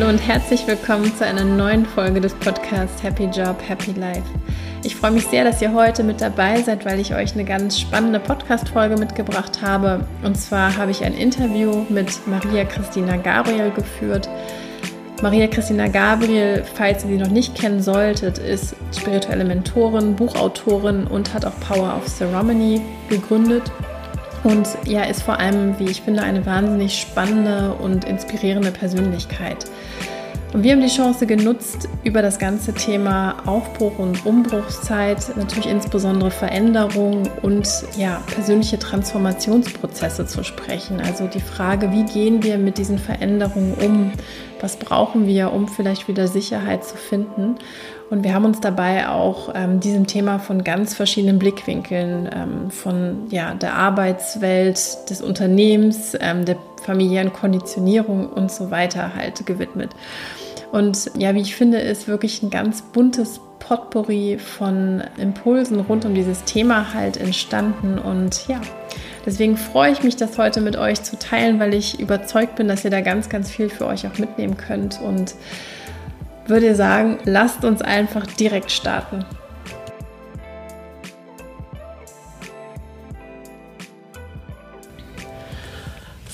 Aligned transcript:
Hallo 0.00 0.12
und 0.12 0.26
herzlich 0.26 0.66
willkommen 0.66 1.14
zu 1.14 1.26
einer 1.26 1.44
neuen 1.44 1.84
Folge 1.84 2.22
des 2.22 2.32
Podcasts 2.32 3.02
Happy 3.02 3.24
Job, 3.24 3.56
Happy 3.68 3.92
Life. 3.92 4.22
Ich 4.82 4.96
freue 4.96 5.10
mich 5.10 5.26
sehr, 5.26 5.44
dass 5.44 5.60
ihr 5.60 5.74
heute 5.74 6.02
mit 6.04 6.22
dabei 6.22 6.62
seid, 6.62 6.86
weil 6.86 7.00
ich 7.00 7.14
euch 7.14 7.34
eine 7.34 7.44
ganz 7.44 7.78
spannende 7.78 8.18
Podcast-Folge 8.18 8.96
mitgebracht 8.96 9.60
habe. 9.60 10.06
Und 10.22 10.38
zwar 10.38 10.74
habe 10.78 10.90
ich 10.90 11.04
ein 11.04 11.12
Interview 11.12 11.84
mit 11.90 12.26
Maria 12.26 12.64
Christina 12.64 13.18
Gabriel 13.18 13.70
geführt. 13.72 14.26
Maria 15.20 15.46
Christina 15.48 15.86
Gabriel, 15.88 16.64
falls 16.76 17.04
ihr 17.04 17.10
sie 17.10 17.18
noch 17.18 17.30
nicht 17.30 17.54
kennen 17.54 17.82
solltet, 17.82 18.38
ist 18.38 18.74
spirituelle 18.98 19.44
Mentorin, 19.44 20.16
Buchautorin 20.16 21.06
und 21.08 21.34
hat 21.34 21.44
auch 21.44 21.60
Power 21.60 21.94
of 21.98 22.06
Ceremony 22.06 22.80
gegründet. 23.10 23.70
Und 24.44 24.66
ja, 24.86 25.02
ist 25.02 25.22
vor 25.22 25.38
allem, 25.38 25.78
wie 25.78 25.90
ich 25.90 26.00
finde, 26.00 26.22
eine 26.22 26.46
wahnsinnig 26.46 26.98
spannende 26.98 27.74
und 27.74 28.06
inspirierende 28.06 28.70
Persönlichkeit. 28.70 29.66
Und 30.52 30.64
wir 30.64 30.72
haben 30.72 30.80
die 30.80 30.88
Chance 30.88 31.26
genutzt, 31.26 31.88
über 32.02 32.22
das 32.22 32.40
ganze 32.40 32.74
Thema 32.74 33.36
Aufbruch 33.46 34.00
und 34.00 34.26
Umbruchszeit, 34.26 35.36
natürlich 35.36 35.68
insbesondere 35.68 36.32
Veränderung 36.32 37.22
und 37.42 37.68
ja, 37.96 38.20
persönliche 38.34 38.76
Transformationsprozesse 38.76 40.26
zu 40.26 40.42
sprechen. 40.42 41.00
Also 41.00 41.28
die 41.28 41.40
Frage, 41.40 41.92
wie 41.92 42.04
gehen 42.04 42.42
wir 42.42 42.58
mit 42.58 42.78
diesen 42.78 42.98
Veränderungen 42.98 43.74
um? 43.74 44.12
Was 44.60 44.76
brauchen 44.76 45.28
wir, 45.28 45.52
um 45.52 45.68
vielleicht 45.68 46.08
wieder 46.08 46.26
Sicherheit 46.26 46.84
zu 46.84 46.96
finden? 46.96 47.54
Und 48.10 48.24
wir 48.24 48.34
haben 48.34 48.44
uns 48.44 48.58
dabei 48.58 49.08
auch 49.08 49.52
ähm, 49.54 49.78
diesem 49.78 50.08
Thema 50.08 50.40
von 50.40 50.64
ganz 50.64 50.94
verschiedenen 50.94 51.38
Blickwinkeln, 51.38 52.28
ähm, 52.34 52.70
von 52.72 53.28
ja, 53.30 53.54
der 53.54 53.74
Arbeitswelt, 53.74 55.08
des 55.08 55.22
Unternehmens, 55.22 56.16
ähm, 56.20 56.44
der 56.44 56.56
familiären 56.82 57.32
Konditionierung 57.32 58.28
und 58.28 58.50
so 58.50 58.72
weiter 58.72 59.14
halt 59.14 59.46
gewidmet. 59.46 59.90
Und 60.72 61.10
ja, 61.16 61.34
wie 61.34 61.40
ich 61.40 61.56
finde, 61.56 61.78
ist 61.78 62.08
wirklich 62.08 62.42
ein 62.42 62.50
ganz 62.50 62.82
buntes 62.82 63.40
Potpourri 63.58 64.38
von 64.38 65.02
Impulsen 65.16 65.80
rund 65.80 66.04
um 66.04 66.14
dieses 66.14 66.44
Thema 66.44 66.94
halt 66.94 67.16
entstanden. 67.16 67.98
Und 67.98 68.48
ja, 68.48 68.60
deswegen 69.26 69.56
freue 69.56 69.92
ich 69.92 70.02
mich, 70.02 70.16
das 70.16 70.38
heute 70.38 70.60
mit 70.60 70.76
euch 70.76 71.02
zu 71.02 71.18
teilen, 71.18 71.60
weil 71.60 71.74
ich 71.74 72.00
überzeugt 72.00 72.56
bin, 72.56 72.68
dass 72.68 72.84
ihr 72.84 72.90
da 72.90 73.00
ganz, 73.00 73.28
ganz 73.28 73.50
viel 73.50 73.68
für 73.68 73.86
euch 73.86 74.06
auch 74.06 74.18
mitnehmen 74.18 74.56
könnt. 74.56 75.00
Und 75.00 75.34
würde 76.46 76.74
sagen, 76.74 77.18
lasst 77.24 77.64
uns 77.64 77.80
einfach 77.80 78.26
direkt 78.26 78.72
starten. 78.72 79.24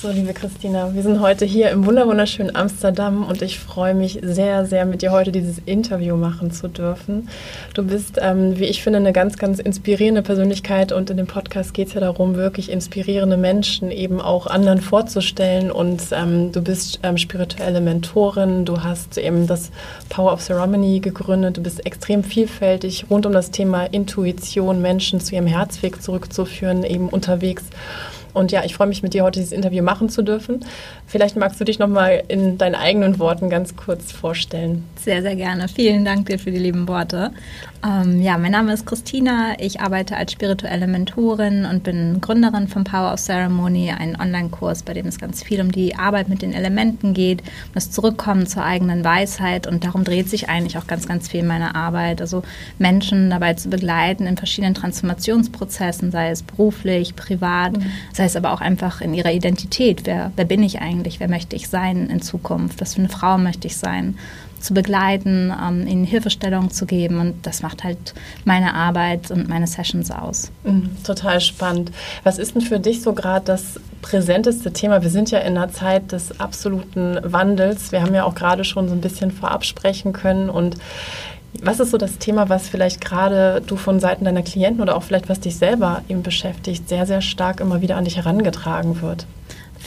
So, 0.06 0.12
liebe 0.12 0.34
Christina, 0.34 0.94
wir 0.94 1.02
sind 1.02 1.20
heute 1.20 1.44
hier 1.44 1.70
im 1.70 1.84
wunderschönen 1.84 2.54
Amsterdam 2.54 3.24
und 3.24 3.42
ich 3.42 3.58
freue 3.58 3.92
mich 3.92 4.20
sehr, 4.22 4.64
sehr, 4.64 4.84
mit 4.84 5.02
dir 5.02 5.10
heute 5.10 5.32
dieses 5.32 5.58
Interview 5.66 6.14
machen 6.14 6.52
zu 6.52 6.68
dürfen. 6.68 7.28
Du 7.74 7.82
bist, 7.82 8.16
ähm, 8.22 8.56
wie 8.56 8.66
ich 8.66 8.84
finde, 8.84 9.00
eine 9.00 9.12
ganz, 9.12 9.36
ganz 9.36 9.58
inspirierende 9.58 10.22
Persönlichkeit 10.22 10.92
und 10.92 11.10
in 11.10 11.16
dem 11.16 11.26
Podcast 11.26 11.74
geht 11.74 11.88
es 11.88 11.94
ja 11.94 12.00
darum, 12.00 12.36
wirklich 12.36 12.70
inspirierende 12.70 13.36
Menschen 13.36 13.90
eben 13.90 14.20
auch 14.20 14.46
anderen 14.46 14.80
vorzustellen 14.80 15.72
und 15.72 16.00
ähm, 16.12 16.52
du 16.52 16.62
bist 16.62 17.00
ähm, 17.02 17.18
spirituelle 17.18 17.80
Mentorin, 17.80 18.64
du 18.64 18.84
hast 18.84 19.18
eben 19.18 19.48
das 19.48 19.72
Power 20.08 20.32
of 20.32 20.40
Ceremony 20.40 21.00
gegründet, 21.00 21.56
du 21.56 21.62
bist 21.62 21.84
extrem 21.84 22.22
vielfältig 22.22 23.06
rund 23.10 23.26
um 23.26 23.32
das 23.32 23.50
Thema 23.50 23.86
Intuition, 23.86 24.80
Menschen 24.80 25.18
zu 25.18 25.34
ihrem 25.34 25.48
Herzweg 25.48 26.00
zurückzuführen, 26.00 26.84
eben 26.84 27.08
unterwegs. 27.08 27.64
Und 28.36 28.52
ja, 28.52 28.64
ich 28.64 28.74
freue 28.74 28.86
mich, 28.86 29.02
mit 29.02 29.14
dir 29.14 29.24
heute 29.24 29.40
dieses 29.40 29.52
Interview 29.52 29.82
machen 29.82 30.10
zu 30.10 30.20
dürfen. 30.20 30.62
Vielleicht 31.06 31.36
magst 31.36 31.58
du 31.58 31.64
dich 31.64 31.78
noch 31.78 31.88
mal 31.88 32.22
in 32.28 32.58
deinen 32.58 32.74
eigenen 32.74 33.18
Worten 33.18 33.48
ganz 33.48 33.76
kurz 33.76 34.12
vorstellen. 34.12 34.84
Sehr, 35.06 35.22
sehr 35.22 35.36
gerne. 35.36 35.68
Vielen 35.68 36.04
Dank 36.04 36.26
dir 36.26 36.36
für 36.36 36.50
die 36.50 36.58
lieben 36.58 36.88
Worte. 36.88 37.30
Ähm, 37.86 38.20
ja, 38.20 38.36
mein 38.38 38.50
Name 38.50 38.72
ist 38.72 38.86
Christina. 38.86 39.54
Ich 39.60 39.80
arbeite 39.80 40.16
als 40.16 40.32
spirituelle 40.32 40.88
Mentorin 40.88 41.64
und 41.64 41.84
bin 41.84 42.20
Gründerin 42.20 42.66
von 42.66 42.82
Power 42.82 43.12
of 43.12 43.20
Ceremony, 43.20 43.92
ein 43.96 44.20
Online-Kurs, 44.20 44.82
bei 44.82 44.94
dem 44.94 45.06
es 45.06 45.20
ganz 45.20 45.44
viel 45.44 45.60
um 45.60 45.70
die 45.70 45.94
Arbeit 45.94 46.28
mit 46.28 46.42
den 46.42 46.52
Elementen 46.52 47.14
geht, 47.14 47.42
um 47.42 47.74
das 47.74 47.92
Zurückkommen 47.92 48.48
zur 48.48 48.64
eigenen 48.64 49.04
Weisheit. 49.04 49.68
Und 49.68 49.84
darum 49.84 50.02
dreht 50.02 50.28
sich 50.28 50.48
eigentlich 50.48 50.76
auch 50.76 50.88
ganz, 50.88 51.06
ganz 51.06 51.28
viel 51.28 51.44
meiner 51.44 51.76
Arbeit. 51.76 52.20
Also 52.20 52.42
Menschen 52.80 53.30
dabei 53.30 53.54
zu 53.54 53.70
begleiten 53.70 54.26
in 54.26 54.36
verschiedenen 54.36 54.74
Transformationsprozessen, 54.74 56.10
sei 56.10 56.30
es 56.30 56.42
beruflich, 56.42 57.14
privat, 57.14 57.76
mhm. 57.76 57.92
sei 58.12 58.24
es 58.24 58.34
aber 58.34 58.52
auch 58.52 58.60
einfach 58.60 59.00
in 59.00 59.14
ihrer 59.14 59.30
Identität. 59.30 60.00
Wer, 60.02 60.32
wer 60.34 60.46
bin 60.46 60.64
ich 60.64 60.80
eigentlich? 60.80 61.20
Wer 61.20 61.28
möchte 61.28 61.54
ich 61.54 61.68
sein 61.68 62.10
in 62.10 62.22
Zukunft? 62.22 62.80
Was 62.80 62.94
für 62.94 63.02
eine 63.02 63.08
Frau 63.08 63.38
möchte 63.38 63.68
ich 63.68 63.76
sein? 63.76 64.16
Zu 64.66 64.74
begleiten, 64.74 65.54
ähm, 65.64 65.86
ihnen 65.86 66.04
Hilfestellung 66.04 66.70
zu 66.70 66.86
geben. 66.86 67.20
Und 67.20 67.46
das 67.46 67.62
macht 67.62 67.84
halt 67.84 68.14
meine 68.44 68.74
Arbeit 68.74 69.30
und 69.30 69.48
meine 69.48 69.66
Sessions 69.66 70.10
aus. 70.10 70.50
Mhm, 70.64 70.90
total 71.04 71.40
spannend. 71.40 71.92
Was 72.24 72.38
ist 72.38 72.54
denn 72.54 72.62
für 72.62 72.80
dich 72.80 73.00
so 73.02 73.12
gerade 73.12 73.44
das 73.44 73.80
präsenteste 74.02 74.72
Thema? 74.72 75.02
Wir 75.02 75.10
sind 75.10 75.30
ja 75.30 75.38
in 75.38 75.56
einer 75.56 75.70
Zeit 75.70 76.10
des 76.10 76.40
absoluten 76.40 77.18
Wandels. 77.22 77.92
Wir 77.92 78.02
haben 78.02 78.14
ja 78.14 78.24
auch 78.24 78.34
gerade 78.34 78.64
schon 78.64 78.88
so 78.88 78.94
ein 78.94 79.00
bisschen 79.00 79.30
vorab 79.30 79.64
sprechen 79.64 80.12
können. 80.12 80.50
Und 80.50 80.76
was 81.62 81.78
ist 81.78 81.92
so 81.92 81.96
das 81.96 82.18
Thema, 82.18 82.48
was 82.48 82.68
vielleicht 82.68 83.00
gerade 83.00 83.62
du 83.64 83.76
von 83.76 84.00
Seiten 84.00 84.24
deiner 84.24 84.42
Klienten 84.42 84.82
oder 84.82 84.96
auch 84.96 85.04
vielleicht 85.04 85.28
was 85.28 85.38
dich 85.38 85.56
selber 85.56 86.02
eben 86.08 86.24
beschäftigt, 86.24 86.88
sehr, 86.88 87.06
sehr 87.06 87.20
stark 87.20 87.60
immer 87.60 87.82
wieder 87.82 87.96
an 87.96 88.04
dich 88.04 88.16
herangetragen 88.16 89.00
wird? 89.00 89.26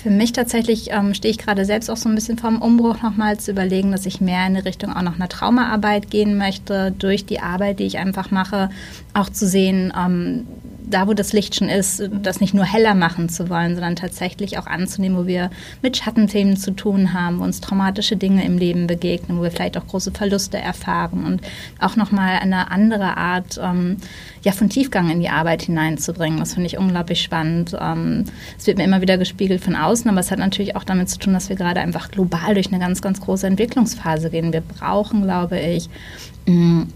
Für 0.01 0.09
mich 0.09 0.31
tatsächlich 0.31 0.91
ähm, 0.91 1.13
stehe 1.13 1.31
ich 1.31 1.37
gerade 1.37 1.65
selbst 1.65 1.89
auch 1.89 1.97
so 1.97 2.07
ein 2.07 2.15
bisschen 2.15 2.37
vorm 2.37 2.61
Umbruch 2.61 3.01
nochmal 3.01 3.37
zu 3.37 3.51
überlegen, 3.51 3.91
dass 3.91 4.05
ich 4.05 4.21
mehr 4.21 4.47
in 4.47 4.53
die 4.53 4.61
Richtung 4.61 4.93
auch 4.93 5.01
noch 5.01 5.15
einer 5.15 5.27
Traumaarbeit 5.27 6.09
gehen 6.09 6.37
möchte, 6.37 6.93
durch 6.97 7.25
die 7.25 7.41
Arbeit, 7.41 7.79
die 7.79 7.85
ich 7.85 7.97
einfach 7.97 8.31
mache, 8.31 8.69
auch 9.13 9.29
zu 9.29 9.45
sehen, 9.45 9.91
ähm, 9.97 10.47
da, 10.89 11.07
wo 11.07 11.13
das 11.13 11.33
Licht 11.33 11.55
schon 11.55 11.69
ist, 11.69 12.09
das 12.21 12.41
nicht 12.41 12.53
nur 12.53 12.65
heller 12.65 12.95
machen 12.95 13.29
zu 13.29 13.49
wollen, 13.49 13.75
sondern 13.75 13.95
tatsächlich 13.95 14.57
auch 14.57 14.67
anzunehmen, 14.67 15.17
wo 15.17 15.27
wir 15.27 15.49
mit 15.81 15.97
Schattenthemen 15.97 16.57
zu 16.57 16.71
tun 16.71 17.13
haben, 17.13 17.39
wo 17.39 17.43
uns 17.43 17.61
traumatische 17.61 18.17
Dinge 18.17 18.43
im 18.45 18.57
Leben 18.57 18.87
begegnen, 18.87 19.37
wo 19.37 19.43
wir 19.43 19.51
vielleicht 19.51 19.77
auch 19.77 19.87
große 19.87 20.11
Verluste 20.11 20.57
erfahren 20.57 21.25
und 21.25 21.41
auch 21.79 21.95
nochmal 21.95 22.39
eine 22.39 22.71
andere 22.71 23.17
Art 23.17 23.59
ähm, 23.61 23.97
ja, 24.43 24.51
von 24.51 24.69
Tiefgang 24.69 25.09
in 25.09 25.19
die 25.19 25.29
Arbeit 25.29 25.63
hineinzubringen. 25.63 26.39
Das 26.39 26.53
finde 26.53 26.67
ich 26.67 26.77
unglaublich 26.77 27.21
spannend. 27.21 27.75
Ähm, 27.79 28.25
es 28.57 28.67
wird 28.67 28.77
mir 28.77 28.85
immer 28.85 29.01
wieder 29.01 29.17
gespiegelt 29.17 29.61
von 29.61 29.75
außen, 29.75 30.09
aber 30.09 30.19
es 30.19 30.31
hat 30.31 30.39
natürlich 30.39 30.75
auch 30.75 30.83
damit 30.83 31.09
zu 31.09 31.19
tun, 31.19 31.33
dass 31.33 31.49
wir 31.49 31.55
gerade 31.55 31.81
einfach 31.81 32.09
global 32.09 32.53
durch 32.53 32.67
eine 32.67 32.79
ganz, 32.79 33.01
ganz 33.01 33.21
große 33.21 33.47
Entwicklungsphase 33.47 34.29
gehen. 34.29 34.53
Wir 34.53 34.61
brauchen, 34.61 35.23
glaube 35.23 35.59
ich, 35.59 35.89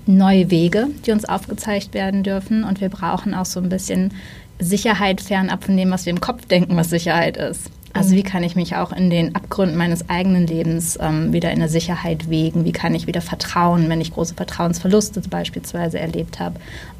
neue 0.06 0.50
Wege, 0.50 0.88
die 1.06 1.12
uns 1.12 1.26
aufgezeigt 1.26 1.94
werden 1.94 2.24
dürfen. 2.24 2.64
Und 2.64 2.82
wir 2.82 2.90
brauchen 2.90 3.34
auch 3.34 3.46
so 3.46 3.60
ein 3.60 3.70
bisschen 3.70 4.12
Sicherheit 4.60 5.22
fernab 5.22 5.64
von 5.64 5.78
dem, 5.78 5.92
was 5.92 6.06
wir 6.06 6.12
im 6.12 6.22
Kopf 6.22 6.46
denken, 6.46 6.76
was 6.76 6.90
Sicherheit 6.90 7.38
ist. 7.38 7.70
Also 7.96 8.16
wie 8.16 8.24
kann 8.24 8.42
ich 8.42 8.56
mich 8.56 8.76
auch 8.76 8.92
in 8.92 9.12
den 9.12 9.36
Abgründen 9.36 9.78
meines 9.78 10.10
eigenen 10.10 10.48
Lebens 10.48 10.98
ähm, 11.00 11.32
wieder 11.32 11.52
in 11.52 11.60
der 11.60 11.70
Sicherheit 11.70 12.28
wägen? 12.28 12.66
Wie 12.66 12.72
kann 12.72 12.96
ich 12.96 13.06
wieder 13.06 13.22
vertrauen, 13.22 13.88
wenn 13.88 14.02
ich 14.02 14.12
große 14.12 14.34
Vertrauensverluste 14.34 15.22
beispielsweise 15.30 16.00
erlebt 16.00 16.40
habe? 16.40 16.56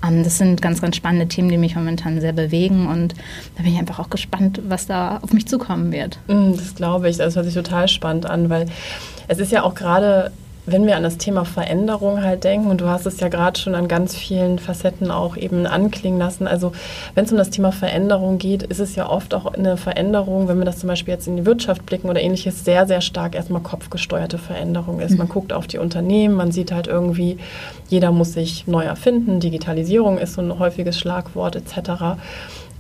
Ähm, 0.08 0.24
das 0.24 0.38
sind 0.38 0.62
ganz, 0.62 0.82
ganz 0.82 0.96
spannende 0.96 1.28
Themen, 1.28 1.50
die 1.50 1.58
mich 1.58 1.76
momentan 1.76 2.22
sehr 2.22 2.34
bewegen 2.34 2.86
und 2.86 3.16
da 3.56 3.64
bin 3.64 3.74
ich 3.74 3.80
einfach 3.80 3.98
auch 3.98 4.12
gespannt, 4.12 4.62
was 4.68 4.86
da 4.86 5.18
auf 5.24 5.34
mich 5.34 5.48
zukommen 5.48 5.92
wird. 5.92 6.20
Mm, 6.28 6.52
das 6.52 6.76
glaube 6.76 7.10
ich. 7.10 7.18
Das 7.18 7.36
hört 7.36 7.46
sich 7.46 7.56
total 7.56 7.88
spannend 7.88 8.28
an, 8.28 8.52
weil 8.52 8.68
es 9.28 9.40
ist 9.40 9.52
ja 9.52 9.64
auch 9.64 9.74
gerade 9.74 10.32
wenn 10.66 10.88
wir 10.88 10.96
an 10.96 11.04
das 11.04 11.18
Thema 11.18 11.44
Veränderung 11.44 12.24
halt 12.24 12.44
denken, 12.44 12.70
und 12.70 12.80
du 12.80 12.88
hast 12.88 13.06
es 13.06 13.20
ja 13.20 13.28
gerade 13.28 13.60
schon 13.60 13.76
an 13.76 13.88
ganz 13.88 14.16
vielen 14.16 14.60
Facetten 14.60 15.12
auch 15.12 15.36
eben 15.36 15.66
anklingen 15.66 16.20
lassen, 16.20 16.48
also 16.48 16.72
wenn 17.16 17.26
es 17.26 17.32
um 17.32 17.38
das 17.38 17.50
Thema 17.50 17.72
Veränderung 17.72 18.38
geht, 18.38 18.64
ist 18.64 18.80
es 18.80 18.96
ja 18.96 19.10
oft 19.10 19.34
auch 19.34 19.46
eine 19.46 19.76
Veränderung, 19.76 20.48
wenn 20.48 20.58
wir 20.58 20.66
das 20.66 20.80
zum 20.80 20.88
Beispiel 20.88 21.14
jetzt 21.14 21.28
in 21.28 21.36
die 21.36 21.46
Wirtschaft 21.46 21.86
blicken 21.86 22.10
oder 22.10 22.22
ähnliches, 22.22 22.64
sehr, 22.64 22.88
sehr 22.88 23.02
stark 23.02 23.36
erstmal 23.36 23.62
kopfgesteuerte 23.62 24.38
Veränderung 24.38 25.00
ist. 25.00 25.18
Man 25.18 25.28
mhm. 25.28 25.32
guckt 25.32 25.54
auf 25.54 25.68
die 25.68 25.78
Unternehmen, 25.78 26.36
man 26.36 26.52
sieht 26.52 26.72
halt 26.72 26.88
irgendwie, 26.88 27.38
jeder 27.90 28.12
muss 28.12 28.34
sich 28.34 28.66
neu 28.66 28.84
erfinden, 28.84 29.40
Digitalisierung 29.40 30.18
ist 30.18 30.34
so 30.34 30.42
ein 30.42 30.60
häufiges 30.60 30.98
Schlagwort 30.98 31.56
etc. 31.56 32.18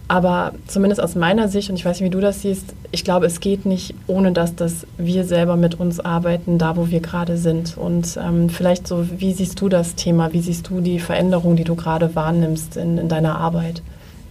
Aber 0.07 0.53
zumindest 0.67 1.01
aus 1.01 1.15
meiner 1.15 1.47
Sicht, 1.47 1.69
und 1.69 1.75
ich 1.75 1.85
weiß 1.85 1.99
nicht, 1.99 2.05
wie 2.05 2.15
du 2.15 2.19
das 2.19 2.41
siehst, 2.41 2.73
ich 2.91 3.03
glaube, 3.03 3.25
es 3.25 3.39
geht 3.39 3.65
nicht 3.65 3.95
ohne 4.05 4.31
das, 4.31 4.55
dass 4.55 4.85
wir 4.97 5.23
selber 5.23 5.55
mit 5.55 5.79
uns 5.79 5.99
arbeiten, 5.99 6.57
da 6.57 6.75
wo 6.75 6.89
wir 6.89 6.99
gerade 6.99 7.37
sind. 7.37 7.77
Und 7.77 8.19
ähm, 8.21 8.49
vielleicht 8.49 8.87
so, 8.87 9.07
wie 9.17 9.33
siehst 9.33 9.59
du 9.61 9.69
das 9.69 9.95
Thema? 9.95 10.33
Wie 10.33 10.41
siehst 10.41 10.69
du 10.69 10.81
die 10.81 10.99
Veränderung, 10.99 11.55
die 11.55 11.63
du 11.63 11.75
gerade 11.75 12.15
wahrnimmst 12.15 12.77
in, 12.77 12.97
in 12.97 13.07
deiner 13.07 13.37
Arbeit? 13.37 13.81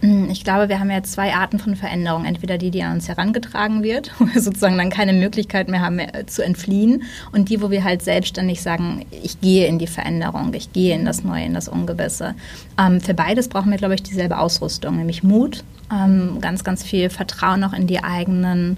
Mm, 0.03 0.29
ich 0.29 0.43
glaube, 0.43 0.67
wir 0.67 0.79
haben 0.79 0.91
ja 0.91 1.01
zwei 1.01 1.33
Arten 1.33 1.59
von 1.59 1.75
Veränderung. 1.75 2.25
Entweder 2.25 2.57
die, 2.57 2.71
die 2.71 2.83
an 2.83 2.95
uns 2.95 3.07
herangetragen 3.07 3.83
wird, 3.83 4.11
wo 4.19 4.25
wir 4.25 4.41
sozusagen 4.41 4.77
dann 4.77 4.89
keine 4.89 5.13
Möglichkeit 5.13 5.69
mehr 5.69 5.81
haben, 5.81 5.95
mehr 5.95 6.27
zu 6.27 6.43
entfliehen. 6.43 7.03
Und 7.31 7.49
die, 7.49 7.61
wo 7.61 7.71
wir 7.71 7.83
halt 7.83 8.03
selbstständig 8.03 8.61
sagen, 8.61 9.05
ich 9.11 9.39
gehe 9.39 9.65
in 9.65 9.79
die 9.79 9.87
Veränderung, 9.87 10.53
ich 10.53 10.73
gehe 10.73 10.93
in 10.93 11.05
das 11.05 11.23
Neue, 11.23 11.45
in 11.45 11.53
das 11.53 11.69
Ungewisse. 11.69 12.35
Ähm, 12.77 12.99
für 12.99 13.13
beides 13.13 13.47
brauchen 13.47 13.71
wir, 13.71 13.77
glaube 13.77 13.95
ich, 13.95 14.03
dieselbe 14.03 14.37
Ausrüstung, 14.37 14.97
nämlich 14.97 15.23
Mut, 15.23 15.63
ähm, 15.91 16.39
ganz, 16.41 16.65
ganz 16.65 16.83
viel 16.83 17.09
Vertrauen 17.09 17.61
noch 17.61 17.73
in 17.73 17.87
die 17.87 18.03
eigenen 18.03 18.77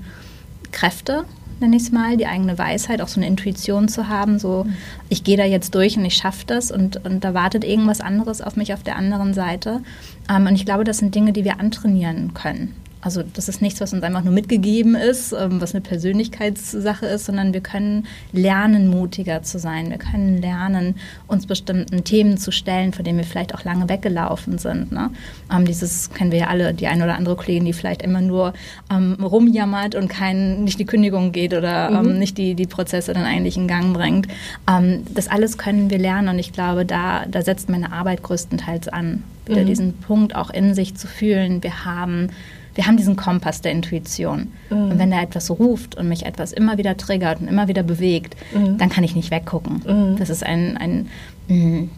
Kräfte, 0.72 1.25
nenne 1.60 1.75
ich 1.75 1.84
es 1.84 1.92
mal, 1.92 2.18
die 2.18 2.28
eigene 2.28 2.57
Weisheit, 2.57 3.02
auch 3.02 3.07
so 3.07 3.19
eine 3.19 3.28
Intuition 3.28 3.88
zu 3.88 4.07
haben, 4.07 4.40
so 4.40 4.66
mhm. 4.66 4.74
ich 5.10 5.24
gehe 5.24 5.38
da 5.38 5.46
jetzt 5.46 5.74
durch 5.75 5.98
und 5.98 6.06
ich 6.06 6.16
schaffe 6.16 6.46
das 6.46 6.72
und, 6.72 7.06
und 7.06 7.24
da 7.24 7.34
wartet 7.34 7.63
irgendwas 7.63 8.02
anderes 8.02 8.42
auf 8.42 8.56
mich 8.56 8.74
auf 8.74 8.84
der 8.84 8.96
anderen 8.96 9.34
Seite. 9.34 9.81
Ähm, 10.30 10.48
und 10.48 10.56
ich 10.56 10.66
glaube, 10.66 10.84
das 10.84 11.00
sind 11.00 11.16
Dinge, 11.16 11.34
die 11.34 11.44
wir 11.44 11.60
antrainieren 11.60 12.34
können. 12.34 12.74
Also 13.06 13.22
das 13.22 13.48
ist 13.48 13.62
nichts, 13.62 13.80
was 13.81 13.94
uns 13.94 14.02
einfach 14.02 14.24
nur 14.24 14.34
mitgegeben 14.34 14.96
ist, 14.96 15.31
ähm, 15.31 15.62
was 15.62 15.75
eine 15.75 15.81
Persönlichkeitssache 15.81 17.06
ist, 17.06 17.25
sondern 17.25 17.54
wir 17.54 17.62
können 17.62 18.07
lernen, 18.31 18.88
mutiger 18.88 19.44
zu 19.44 19.60
sein. 19.60 19.92
Wir 19.92 20.00
können 20.00 20.42
lernen, 20.42 20.96
uns 21.28 21.46
bestimmten 21.46 22.04
Themen 22.04 22.40
zu 22.40 22.52
stellen, 22.52 22.94
vor 22.94 23.06
denen 23.06 23.19
wir 23.19 23.25
vielleicht 23.25 23.54
auch 23.54 23.63
lange 23.63 23.88
weggelaufen 23.90 24.57
sind. 24.57 24.92
Ne? 24.92 25.12
Ähm, 25.56 25.66
dieses 25.66 26.10
kennen 26.10 26.31
wir 26.31 26.40
ja 26.40 26.48
alle, 26.48 26.74
die 26.74 26.88
eine 26.88 27.04
oder 27.04 27.16
andere 27.16 27.36
Kollegin, 27.36 27.66
die 27.66 27.74
vielleicht 27.74 28.02
immer 28.02 28.22
nur 28.22 28.56
ähm, 28.92 29.18
rumjammert 29.22 29.94
und 29.94 30.08
kein, 30.08 30.63
nicht 30.63 30.80
die 30.80 30.86
Kündigung 30.86 31.31
geht 31.31 31.54
oder 31.54 31.92
ähm, 31.92 32.13
mhm. 32.13 32.18
nicht 32.18 32.40
die, 32.40 32.56
die 32.56 32.66
Prozesse 32.66 33.13
dann 33.13 33.25
eigentlich 33.25 33.56
in 33.56 33.68
Gang 33.68 33.94
bringt. 33.94 34.28
Ähm, 34.68 35.04
das 35.13 35.28
alles 35.28 35.60
können 35.60 35.92
wir 35.92 36.00
lernen 36.00 36.30
und 36.30 36.40
ich 36.40 36.54
glaube, 36.54 36.86
da, 36.86 37.28
da 37.28 37.44
setzt 37.44 37.69
meine 37.69 37.92
Arbeit 37.92 38.24
größtenteils 38.24 38.88
an, 38.88 39.22
wieder 39.46 39.62
mhm. 39.62 39.68
diesen 39.68 39.94
Punkt 39.94 40.36
auch 40.36 40.50
in 40.50 40.74
sich 40.74 40.96
zu 40.96 41.06
fühlen. 41.06 41.62
Wir 41.62 41.86
haben 41.86 42.30
wir 42.75 42.86
haben 42.86 42.98
diesen 42.98 43.16
Kompass 43.16 43.62
der 43.62 43.72
Intuition. 43.72 44.51
Mhm. 44.69 44.92
Und 44.92 45.00
wenn 45.00 45.12
da 45.12 45.22
etwas 45.22 45.50
ruft 45.50 45.95
und 45.95 46.07
mich 46.07 46.25
etwas 46.25 46.51
immer 46.51 46.77
wieder 46.77 46.95
triggert 46.98 47.42
und 47.42 47.48
immer 47.48 47.68
wieder 47.68 47.83
bewegt, 47.83 48.36
mhm. 48.54 48.77
dann 48.77 48.89
kann 48.89 49.04
ich 49.04 49.16
nicht 49.16 49.31
weggucken. 49.31 49.81
Mhm. 49.86 50.18
Das 50.18 50.30
ist 50.30 50.45
ein, 50.45 50.77
ein, 50.77 51.10
mm, 51.48 51.89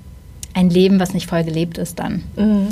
ein 0.54 0.70
Leben, 0.70 1.00
was 1.00 1.14
nicht 1.14 1.28
voll 1.28 1.44
gelebt 1.44 1.78
ist 1.78 2.00
dann. 2.00 2.24
Mhm. 2.36 2.70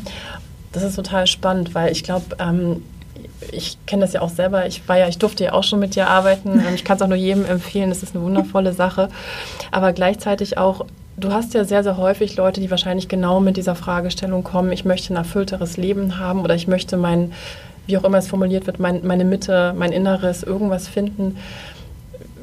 Das 0.71 0.83
ist 0.83 0.95
total 0.95 1.25
spannend, 1.25 1.73
weil 1.73 1.91
ich 1.91 2.03
glaube, 2.03 2.35
ähm, 2.39 2.83
ich 3.51 3.77
kenne 3.85 4.01
das 4.01 4.13
ja 4.13 4.21
auch 4.21 4.29
selber. 4.29 4.67
Ich 4.67 4.87
war 4.87 4.97
ja, 4.97 5.07
ich 5.07 5.17
durfte 5.17 5.43
ja 5.43 5.53
auch 5.53 5.63
schon 5.63 5.79
mit 5.79 5.95
dir 5.95 6.07
arbeiten. 6.07 6.61
Ich 6.75 6.83
kann 6.83 6.97
es 6.97 7.01
auch 7.01 7.07
nur 7.07 7.17
jedem 7.17 7.45
empfehlen. 7.45 7.89
Das 7.89 8.03
ist 8.03 8.15
eine 8.15 8.23
wundervolle 8.23 8.73
Sache. 8.73 9.09
Aber 9.71 9.93
gleichzeitig 9.93 10.57
auch 10.57 10.85
Du 11.17 11.31
hast 11.31 11.53
ja 11.53 11.63
sehr, 11.63 11.81
sehr 11.81 11.95
häufig 11.95 12.35
Leute, 12.35 12.59
die 12.59 12.69
wahrscheinlich 12.69 13.07
genau 13.07 13.39
mit 13.39 13.55
dieser 13.55 13.75
Fragestellung 13.75 14.43
kommen, 14.43 14.73
ich 14.73 14.83
möchte 14.83 15.13
ein 15.13 15.15
erfüllteres 15.15 15.77
Leben 15.77 16.19
haben 16.19 16.41
oder 16.41 16.55
ich 16.55 16.67
möchte 16.67 16.97
mein 16.97 17.31
wie 17.87 17.97
auch 17.97 18.03
immer 18.03 18.17
es 18.17 18.27
formuliert 18.27 18.67
wird, 18.67 18.79
mein, 18.79 19.05
meine 19.05 19.25
Mitte, 19.25 19.73
mein 19.77 19.91
Inneres, 19.91 20.43
irgendwas 20.43 20.87
finden, 20.87 21.37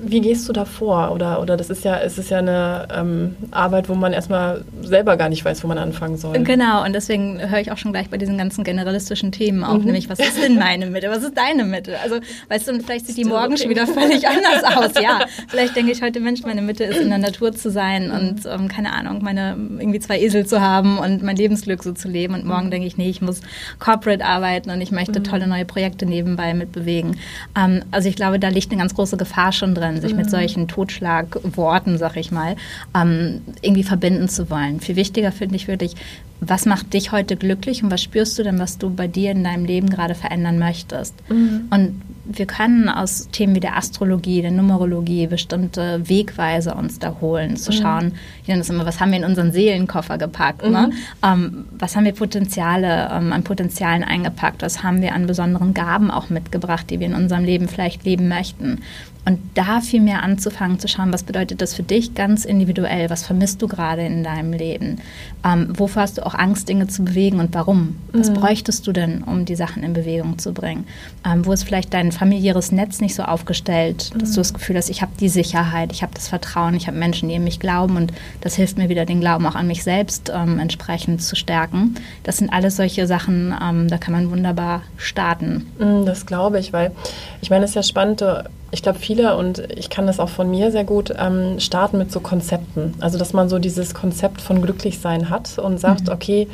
wie 0.05 0.21
gehst 0.21 0.49
du 0.49 0.53
da 0.53 0.65
vor? 0.65 1.13
Oder, 1.13 1.41
oder 1.41 1.57
das 1.57 1.71
ist 1.71 1.85
ja, 1.85 1.99
es 1.99 2.19
ist 2.19 2.29
ja 2.29 2.39
eine 2.39 2.89
ähm, 2.95 3.37
Arbeit, 3.53 3.89
wo 3.89 3.95
man 3.95 4.13
erstmal 4.13 4.65
selber 4.83 5.17
gar 5.17 5.29
nicht 5.29 5.45
weiß, 5.45 5.63
wo 5.63 5.69
man 5.69 5.79
anfangen 5.79 6.17
soll. 6.17 6.39
Genau, 6.43 6.85
und 6.85 6.93
deswegen 6.93 7.39
höre 7.41 7.61
ich 7.61 7.71
auch 7.71 7.79
schon 7.79 7.93
gleich 7.93 8.11
bei 8.11 8.19
diesen 8.19 8.37
ganzen 8.37 8.65
generalistischen 8.65 9.31
Themen 9.31 9.63
auf, 9.63 9.79
mhm. 9.79 9.85
nämlich, 9.85 10.11
was 10.11 10.19
ist 10.19 10.43
denn 10.43 10.59
meine 10.59 10.87
Mitte? 10.87 11.09
Was 11.09 11.23
ist 11.23 11.37
deine 11.37 11.65
Mitte? 11.65 11.97
Also, 12.03 12.17
weißt 12.49 12.69
du, 12.69 12.81
vielleicht 12.81 13.07
sieht 13.07 13.17
die 13.17 13.25
morgen 13.25 13.57
schon 13.57 13.71
wieder 13.71 13.87
völlig 13.87 14.27
anders 14.27 14.65
aus. 14.77 15.01
Ja, 15.01 15.21
vielleicht 15.49 15.77
denke 15.77 15.93
ich 15.93 16.03
heute, 16.03 16.19
Mensch, 16.19 16.43
meine 16.43 16.63
Mitte 16.63 16.85
ist 16.85 17.01
in 17.01 17.09
der 17.09 17.19
Natur 17.19 17.53
zu 17.53 17.71
sein 17.71 18.09
mhm. 18.09 18.15
und, 18.15 18.47
ähm, 18.47 18.69
keine 18.69 18.93
Ahnung, 18.93 19.23
meine 19.23 19.57
irgendwie 19.79 20.01
zwei 20.01 20.21
Esel 20.21 20.47
zu 20.47 20.61
haben 20.61 20.99
und 20.99 21.23
mein 21.23 21.37
Lebensglück 21.37 21.83
so 21.85 21.93
zu 21.93 22.09
leben. 22.09 22.35
Und 22.35 22.45
morgen 22.45 22.67
mhm. 22.67 22.71
denke 22.73 22.89
ich, 22.89 22.97
nee, 22.97 23.09
ich 23.09 23.23
muss 23.23 23.41
corporate 23.79 24.25
arbeiten 24.25 24.71
und 24.71 24.81
ich 24.81 24.91
möchte 24.91 25.21
mhm. 25.21 25.25
tolle 25.25 25.47
neue 25.47 25.65
Projekte 25.65 26.07
nebenbei 26.07 26.55
mitbewegen. 26.55 27.19
Ähm, 27.57 27.85
also, 27.93 28.09
ich 28.09 28.17
glaube, 28.17 28.41
da 28.41 28.49
liegt 28.49 28.73
eine 28.73 28.81
ganz 28.81 28.95
große 28.95 29.17
Gefahr 29.17 29.53
schon 29.53 29.77
drin 29.77 29.92
sich 30.01 30.15
mit 30.15 30.27
mhm. 30.27 30.31
solchen 30.31 30.69
Totschlagworten, 30.69 31.99
sag 31.99 32.17
ich 32.17 32.31
mal, 32.31 32.57
ähm, 32.95 33.43
irgendwie 33.61 33.83
verbinden 33.83 34.29
zu 34.29 34.51
wollen. 34.51 34.81
Viel 34.81 34.97
wichtiger 34.97 35.33
finde 35.33 35.57
ich 35.57 35.69
wirklich, 35.69 35.95
was 36.41 36.67
macht 36.67 36.93
dich 36.93 37.13
heute 37.13 37.37
glücklich 37.37 37.85
und 37.85 37.91
was 37.91 38.03
spürst 38.03 38.39
du 38.39 38.43
denn, 38.43 38.59
was 38.59 38.79
du 38.79 38.91
bei 38.91 39.07
dir 39.07 39.31
in 39.31 39.45
deinem 39.45 39.65
Leben 39.65 39.91
gerade 39.91 40.15
verändern 40.15 40.59
möchtest? 40.59 41.15
Mhm. 41.29 41.69
Und 41.71 42.03
wir 42.25 42.47
können 42.47 42.89
aus 42.89 43.29
Themen 43.33 43.55
wie 43.55 43.61
der 43.61 43.77
Astrologie, 43.77 44.43
der 44.43 44.53
Numerologie 44.53 45.27
bestimmte 45.27 46.09
Wegweise 46.09 46.75
uns 46.75 46.99
da 46.99 47.17
holen, 47.21 47.57
zu 47.57 47.73
mhm. 47.73 47.77
schauen, 47.77 48.13
ich 48.43 48.49
nenne 48.49 48.61
das 48.61 48.71
immer, 48.71 48.87
was 48.87 49.01
haben 49.01 49.11
wir 49.11 49.19
in 49.19 49.25
unseren 49.25 49.53
Seelenkoffer 49.53 50.19
gepackt? 50.19 50.63
Ne? 50.63 50.69
Mhm. 50.69 50.75
Ne? 50.75 50.91
Ähm, 51.25 51.65
was 51.73 51.97
haben 51.97 52.05
wir 52.05 52.13
Potenziale, 52.13 53.11
ähm, 53.13 53.33
an 53.33 53.43
Potenzialen 53.43 54.05
eingepackt? 54.05 54.63
Was 54.63 54.83
haben 54.83 55.03
wir 55.03 55.15
an 55.15 55.27
besonderen 55.27 55.75
Gaben 55.75 56.11
auch 56.11 56.31
mitgebracht, 56.31 56.91
die 56.91 57.01
wir 57.01 57.09
in 57.09 57.15
unserem 57.15 57.45
Leben 57.45 57.69
vielleicht 57.69 58.05
leben 58.05 58.29
möchten? 58.29 58.83
Und 59.25 59.39
da 59.55 59.81
viel 59.81 60.01
mehr 60.01 60.25
anzufangen 60.25 60.81
zu 60.81 60.89
schauen, 60.89 61.13
was 61.13 61.23
bedeutet 61.23 61.61
das 61.61 61.75
für 61.75 61.85
dich 61.85 62.15
ganz 62.15 62.45
individuell? 62.45 63.09
Was 63.09 63.25
vermisst 63.25 63.63
du 63.63 63.69
gerade 63.69 64.03
in 64.03 64.25
deinem 64.25 64.53
Leben? 64.53 65.01
Ähm, 65.45 65.69
wovor 65.79 66.03
hast 66.03 66.19
du 66.19 66.27
auch 66.27 66.35
Angst, 66.35 66.69
Dinge 66.69 66.89
zu 66.89 67.05
bewegen 67.05 67.39
und 67.39 67.55
warum? 67.55 67.97
Was 68.13 68.31
mhm. 68.31 68.35
bräuchtest 68.35 68.85
du 68.85 68.93
denn, 68.93 69.23
um 69.23 69.45
die 69.45 69.55
Sachen 69.55 69.85
in 69.85 69.93
Bewegung 69.93 70.39
zu 70.39 70.53
bringen? 70.53 70.87
Ähm, 71.25 71.47
wo 71.47 71.53
ist 71.53 71.63
vielleicht 71.63 71.95
dein 71.95 72.11
familiäres 72.13 72.73
Netz 72.73 73.01
nicht 73.01 73.15
so 73.15 73.23
aufgestellt, 73.23 74.13
dass 74.19 74.31
mhm. 74.31 74.35
du 74.35 74.41
das 74.41 74.55
Gefühl 74.55 74.77
hast, 74.77 74.91
ich 74.91 75.03
habe 75.03 75.13
die 75.19 75.29
Sicherheit, 75.29 75.93
ich 75.93 76.03
habe 76.03 76.15
das 76.15 76.29
Vertrauen, 76.29 76.75
ich 76.75 76.87
habe 76.87 76.97
Menschen, 76.97 77.29
die 77.29 77.35
in 77.35 77.45
mich 77.45 77.61
glauben 77.61 77.97
und 77.97 78.13
das 78.41 78.55
hilft 78.55 78.79
mir 78.79 78.89
wieder, 78.89 79.05
den 79.07 79.21
Glauben 79.21 79.47
auch 79.47 79.55
an 79.55 79.67
mich 79.67 79.83
selbst 79.83 80.33
ähm, 80.35 80.59
entsprechend 80.59 81.23
zu 81.23 81.37
stärken. 81.37 81.95
Das 82.23 82.37
sind 82.37 82.53
alles 82.53 82.77
solche 82.77 83.07
Sachen, 83.07 83.55
ähm, 83.63 83.89
da 83.89 83.99
kann 83.99 84.13
man 84.13 84.31
wunderbar 84.31 84.83
starten. 84.97 85.71
Mhm, 85.79 86.07
das 86.07 86.27
glaube 86.27 86.59
ich, 86.59 86.73
weil 86.73 86.93
ich 87.41 87.51
meine, 87.51 87.65
es 87.65 87.73
ist 87.73 87.77
ja 87.77 87.83
spannend, 87.83 88.25
ich 88.71 88.83
glaube, 88.83 88.99
viele, 88.99 89.37
und 89.37 89.59
ich 89.77 89.91
kann 89.91 90.07
das 90.07 90.19
auch 90.19 90.31
von 90.31 90.51
mir 90.51 90.73
sehr 90.73 90.85
gut, 90.85 91.13
ähm, 91.19 91.61
starten 91.61 91.99
mit 91.99 92.11
so 92.11 92.21
Konzepten. 92.21 92.95
Also, 93.01 93.19
dass 93.19 93.35
man 93.35 93.51
so 93.51 93.59
dieses 93.59 93.93
Konzept 93.93 94.41
von 94.41 94.63
Glücklichsein 94.63 95.29
hat 95.29 95.59
und 95.59 95.79
sagt, 95.79 96.07
mhm. 96.07 96.13
okay, 96.13 96.49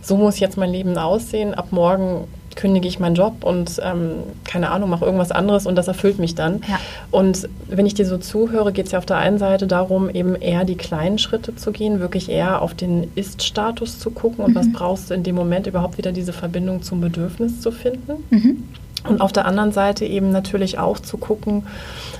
so 0.00 0.16
muss 0.16 0.40
jetzt 0.40 0.56
mein 0.56 0.70
Leben 0.70 0.96
aussehen. 0.96 1.52
Ab 1.52 1.68
morgen 1.70 2.26
kündige 2.60 2.86
ich 2.86 3.00
meinen 3.00 3.14
Job 3.14 3.42
und 3.42 3.80
ähm, 3.82 4.10
keine 4.44 4.70
Ahnung, 4.70 4.90
mache 4.90 5.04
irgendwas 5.04 5.32
anderes 5.32 5.66
und 5.66 5.76
das 5.76 5.88
erfüllt 5.88 6.18
mich 6.18 6.34
dann. 6.34 6.60
Ja. 6.68 6.78
Und 7.10 7.48
wenn 7.68 7.86
ich 7.86 7.94
dir 7.94 8.04
so 8.04 8.18
zuhöre, 8.18 8.72
geht 8.72 8.86
es 8.86 8.92
ja 8.92 8.98
auf 8.98 9.06
der 9.06 9.16
einen 9.16 9.38
Seite 9.38 9.66
darum, 9.66 10.10
eben 10.10 10.34
eher 10.34 10.64
die 10.64 10.76
kleinen 10.76 11.18
Schritte 11.18 11.56
zu 11.56 11.72
gehen, 11.72 12.00
wirklich 12.00 12.28
eher 12.28 12.60
auf 12.60 12.74
den 12.74 13.10
Ist-Status 13.14 13.98
zu 13.98 14.10
gucken 14.10 14.44
und 14.44 14.52
mhm. 14.52 14.56
was 14.56 14.72
brauchst 14.72 15.10
du 15.10 15.14
in 15.14 15.22
dem 15.22 15.36
Moment 15.36 15.66
überhaupt 15.66 15.96
wieder 15.96 16.12
diese 16.12 16.34
Verbindung 16.34 16.82
zum 16.82 17.00
Bedürfnis 17.00 17.60
zu 17.60 17.72
finden. 17.72 18.24
Mhm. 18.28 18.64
Und 19.08 19.22
auf 19.22 19.32
der 19.32 19.46
anderen 19.46 19.72
Seite 19.72 20.04
eben 20.04 20.30
natürlich 20.30 20.78
auch 20.78 20.98
zu 20.98 21.16
gucken, 21.16 21.62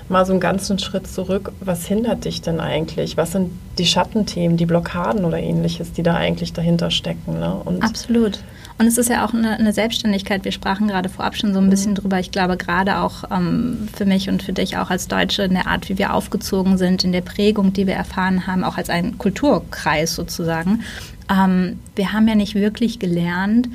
mal 0.09 0.25
so 0.25 0.33
einen 0.33 0.41
ganzen 0.41 0.79
Schritt 0.79 1.07
zurück, 1.07 1.53
was 1.61 1.87
hindert 1.87 2.25
dich 2.25 2.41
denn 2.41 2.59
eigentlich? 2.59 3.19
Was 3.19 3.33
sind 3.33 3.51
die 3.77 3.85
Schattenthemen, 3.85 4.57
die 4.57 4.65
Blockaden 4.65 5.27
oder 5.27 5.39
ähnliches, 5.39 5.93
die 5.93 6.03
da 6.03 6.15
eigentlich 6.15 6.55
dahinter 6.55 6.91
stecken? 6.91 7.39
Ne? 7.39 7.55
Und 7.67 7.83
Absolut. 7.83 8.41
Und 8.81 8.87
es 8.87 8.97
ist 8.97 9.11
ja 9.11 9.27
auch 9.27 9.35
eine, 9.35 9.59
eine, 9.59 9.75
Selbstständigkeit. 9.75 10.43
Wir 10.43 10.53
sprachen 10.53 10.89
gerade 10.89 11.11
vorab 11.11 11.37
schon 11.37 11.53
so 11.53 11.61
ein 11.61 11.69
bisschen 11.69 11.91
mhm. 11.91 11.97
drüber. 11.97 12.19
Ich 12.19 12.31
glaube, 12.31 12.57
gerade 12.57 13.01
auch 13.01 13.25
ähm, 13.31 13.89
für 13.95 14.07
mich 14.07 14.31
und 14.31 14.43
für 14.43 14.55
dich 14.55 14.79
auch 14.79 14.89
als 14.89 15.07
Deutsche 15.07 15.43
in 15.43 15.53
der 15.53 15.67
Art, 15.67 15.91
wie 15.91 15.99
wir 15.99 16.15
aufgezogen 16.15 16.79
sind, 16.79 17.05
in 17.05 17.13
der 17.13 17.21
Prägung, 17.21 17.75
die 17.75 17.87
wir 17.87 17.93
erfahren 17.93 18.47
haben, 18.47 18.65
auch 18.65 18.79
als 18.79 18.89
ein 18.89 19.19
Kulturkreis 19.19 20.15
sozusagen. 20.15 20.83
Ähm, 21.31 21.79
wir 21.95 22.15
haben 22.15 22.27
ja 22.27 22.35
nicht 22.35 22.55
wirklich 22.55 22.99
gelernt, 22.99 23.69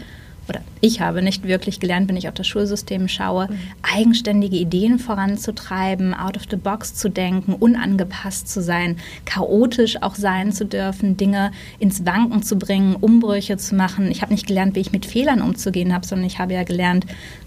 oder 0.47 0.61
ich 0.81 1.01
habe 1.01 1.21
nicht 1.21 1.43
wirklich 1.43 1.79
gelernt, 1.79 2.07
wenn 2.07 2.17
ich 2.17 2.27
auf 2.27 2.33
das 2.33 2.47
Schulsystem 2.47 3.07
schaue, 3.07 3.47
mhm. 3.47 3.57
eigenständige 3.81 4.57
Ideen 4.57 4.99
voranzutreiben, 4.99 6.13
out 6.13 6.37
of 6.37 6.43
the 6.49 6.55
box 6.55 6.93
zu 6.93 7.09
denken, 7.09 7.53
unangepasst 7.53 8.47
zu 8.47 8.61
sein, 8.61 8.97
chaotisch 9.25 10.01
auch 10.01 10.15
sein 10.15 10.51
zu 10.51 10.65
dürfen, 10.65 11.17
Dinge 11.17 11.51
ins 11.79 12.05
Wanken 12.05 12.43
zu 12.43 12.57
bringen, 12.57 12.95
Umbrüche 12.95 13.57
zu 13.57 13.75
machen. 13.75 14.11
Ich 14.11 14.21
habe 14.21 14.33
nicht 14.33 14.47
gelernt, 14.47 14.75
wie 14.75 14.81
ich 14.81 14.91
mit 14.91 15.05
Fehlern 15.05 15.41
umzugehen 15.41 15.93
habe, 15.93 16.05
sondern 16.05 16.27
ich 16.27 16.39
habe 16.39 16.53
ja 16.53 16.63
gelernt, 16.63 17.05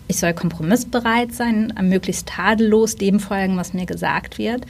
ich 0.08 0.18
soll 0.18 0.32
kompromissbereit 0.32 1.34
sein, 1.34 1.72
möglichst 1.82 2.28
tadellos 2.28 2.96
dem 2.96 3.20
folgen, 3.20 3.58
was 3.58 3.74
mir 3.74 3.84
gesagt 3.84 4.38
wird. 4.38 4.64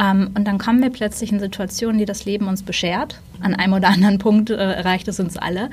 Ähm, 0.00 0.30
und 0.34 0.46
dann 0.46 0.58
kommen 0.58 0.82
wir 0.82 0.90
plötzlich 0.90 1.30
in 1.30 1.38
Situationen, 1.38 1.98
die 1.98 2.04
das 2.04 2.24
Leben 2.24 2.48
uns 2.48 2.62
beschert. 2.62 3.20
An 3.40 3.54
einem 3.54 3.74
oder 3.74 3.88
anderen 3.88 4.18
Punkt 4.18 4.50
äh, 4.50 4.54
erreicht 4.54 5.08
es 5.08 5.20
uns 5.20 5.36
alle. 5.36 5.70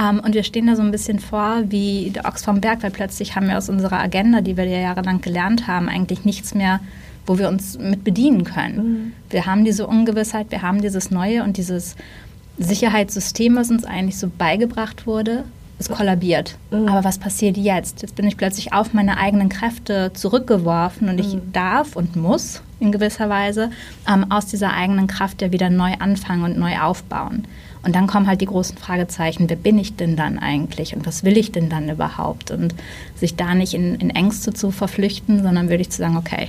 Ähm, 0.00 0.20
und 0.20 0.34
wir 0.34 0.44
stehen 0.44 0.66
da 0.66 0.76
so 0.76 0.82
ein 0.82 0.90
bisschen 0.90 1.18
vor 1.18 1.62
wie 1.68 2.10
der 2.10 2.24
Ochs 2.26 2.44
vom 2.44 2.60
Berg, 2.60 2.82
weil 2.82 2.90
plötzlich 2.90 3.36
haben 3.36 3.48
wir 3.48 3.58
aus 3.58 3.68
unserer 3.68 4.00
Agenda, 4.00 4.40
die 4.40 4.56
wir 4.56 4.64
ja 4.64 4.78
jahrelang 4.78 5.20
gelernt 5.20 5.66
haben, 5.66 5.88
eigentlich 5.88 6.24
nichts 6.24 6.54
mehr, 6.54 6.80
wo 7.26 7.38
wir 7.38 7.48
uns 7.48 7.78
mit 7.78 8.04
bedienen 8.04 8.44
können. 8.44 8.76
Mhm. 8.76 9.12
Wir 9.30 9.46
haben 9.46 9.64
diese 9.64 9.86
Ungewissheit, 9.86 10.50
wir 10.50 10.62
haben 10.62 10.80
dieses 10.80 11.10
Neue 11.10 11.42
und 11.42 11.56
dieses 11.56 11.96
Sicherheitssystem, 12.58 13.56
was 13.56 13.70
uns 13.70 13.84
eigentlich 13.84 14.18
so 14.18 14.30
beigebracht 14.36 15.06
wurde, 15.06 15.44
es 15.84 15.96
kollabiert. 15.96 16.56
Mhm. 16.70 16.88
Aber 16.88 17.04
was 17.04 17.18
passiert 17.18 17.56
jetzt? 17.56 18.02
Jetzt 18.02 18.16
bin 18.16 18.26
ich 18.26 18.36
plötzlich 18.36 18.72
auf 18.72 18.92
meine 18.92 19.18
eigenen 19.18 19.48
Kräfte 19.48 20.12
zurückgeworfen 20.12 21.08
und 21.08 21.18
ich 21.18 21.34
mhm. 21.34 21.52
darf 21.52 21.96
und 21.96 22.16
muss 22.16 22.62
in 22.80 22.92
gewisser 22.92 23.28
Weise 23.28 23.70
ähm, 24.08 24.30
aus 24.30 24.46
dieser 24.46 24.72
eigenen 24.72 25.06
Kraft 25.06 25.42
ja 25.42 25.52
wieder 25.52 25.70
neu 25.70 25.94
anfangen 25.98 26.44
und 26.44 26.58
neu 26.58 26.78
aufbauen. 26.78 27.46
Und 27.82 27.94
dann 27.94 28.06
kommen 28.06 28.26
halt 28.26 28.40
die 28.40 28.46
großen 28.46 28.78
Fragezeichen, 28.78 29.48
wer 29.50 29.56
bin 29.56 29.78
ich 29.78 29.96
denn 29.96 30.16
dann 30.16 30.38
eigentlich 30.38 30.96
und 30.96 31.06
was 31.06 31.22
will 31.22 31.36
ich 31.36 31.52
denn 31.52 31.68
dann 31.68 31.88
überhaupt? 31.90 32.50
Und 32.50 32.74
sich 33.14 33.36
da 33.36 33.54
nicht 33.54 33.74
in, 33.74 33.94
in 33.96 34.10
Ängste 34.10 34.54
zu 34.54 34.70
verflüchten, 34.70 35.42
sondern 35.42 35.68
würde 35.68 35.82
ich 35.82 35.90
zu 35.90 35.98
sagen, 35.98 36.16
okay, 36.16 36.48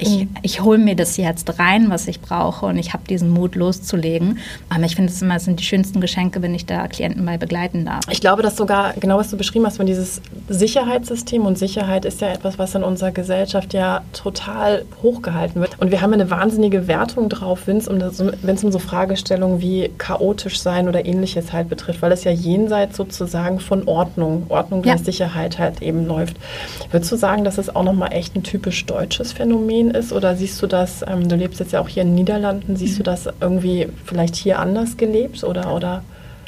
ich, 0.00 0.20
mhm. 0.20 0.28
ich 0.42 0.62
hole 0.62 0.78
mir 0.78 0.96
das 0.96 1.16
jetzt 1.16 1.58
rein, 1.58 1.90
was 1.90 2.08
ich 2.08 2.20
brauche 2.20 2.66
und 2.66 2.78
ich 2.78 2.92
habe 2.92 3.04
diesen 3.08 3.30
Mut 3.30 3.54
loszulegen. 3.54 4.38
Aber 4.68 4.84
ich 4.84 4.96
finde 4.96 5.12
es 5.12 5.20
immer, 5.22 5.36
es 5.36 5.44
sind 5.44 5.60
die 5.60 5.64
schönsten 5.64 6.00
Geschenke, 6.00 6.42
wenn 6.42 6.54
ich 6.54 6.66
da 6.66 6.88
Klienten 6.88 7.24
bei 7.24 7.38
begleiten 7.38 7.84
darf. 7.84 8.04
Ich 8.10 8.20
glaube, 8.20 8.42
dass 8.42 8.56
sogar, 8.56 8.94
genau 8.94 9.18
was 9.18 9.30
du 9.30 9.36
beschrieben 9.36 9.66
hast, 9.66 9.76
von 9.76 9.86
dieses 9.86 10.20
Sicherheitssystem 10.48 11.46
und 11.46 11.58
Sicherheit 11.58 12.04
ist 12.04 12.20
ja 12.20 12.28
etwas, 12.28 12.58
was 12.58 12.74
in 12.74 12.82
unserer 12.82 13.10
Gesellschaft 13.10 13.74
ja 13.74 14.02
total 14.12 14.84
hochgehalten 15.02 15.60
wird. 15.60 15.80
Und 15.80 15.90
wir 15.90 16.00
haben 16.00 16.12
eine 16.12 16.30
wahnsinnige 16.30 16.86
Wertung 16.86 17.28
drauf, 17.28 17.66
wenn 17.66 17.78
es 17.78 17.88
um, 17.88 18.00
um 18.00 18.72
so 18.72 18.78
Fragestellungen 18.78 19.60
wie 19.60 19.90
chaotisch 19.98 20.60
sein 20.60 20.88
oder 20.88 21.04
ähnliches 21.04 21.52
halt 21.52 21.68
betrifft, 21.68 22.02
weil 22.02 22.12
es 22.12 22.24
ja 22.24 22.32
jenseits 22.32 22.96
sozusagen 22.96 23.60
von 23.60 23.86
Ordnung, 23.86 24.46
Ordnung 24.48 24.84
ja. 24.84 24.98
Sicherheit 24.98 25.58
halt 25.58 25.82
eben 25.82 26.06
läuft. 26.06 26.36
Würdest 26.90 27.10
du 27.12 27.16
sagen, 27.16 27.44
dass 27.44 27.58
es 27.58 27.74
auch 27.74 27.84
nochmal 27.84 28.12
echt 28.12 28.36
ein 28.36 28.42
typisch 28.42 28.84
deutsches 28.86 29.32
Phänomen 29.32 29.89
ist? 29.90 30.12
Oder 30.12 30.36
siehst 30.36 30.60
du 30.62 30.66
das, 30.66 31.04
ähm, 31.06 31.28
du 31.28 31.36
lebst 31.36 31.60
jetzt 31.60 31.72
ja 31.72 31.80
auch 31.80 31.88
hier 31.88 32.02
in 32.02 32.08
den 32.08 32.14
Niederlanden, 32.16 32.76
siehst 32.76 32.94
mhm. 32.94 32.98
du 32.98 33.02
das 33.04 33.28
irgendwie 33.40 33.88
vielleicht 34.04 34.36
hier 34.36 34.58
anders 34.58 34.96
gelebt 34.96 35.44
oder, 35.44 35.74
oder? 35.74 36.02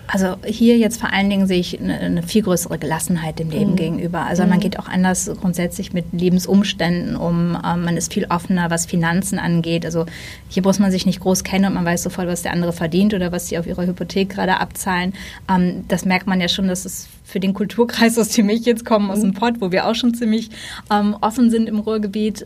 Also 0.09 0.37
hier 0.45 0.77
jetzt 0.77 1.01
vor 1.01 1.13
allen 1.13 1.31
Dingen 1.31 1.47
sehe 1.47 1.61
ich 1.61 1.81
eine, 1.81 1.99
eine 1.99 2.23
viel 2.23 2.43
größere 2.43 2.79
Gelassenheit 2.79 3.39
dem 3.39 3.51
Leben 3.51 3.73
mhm. 3.73 3.77
gegenüber. 3.77 4.27
Also 4.27 4.43
mhm. 4.43 4.51
man 4.51 4.61
geht 4.61 4.79
auch 4.79 4.89
anders 4.89 5.31
grundsätzlich 5.41 5.93
mit 5.93 6.07
Lebensumständen 6.13 7.17
um. 7.17 7.57
Ähm, 7.65 7.85
man 7.85 7.97
ist 7.97 8.13
viel 8.13 8.27
offener, 8.27 8.69
was 8.69 8.85
Finanzen 8.85 9.39
angeht. 9.39 9.87
Also 9.87 10.05
hier 10.49 10.63
muss 10.63 10.79
man 10.79 10.91
sich 10.91 11.07
nicht 11.07 11.21
groß 11.21 11.45
kennen 11.45 11.65
und 11.67 11.75
man 11.75 11.85
weiß 11.85 12.03
sofort, 12.03 12.27
was 12.27 12.43
der 12.43 12.53
andere 12.53 12.73
verdient 12.73 13.15
oder 13.15 13.33
was 13.33 13.49
sie 13.49 13.59
auf 13.59 13.67
ihrer 13.67 13.87
Hypothek 13.87 14.29
gerade 14.29 14.61
abzahlen. 14.61 15.15
Ähm, 15.49 15.85
das 15.89 16.05
merkt 16.05 16.27
man 16.27 16.41
ja 16.41 16.49
schon, 16.49 16.69
dass 16.69 16.85
es 16.85 17.09
für 17.25 17.41
den 17.41 17.55
Kulturkreis, 17.55 18.19
aus 18.19 18.29
dem 18.29 18.51
ich 18.51 18.67
jetzt 18.67 18.85
komme, 18.85 19.11
aus 19.11 19.21
dem 19.21 19.31
mhm. 19.31 19.35
Pott, 19.35 19.55
wo 19.61 19.73
wir 19.73 19.87
auch 19.87 19.95
schon 19.95 20.13
ziemlich 20.13 20.51
ähm, 20.93 21.17
offen 21.21 21.51
sind 21.51 21.69
im 21.69 21.79
Ruhrgebiet, 21.79 22.45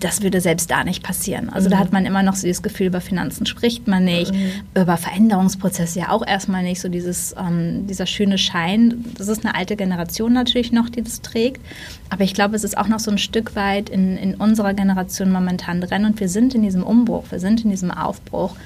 das 0.00 0.22
würde 0.22 0.40
selbst 0.40 0.70
da 0.70 0.84
nicht 0.84 1.02
passieren. 1.02 1.48
Also 1.48 1.68
mhm. 1.68 1.72
da 1.72 1.78
hat 1.78 1.92
man 1.92 2.06
immer 2.06 2.22
noch 2.22 2.34
so 2.34 2.46
dieses 2.46 2.62
Gefühl, 2.62 2.86
über 2.86 3.00
Finanzen 3.00 3.46
spricht 3.46 3.86
man 3.86 4.04
nicht, 4.04 4.32
mhm. 4.32 4.50
über 4.74 4.96
Veränderungsprozesse 4.96 6.00
ja 6.00 6.10
auch 6.10 6.26
erstmal 6.26 6.62
nicht, 6.62 6.80
so 6.80 6.88
dieses, 6.88 7.34
ähm, 7.38 7.86
dieser 7.86 8.06
schöne 8.06 8.38
Schein. 8.38 9.04
Das 9.16 9.28
ist 9.28 9.44
eine 9.44 9.54
alte 9.54 9.76
Generation 9.76 10.32
natürlich 10.32 10.72
noch, 10.72 10.88
die 10.88 11.02
das 11.02 11.22
trägt. 11.22 11.60
Aber 12.10 12.24
ich 12.24 12.34
glaube, 12.34 12.56
es 12.56 12.64
ist 12.64 12.76
auch 12.76 12.88
noch 12.88 13.00
so 13.00 13.10
ein 13.10 13.18
Stück 13.18 13.56
weit 13.56 13.88
in, 13.88 14.16
in 14.16 14.34
unserer 14.34 14.74
Generation 14.74 15.30
momentan 15.30 15.80
drin 15.80 16.04
und 16.04 16.20
wir 16.20 16.28
sind 16.28 16.54
in 16.54 16.62
diesem 16.62 16.82
Umbruch, 16.82 17.24
wir 17.30 17.40
sind 17.40 17.64
in 17.64 17.70
diesem 17.70 17.90
Aufbruch. 17.90 18.56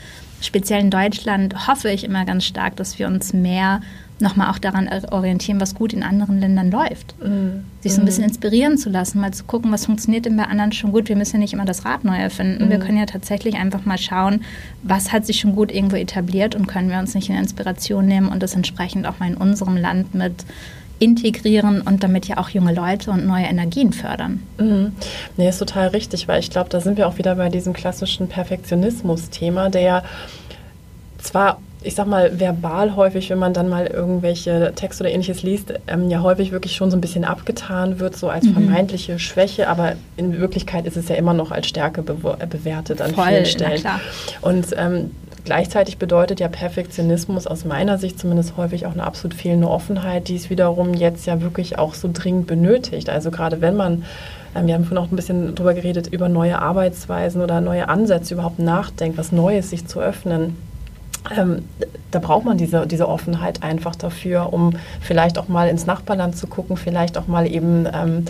Speziell 0.41 0.81
in 0.81 0.91
Deutschland 0.91 1.69
hoffe 1.69 1.91
ich 1.91 2.05
immer 2.05 2.25
ganz 2.25 2.45
stark, 2.45 2.77
dass 2.77 2.99
wir 2.99 3.07
uns 3.07 3.33
mehr 3.33 3.83
nochmal 4.21 4.51
auch 4.51 4.59
daran 4.59 4.89
orientieren, 5.11 5.61
was 5.61 5.75
gut 5.75 5.93
in 5.93 6.03
anderen 6.03 6.41
Ländern 6.41 6.71
läuft. 6.71 7.15
Mhm. 7.23 7.65
Sich 7.81 7.95
so 7.95 8.01
ein 8.01 8.05
bisschen 8.05 8.23
mhm. 8.23 8.31
inspirieren 8.31 8.79
zu 8.79 8.91
lassen, 8.91 9.21
mal 9.21 9.33
zu 9.33 9.45
gucken, 9.45 9.73
was 9.73 9.87
funktioniert 9.87 10.27
denn 10.27 10.37
bei 10.37 10.45
anderen 10.45 10.73
schon 10.73 10.93
gut. 10.93 11.09
Wir 11.09 11.17
müssen 11.17 11.37
ja 11.37 11.41
nicht 11.41 11.53
immer 11.53 11.65
das 11.65 11.85
Rad 11.85 12.05
neu 12.05 12.17
erfinden. 12.17 12.67
Mhm. 12.67 12.71
Wir 12.71 12.79
können 12.79 12.99
ja 12.99 13.07
tatsächlich 13.07 13.57
einfach 13.57 13.85
mal 13.85 13.99
schauen, 13.99 14.43
was 14.83 15.13
hat 15.13 15.27
sich 15.27 15.41
schon 15.41 15.55
gut 15.55 15.73
irgendwo 15.73 15.97
etabliert 15.97 16.55
und 16.55 16.67
können 16.67 16.91
wir 16.91 16.99
uns 16.99 17.15
nicht 17.15 17.29
in 17.29 17.37
Inspiration 17.37 18.07
nehmen 18.07 18.29
und 18.29 18.43
das 18.43 18.55
entsprechend 18.55 19.07
auch 19.07 19.19
mal 19.19 19.29
in 19.29 19.37
unserem 19.37 19.77
Land 19.77 20.15
mit 20.15 20.45
integrieren 21.01 21.81
und 21.81 22.05
damit 22.05 22.29
ja 22.29 22.37
auch 22.37 22.51
junge 22.51 22.75
Leute 22.75 23.11
und 23.11 23.27
neue 23.27 23.47
Energien 23.47 23.93
fördern. 23.93 24.43
Mhm. 24.59 24.93
Nee, 25.37 25.49
ist 25.49 25.59
total 25.59 25.89
richtig, 25.89 26.29
weil 26.29 26.41
ich 26.41 26.51
glaube, 26.51 26.69
da 26.69 26.81
sind 26.81 26.99
wir 26.99 27.09
auch 27.09 27.17
wieder 27.17 27.35
bei 27.37 27.49
diesem 27.49 27.73
klassischen 27.73 28.29
Perfektionismus-Thema, 28.29 29.71
der 29.71 29.81
ja 29.81 30.03
zwar 31.19 31.61
ich 31.83 31.95
sag 31.95 32.07
mal, 32.07 32.39
verbal 32.39 32.95
häufig, 32.95 33.31
wenn 33.31 33.39
man 33.39 33.55
dann 33.55 33.69
mal 33.69 33.87
irgendwelche 33.87 34.73
Texte 34.75 35.03
oder 35.03 35.13
ähnliches 35.13 35.43
liest, 35.43 35.73
ähm, 35.87 36.11
ja 36.11 36.21
häufig 36.21 36.53
wirklich 36.53 36.77
schon 36.77 36.91
so 36.91 36.97
ein 36.97 37.01
bisschen 37.01 37.25
abgetan 37.25 38.01
wird, 38.01 38.17
so 38.17 38.29
als 38.29 38.45
mhm. 38.45 38.53
vermeintliche 38.53 39.19
Schwäche, 39.19 39.69
aber 39.69 39.95
in 40.17 40.39
Wirklichkeit 40.39 40.87
ist 40.87 40.97
es 40.97 41.09
ja 41.09 41.17
immer 41.17 41.33
noch 41.33 41.51
als 41.51 41.69
Stärke 41.69 42.03
be 42.03 42.17
bewertet 42.51 43.01
an 43.01 43.15
Voll, 43.15 43.29
vielen 43.29 43.47
Stellen. 43.47 43.83
Und 44.43 44.67
ähm, 44.77 45.13
gleichzeitig 45.45 45.97
bedeutet 45.97 46.39
ja 46.39 46.49
Perfektionismus 46.49 47.47
aus 47.47 47.65
meiner 47.65 47.97
Sicht 47.97 48.19
zumindest 48.19 48.59
häufig 48.59 48.85
auch 48.85 48.93
eine 48.93 49.05
absolut 49.05 49.35
fehlende 49.35 49.69
Offenheit, 49.69 50.29
die 50.29 50.37
es 50.37 50.51
wiederum 50.51 50.93
jetzt 50.93 51.25
ja 51.27 51.41
wirklich 51.41 51.79
auch 51.79 51.95
so 51.95 52.11
dringend 52.13 52.47
benötigt. 52.47 53.09
Also 53.09 53.31
gerade 53.31 53.63
wenn 53.63 53.77
man 53.77 54.05
ähm, 54.55 54.67
wir 54.67 54.75
haben 54.75 54.85
vorhin 54.85 54.99
auch 54.99 55.11
ein 55.11 55.17
bisschen 55.17 55.55
darüber 55.55 55.73
geredet, 55.73 56.09
über 56.09 56.29
neue 56.29 56.59
Arbeitsweisen 56.59 57.41
oder 57.41 57.63
neue 57.63 57.89
Ansätze 57.89 58.35
überhaupt 58.35 58.59
nachdenkt, 58.59 59.17
was 59.17 59.33
Neues 59.33 59.71
sich 59.71 59.87
zu 59.87 60.01
öffnen 60.01 60.57
ähm, 61.37 61.65
da 62.11 62.19
braucht 62.19 62.45
man 62.45 62.57
diese, 62.59 62.87
diese 62.87 63.09
Offenheit 63.09 63.63
einfach 63.63 63.95
dafür, 63.95 64.53
um 64.53 64.73
vielleicht 65.01 65.39
auch 65.39 65.49
mal 65.49 65.69
ins 65.69 65.87
Nachbarland 65.87 66.37
zu 66.37 66.47
gucken, 66.47 66.77
vielleicht 66.77 67.19
auch 67.19 67.27
mal 67.27 67.47
eben 67.47 67.87
ähm, 67.93 68.25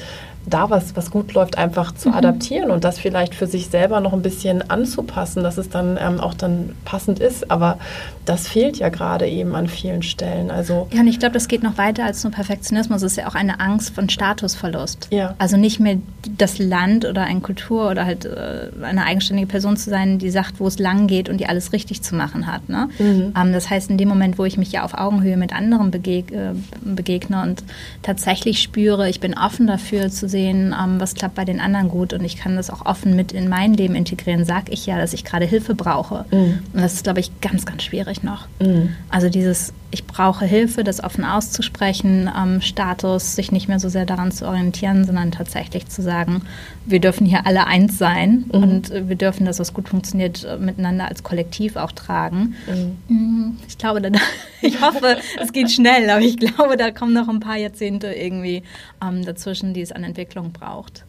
da 0.47 0.71
was, 0.71 0.97
was 0.97 1.11
gut 1.11 1.35
läuft, 1.35 1.59
einfach 1.59 1.93
zu 1.93 2.09
mhm. 2.09 2.15
adaptieren 2.15 2.71
und 2.71 2.85
das 2.85 2.99
vielleicht 2.99 3.35
für 3.35 3.47
sich 3.47 3.69
selber 3.69 4.01
noch 4.01 4.13
ein 4.13 4.23
bisschen 4.23 4.69
anzupassen, 4.71 5.43
dass 5.43 5.59
es 5.59 5.69
dann 5.69 5.99
ähm, 6.01 6.19
auch 6.19 6.35
dann 6.35 6.75
passend 6.85 7.19
ist. 7.19 7.51
Aber 7.51 7.79
das 8.25 8.49
fehlt 8.49 8.79
ja 8.79 8.89
gerade 8.89 9.29
eben 9.29 9.55
an 9.55 9.67
vielen 9.67 10.03
Stellen. 10.03 10.51
Also 10.51 10.89
ja, 10.93 11.01
und 11.01 11.09
ich 11.09 11.19
glaube, 11.19 11.35
das 11.35 11.49
geht 11.49 11.63
noch 11.63 11.77
weiter 11.77 12.05
als 12.05 12.25
nur 12.25 12.33
Perfektionismus. 12.33 13.03
Es 13.03 13.13
ist 13.13 13.19
ja 13.19 13.29
auch 13.29 13.35
eine 13.35 13.61
Angst 13.61 13.95
von 13.95 14.09
Statusverlust. 14.09 15.09
Ja. 15.11 15.35
Also 15.39 15.57
nicht 15.57 15.79
mehr 15.79 15.99
das 16.39 16.59
Land 16.59 17.05
oder 17.05 17.25
eine 17.25 17.41
Kultur 17.41 17.91
oder 17.91 18.07
halt 18.07 18.25
äh, 18.25 18.69
eine 18.83 19.05
eigenständige 19.05 19.49
Person 19.49 19.77
zu 19.77 19.91
sein, 19.91 20.19
die 20.19 20.31
sagt, 20.31 20.59
wo 20.59 20.67
es 20.67 20.79
lang 20.79 21.07
geht 21.07 21.29
und 21.29 21.39
die 21.39 21.47
alles 21.47 21.73
richtig 21.73 22.03
zu 22.03 22.15
machen 22.15 22.47
hat. 22.47 22.69
Ne? 22.69 22.89
Mhm. 22.99 23.35
Ähm, 23.39 23.53
das 23.53 23.69
heißt, 23.69 23.91
in 23.91 23.99
dem 23.99 24.09
Moment, 24.09 24.39
wo 24.39 24.45
ich 24.45 24.57
mich 24.57 24.73
ja 24.73 24.85
auf 24.85 24.95
Augenhöhe 24.95 25.37
mit 25.37 25.53
anderen 25.55 25.91
begeg 25.91 26.33
äh, 26.33 26.53
begegne 26.83 27.43
und 27.43 27.63
tatsächlich 28.03 28.63
spüre, 28.63 29.09
ich 29.09 29.21
bin 29.21 29.37
offen 29.37 29.67
dafür 29.67 30.09
zu 30.09 30.30
sehen, 30.31 30.75
ähm, 30.79 31.01
was 31.01 31.15
klappt 31.15 31.35
bei 31.35 31.45
den 31.45 31.61
anderen 31.61 31.89
gut 31.89 32.13
und 32.13 32.25
ich 32.25 32.37
kann 32.37 32.57
das 32.57 32.71
auch 32.71 32.87
offen 32.87 33.15
mit 33.15 33.33
in 33.33 33.49
mein 33.49 33.75
Leben 33.75 33.95
integrieren, 33.95 34.45
sage 34.45 34.73
ich 34.73 34.87
ja, 34.87 34.97
dass 34.97 35.13
ich 35.13 35.25
gerade 35.25 35.45
Hilfe 35.45 35.75
brauche. 35.75 36.25
Mhm. 36.31 36.61
Und 36.73 36.81
das 36.81 36.95
ist, 36.95 37.05
glaube 37.05 37.21
ich, 37.21 37.41
ganz, 37.41 37.67
ganz 37.67 37.83
schwierig 37.83 38.23
noch. 38.23 38.47
Mhm. 38.61 38.95
Also 39.11 39.29
dieses, 39.29 39.75
ich 39.91 40.07
brauche 40.07 40.45
Hilfe, 40.45 40.85
das 40.85 41.03
offen 41.03 41.25
auszusprechen, 41.25 42.31
ähm, 42.37 42.61
Status, 42.61 43.35
sich 43.35 43.53
nicht 43.53 43.69
mehr 43.69 43.81
so 43.81 43.89
sehr 43.89 44.07
daran 44.07 44.31
zu 44.31 44.47
orientieren, 44.47 45.05
sondern 45.05 45.33
tatsächlich 45.33 45.89
zu 45.89 46.01
sagen, 46.01 46.43
wir 46.87 47.01
dürfen 47.01 47.27
hier 47.27 47.47
alle 47.47 47.67
eins 47.67 47.99
sein 47.99 48.45
mhm. 48.47 48.63
und 48.63 49.09
wir 49.09 49.17
dürfen 49.17 49.45
das, 49.45 49.59
was 49.59 49.75
gut 49.75 49.89
funktioniert, 49.89 50.47
miteinander 50.61 51.09
als 51.09 51.23
Kollektiv 51.23 51.77
auch 51.77 51.93
tragen. 51.93 52.55
Mhm. 52.67 53.17
mhm. 53.17 53.57
Ich 53.67 53.79
glaube, 53.79 54.01
da, 54.01 54.11
ich 54.63 54.81
hoffe, 54.81 55.17
es 55.41 55.53
geht 55.53 55.71
schnell, 55.71 56.09
aber 56.09 56.21
ich 56.21 56.37
glaube, 56.37 56.77
da 56.77 56.91
kommen 56.91 57.13
noch 57.13 57.29
ein 57.29 57.41
paar 57.41 57.57
Jahrzehnte 57.57 58.13
irgendwie 58.13 58.63
ähm, 59.03 59.25
dazwischen, 59.25 59.75
die 59.75 59.81
es 59.81 59.93
an 59.93 60.05
Entwicklung 60.05 60.20
braucht. 60.25 61.05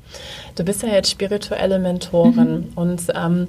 Du 0.55 0.63
bist 0.63 0.83
ja 0.83 0.89
jetzt 0.89 1.09
spirituelle 1.09 1.79
Mentorin 1.79 2.53
mhm. 2.53 2.71
und 2.75 3.01
ähm, 3.15 3.47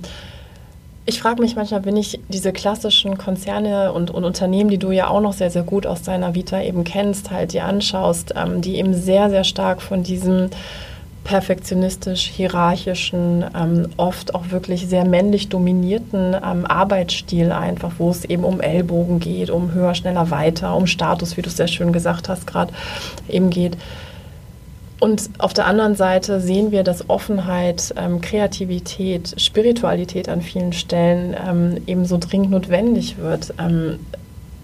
ich 1.04 1.20
frage 1.20 1.42
mich 1.42 1.56
manchmal, 1.56 1.84
wenn 1.84 1.96
ich 1.96 2.20
diese 2.28 2.52
klassischen 2.52 3.18
Konzerne 3.18 3.92
und, 3.92 4.10
und, 4.10 4.24
Unternehmen, 4.24 4.70
die 4.70 4.78
du 4.78 4.92
ja 4.92 5.08
auch 5.08 5.20
noch 5.20 5.32
sehr, 5.32 5.50
sehr 5.50 5.64
gut 5.64 5.84
aus 5.84 6.02
deiner 6.02 6.34
Vita 6.34 6.62
eben 6.62 6.84
kennst, 6.84 7.30
halt 7.30 7.52
dir 7.52 7.64
anschaust, 7.64 8.34
ähm, 8.36 8.60
die 8.60 8.76
eben 8.76 8.94
sehr, 8.94 9.28
sehr 9.28 9.44
stark 9.44 9.82
von 9.82 10.04
diesem 10.04 10.50
perfektionistisch, 11.24 12.22
hierarchischen, 12.22 13.44
ähm, 13.54 13.88
oft 13.96 14.34
auch 14.34 14.50
wirklich 14.50 14.88
sehr 14.88 15.04
männlich 15.04 15.48
dominierten 15.48 16.34
ähm, 16.34 16.66
Arbeitsstil 16.66 17.52
einfach, 17.52 17.92
wo 17.98 18.10
es 18.10 18.24
eben 18.24 18.44
um 18.44 18.60
Ellbogen 18.60 19.20
geht, 19.20 19.50
um 19.50 19.72
höher, 19.72 19.94
schneller, 19.94 20.30
weiter, 20.30 20.74
um 20.76 20.86
Status, 20.86 21.36
wie 21.36 21.42
du 21.42 21.48
es 21.48 21.56
sehr 21.56 21.68
schön 21.68 21.92
gesagt 21.92 22.28
hast, 22.28 22.46
gerade 22.46 22.72
eben 23.28 23.50
geht. 23.50 23.76
Und 25.02 25.30
auf 25.38 25.52
der 25.52 25.66
anderen 25.66 25.96
Seite 25.96 26.40
sehen 26.40 26.70
wir, 26.70 26.84
dass 26.84 27.10
Offenheit, 27.10 27.92
ähm, 27.96 28.20
Kreativität, 28.20 29.34
Spiritualität 29.36 30.28
an 30.28 30.42
vielen 30.42 30.72
Stellen 30.72 31.34
ähm, 31.44 31.82
eben 31.88 32.04
so 32.04 32.18
dringend 32.18 32.52
notwendig 32.52 33.18
wird. 33.18 33.52
Ähm, 33.58 33.98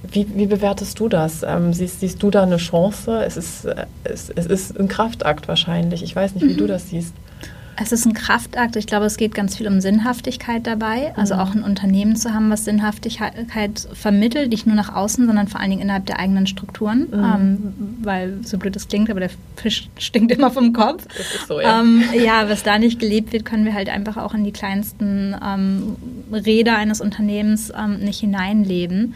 wie, 0.08 0.28
wie, 0.36 0.46
bewertest 0.46 1.00
du 1.00 1.08
das? 1.08 1.42
Ähm, 1.42 1.72
siehst, 1.72 1.98
siehst, 1.98 2.22
du 2.22 2.30
da 2.30 2.44
eine 2.44 2.58
Chance? 2.58 3.20
Es 3.26 3.36
ist, 3.36 3.64
äh, 3.64 3.86
es, 4.04 4.30
es 4.30 4.46
ist 4.46 4.78
ein 4.78 4.86
Kraftakt 4.86 5.48
wahrscheinlich. 5.48 6.04
Ich 6.04 6.14
weiß 6.14 6.36
nicht, 6.36 6.46
wie 6.46 6.52
mhm. 6.52 6.58
du 6.58 6.66
das 6.68 6.88
siehst. 6.88 7.14
Es 7.80 7.92
ist 7.92 8.06
ein 8.06 8.12
Kraftakt. 8.12 8.76
Ich 8.76 8.86
glaube, 8.86 9.06
es 9.06 9.16
geht 9.16 9.34
ganz 9.34 9.56
viel 9.56 9.68
um 9.68 9.80
Sinnhaftigkeit 9.80 10.66
dabei. 10.66 11.12
Also 11.16 11.34
mhm. 11.34 11.40
auch 11.40 11.54
ein 11.54 11.62
Unternehmen 11.62 12.16
zu 12.16 12.34
haben, 12.34 12.50
was 12.50 12.64
Sinnhaftigkeit 12.64 13.88
vermittelt, 13.92 14.50
nicht 14.50 14.66
nur 14.66 14.74
nach 14.74 14.94
außen, 14.94 15.26
sondern 15.26 15.48
vor 15.48 15.60
allen 15.60 15.70
Dingen 15.70 15.82
innerhalb 15.82 16.06
der 16.06 16.18
eigenen 16.18 16.46
Strukturen. 16.46 17.08
Mhm. 17.10 17.14
Ähm, 17.14 17.74
weil, 18.02 18.38
so 18.42 18.58
blöd 18.58 18.74
es 18.74 18.88
klingt, 18.88 19.10
aber 19.10 19.20
der 19.20 19.30
Fisch 19.56 19.88
stinkt 19.98 20.32
immer 20.32 20.50
vom 20.50 20.72
Kopf. 20.72 21.06
Das 21.16 21.34
ist 21.34 21.46
so, 21.46 21.60
ja. 21.60 21.80
Ähm, 21.80 22.02
ja, 22.14 22.48
was 22.48 22.62
da 22.62 22.78
nicht 22.78 22.98
gelebt 22.98 23.32
wird, 23.32 23.44
können 23.44 23.64
wir 23.64 23.74
halt 23.74 23.88
einfach 23.88 24.16
auch 24.16 24.34
in 24.34 24.44
die 24.44 24.52
kleinsten 24.52 25.36
ähm, 25.44 25.96
Räder 26.32 26.76
eines 26.76 27.00
Unternehmens 27.00 27.72
ähm, 27.76 28.00
nicht 28.00 28.20
hineinleben. 28.20 29.14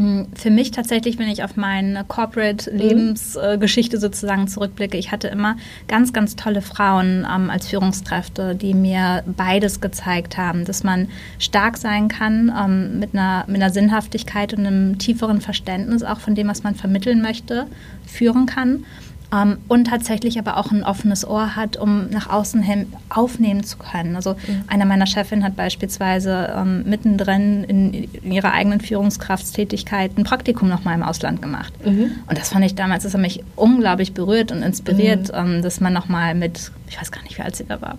Hm, 0.00 0.28
für 0.34 0.48
mich 0.48 0.70
tatsächlich, 0.70 1.18
wenn 1.18 1.28
ich 1.28 1.44
auf 1.44 1.56
meine 1.56 2.04
Corporate-Lebensgeschichte 2.04 3.98
mhm. 3.98 4.00
sozusagen 4.00 4.48
zurückblicke, 4.48 4.96
ich 4.96 5.12
hatte 5.12 5.28
immer 5.28 5.56
ganz, 5.88 6.14
ganz 6.14 6.36
tolle 6.36 6.62
Frauen 6.62 7.26
ähm, 7.30 7.50
als 7.50 7.68
Führungskräfte, 7.68 8.54
die 8.54 8.72
mir 8.72 9.22
beides 9.26 9.82
gezeigt 9.82 10.38
haben, 10.38 10.64
dass 10.64 10.84
man 10.84 11.08
stark 11.38 11.76
sein 11.76 12.08
kann 12.08 12.50
ähm, 12.58 12.98
mit, 12.98 13.12
einer, 13.12 13.44
mit 13.46 13.56
einer 13.56 13.70
Sinnhaftigkeit 13.70 14.54
und 14.54 14.66
einem 14.66 14.96
tieferen 14.96 15.42
Verständnis 15.42 16.02
auch 16.02 16.20
von 16.20 16.34
dem, 16.34 16.48
was 16.48 16.62
man 16.62 16.74
vermitteln 16.74 17.20
möchte, 17.20 17.66
führen 18.06 18.46
kann 18.46 18.84
ähm, 19.32 19.58
und 19.68 19.86
tatsächlich 19.86 20.38
aber 20.38 20.56
auch 20.56 20.70
ein 20.72 20.84
offenes 20.84 21.26
Ohr 21.26 21.56
hat, 21.56 21.76
um 21.76 22.10
nach 22.10 22.28
außen 22.28 22.62
hin 22.62 22.92
aufnehmen 23.08 23.64
zu 23.64 23.78
können. 23.78 24.16
Also 24.16 24.32
mhm. 24.32 24.64
einer 24.66 24.84
meiner 24.84 25.06
Chefin 25.06 25.44
hat 25.44 25.56
beispielsweise 25.56 26.52
ähm, 26.56 26.84
mittendrin 26.84 27.64
in, 27.64 27.94
in, 27.94 28.32
ihrer 28.32 28.52
eigenen 28.52 28.80
Führungskraftstätigkeit 28.80 30.18
ein 30.18 30.24
Praktikum 30.24 30.68
nochmal 30.68 30.94
im 30.94 31.02
Ausland 31.02 31.42
gemacht. 31.42 31.72
Mhm. 31.84 32.12
Und 32.26 32.38
das 32.38 32.50
fand 32.50 32.64
ich 32.64 32.74
damals, 32.74 33.04
das 33.04 33.14
hat 33.14 33.20
mich 33.20 33.42
unglaublich 33.56 34.14
berührt 34.14 34.52
und 34.52 34.62
inspiriert, 34.62 35.28
mhm. 35.28 35.54
ähm, 35.56 35.62
dass 35.62 35.80
man 35.80 35.92
nochmal 35.92 36.34
mit, 36.34 36.72
ich 36.88 37.00
weiß 37.00 37.12
gar 37.12 37.22
nicht, 37.22 37.38
wie 37.38 37.42
alt 37.42 37.54
sie 37.54 37.64
da 37.64 37.80
war, 37.80 37.98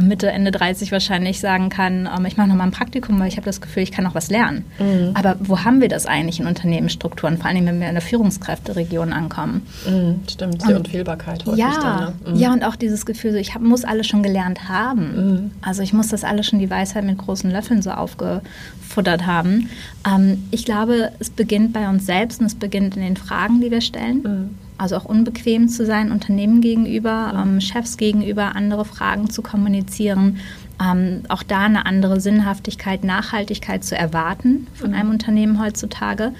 Mitte, 0.00 0.30
Ende 0.30 0.50
30 0.50 0.90
wahrscheinlich 0.92 1.40
sagen 1.40 1.68
kann, 1.68 2.08
ähm, 2.16 2.24
ich 2.24 2.36
mache 2.36 2.48
nochmal 2.48 2.66
ein 2.66 2.72
Praktikum, 2.72 3.20
weil 3.20 3.28
ich 3.28 3.36
habe 3.36 3.44
das 3.44 3.60
Gefühl, 3.60 3.82
ich 3.82 3.92
kann 3.92 4.04
noch 4.04 4.14
was 4.14 4.30
lernen. 4.30 4.64
Mhm. 4.78 5.10
Aber 5.14 5.36
wo 5.40 5.64
haben 5.64 5.80
wir 5.80 5.88
das 5.88 6.06
eigentlich 6.06 6.40
in 6.40 6.46
Unternehmensstrukturen, 6.46 7.36
vor 7.36 7.46
allem 7.46 7.66
wenn 7.66 7.80
wir 7.80 7.88
in 7.88 7.94
der 7.94 8.02
Führungskräfteregion 8.02 9.12
ankommen? 9.12 9.66
Mhm, 9.86 10.20
stimmt, 10.28 10.61
die 10.62 10.74
Unfehlbarkeit 10.74 11.44
häufig 11.46 11.58
ja, 11.58 11.78
dann. 11.80 12.04
Ne? 12.04 12.32
Mhm. 12.32 12.36
Ja, 12.36 12.52
und 12.52 12.64
auch 12.64 12.76
dieses 12.76 13.06
Gefühl, 13.06 13.34
ich 13.36 13.54
hab, 13.54 13.62
muss 13.62 13.84
alles 13.84 14.06
schon 14.06 14.22
gelernt 14.22 14.68
haben. 14.68 15.00
Mhm. 15.14 15.50
Also 15.60 15.82
ich 15.82 15.92
muss 15.92 16.08
das 16.08 16.24
alles 16.24 16.46
schon 16.46 16.58
die 16.58 16.70
Weisheit 16.70 17.04
mit 17.04 17.18
großen 17.18 17.50
Löffeln 17.50 17.82
so 17.82 17.90
aufgefuttert 17.90 19.26
haben. 19.26 19.68
Ähm, 20.06 20.44
ich 20.50 20.64
glaube, 20.64 21.12
es 21.18 21.30
beginnt 21.30 21.72
bei 21.72 21.88
uns 21.88 22.06
selbst 22.06 22.40
und 22.40 22.46
es 22.46 22.54
beginnt 22.54 22.96
in 22.96 23.02
den 23.02 23.16
Fragen, 23.16 23.60
die 23.60 23.70
wir 23.70 23.80
stellen. 23.80 24.22
Mhm. 24.22 24.50
Also 24.78 24.96
auch 24.96 25.04
unbequem 25.04 25.68
zu 25.68 25.86
sein, 25.86 26.10
Unternehmen 26.10 26.60
gegenüber, 26.60 27.32
mhm. 27.32 27.54
ähm, 27.54 27.60
Chefs 27.60 27.96
gegenüber, 27.96 28.56
andere 28.56 28.84
Fragen 28.84 29.30
zu 29.30 29.42
kommunizieren. 29.42 30.38
Ähm, 30.82 31.22
auch 31.28 31.42
da 31.42 31.60
eine 31.60 31.86
andere 31.86 32.20
Sinnhaftigkeit, 32.20 33.04
Nachhaltigkeit 33.04 33.84
zu 33.84 33.96
erwarten 33.96 34.66
von 34.74 34.90
mhm. 34.90 34.96
einem 34.96 35.10
Unternehmen 35.10 35.60
heutzutage. 35.62 36.32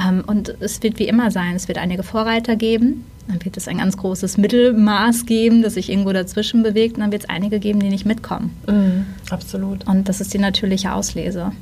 Ähm, 0.00 0.22
und 0.26 0.54
es 0.60 0.82
wird 0.82 0.98
wie 0.98 1.08
immer 1.08 1.30
sein, 1.30 1.56
es 1.56 1.68
wird 1.68 1.78
einige 1.78 2.02
Vorreiter 2.02 2.56
geben, 2.56 3.04
dann 3.28 3.44
wird 3.44 3.56
es 3.56 3.68
ein 3.68 3.78
ganz 3.78 3.96
großes 3.96 4.38
Mittelmaß 4.38 5.26
geben, 5.26 5.62
das 5.62 5.74
sich 5.74 5.90
irgendwo 5.90 6.12
dazwischen 6.12 6.62
bewegt. 6.62 6.96
Und 6.96 7.02
dann 7.02 7.12
wird 7.12 7.24
es 7.24 7.28
einige 7.28 7.60
geben, 7.60 7.80
die 7.80 7.88
nicht 7.88 8.06
mitkommen. 8.06 8.56
Mhm, 8.66 9.06
absolut. 9.30 9.86
Und 9.86 10.08
das 10.08 10.20
ist 10.20 10.34
die 10.34 10.38
natürliche 10.38 10.92
Auslese. 10.92 11.52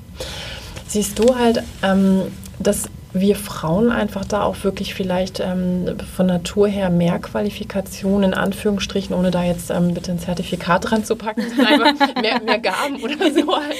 Siehst 0.86 1.18
du 1.18 1.34
halt, 1.36 1.62
ähm, 1.82 2.22
dass 2.58 2.88
wir 3.20 3.36
Frauen 3.36 3.90
einfach 3.90 4.24
da 4.24 4.42
auch 4.42 4.62
wirklich 4.62 4.94
vielleicht 4.94 5.40
ähm, 5.40 5.96
von 6.14 6.26
Natur 6.26 6.68
her 6.68 6.90
mehr 6.90 7.18
Qualifikationen, 7.18 8.32
in 8.32 8.38
Anführungsstrichen, 8.38 9.14
ohne 9.14 9.30
da 9.30 9.42
jetzt 9.42 9.70
ähm, 9.70 9.94
bitte 9.94 10.12
ein 10.12 10.18
Zertifikat 10.18 10.90
dran 10.90 11.04
zu 11.04 11.16
packen, 11.16 11.42
mehr, 12.20 12.40
mehr 12.42 12.58
Gaben 12.58 12.96
oder 13.02 13.16
so 13.32 13.56
halt, 13.56 13.76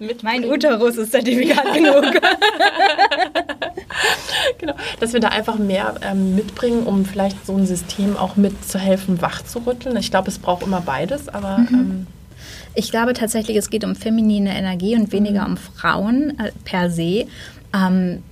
ähm, 0.00 0.10
Mein 0.22 0.44
Uterus 0.44 0.96
ist 0.96 1.12
Zertifikat 1.12 1.72
genug. 1.74 2.04
genau, 4.58 4.74
dass 5.00 5.12
wir 5.12 5.20
da 5.20 5.28
einfach 5.28 5.58
mehr 5.58 5.94
ähm, 6.02 6.34
mitbringen, 6.34 6.84
um 6.84 7.04
vielleicht 7.04 7.46
so 7.46 7.56
ein 7.56 7.66
System 7.66 8.16
auch 8.16 8.36
mitzuhelfen, 8.36 9.20
wach 9.22 9.42
zu 9.42 9.60
rütteln. 9.60 9.96
Ich 9.96 10.10
glaube, 10.10 10.28
es 10.28 10.38
braucht 10.38 10.62
immer 10.62 10.80
beides, 10.80 11.28
aber... 11.28 11.58
Mhm. 11.58 11.68
Ähm, 11.72 12.06
ich 12.74 12.90
glaube 12.90 13.12
tatsächlich, 13.12 13.56
es 13.56 13.68
geht 13.68 13.84
um 13.84 13.94
feminine 13.94 14.56
Energie 14.56 14.96
und 14.96 15.12
weniger 15.12 15.42
mhm. 15.42 15.52
um 15.52 15.56
Frauen 15.58 16.38
äh, 16.38 16.52
per 16.64 16.90
se. 16.90 17.26
Ähm, 17.74 18.22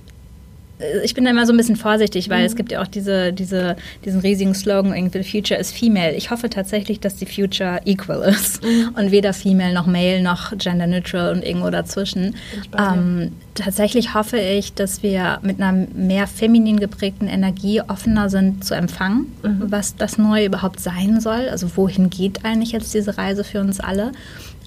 ich 1.03 1.13
bin 1.13 1.25
da 1.25 1.31
immer 1.31 1.45
so 1.45 1.53
ein 1.53 1.57
bisschen 1.57 1.75
vorsichtig, 1.75 2.29
weil 2.29 2.39
mhm. 2.39 2.45
es 2.45 2.55
gibt 2.55 2.71
ja 2.71 2.81
auch 2.81 2.87
diese, 2.87 3.33
diese, 3.33 3.75
diesen 4.05 4.21
riesigen 4.21 4.53
Slogan, 4.53 4.93
irgendwie, 4.93 5.21
the 5.23 5.29
future 5.29 5.59
is 5.59 5.71
female. 5.71 6.13
Ich 6.15 6.31
hoffe 6.31 6.49
tatsächlich, 6.49 6.99
dass 6.99 7.15
die 7.15 7.25
future 7.25 7.81
equal 7.85 8.21
ist 8.21 8.63
mhm. 8.63 8.95
und 8.95 9.11
weder 9.11 9.33
female 9.33 9.73
noch 9.73 9.87
male 9.87 10.21
noch 10.21 10.57
gender 10.57 10.87
neutral 10.87 11.33
und 11.33 11.43
irgendwo 11.43 11.69
dazwischen. 11.69 12.35
Ähm, 12.77 13.31
tatsächlich 13.55 14.13
hoffe 14.13 14.39
ich, 14.39 14.73
dass 14.73 15.03
wir 15.03 15.39
mit 15.41 15.61
einer 15.61 15.87
mehr 15.93 16.27
feminin 16.27 16.79
geprägten 16.79 17.27
Energie 17.27 17.81
offener 17.81 18.29
sind 18.29 18.63
zu 18.63 18.73
empfangen, 18.73 19.31
mhm. 19.43 19.65
was 19.67 19.95
das 19.95 20.17
Neue 20.17 20.45
überhaupt 20.45 20.79
sein 20.79 21.19
soll. 21.19 21.49
Also 21.49 21.75
wohin 21.75 22.09
geht 22.09 22.45
eigentlich 22.45 22.71
jetzt 22.71 22.93
diese 22.93 23.17
Reise 23.17 23.43
für 23.43 23.59
uns 23.59 23.79
alle? 23.79 24.11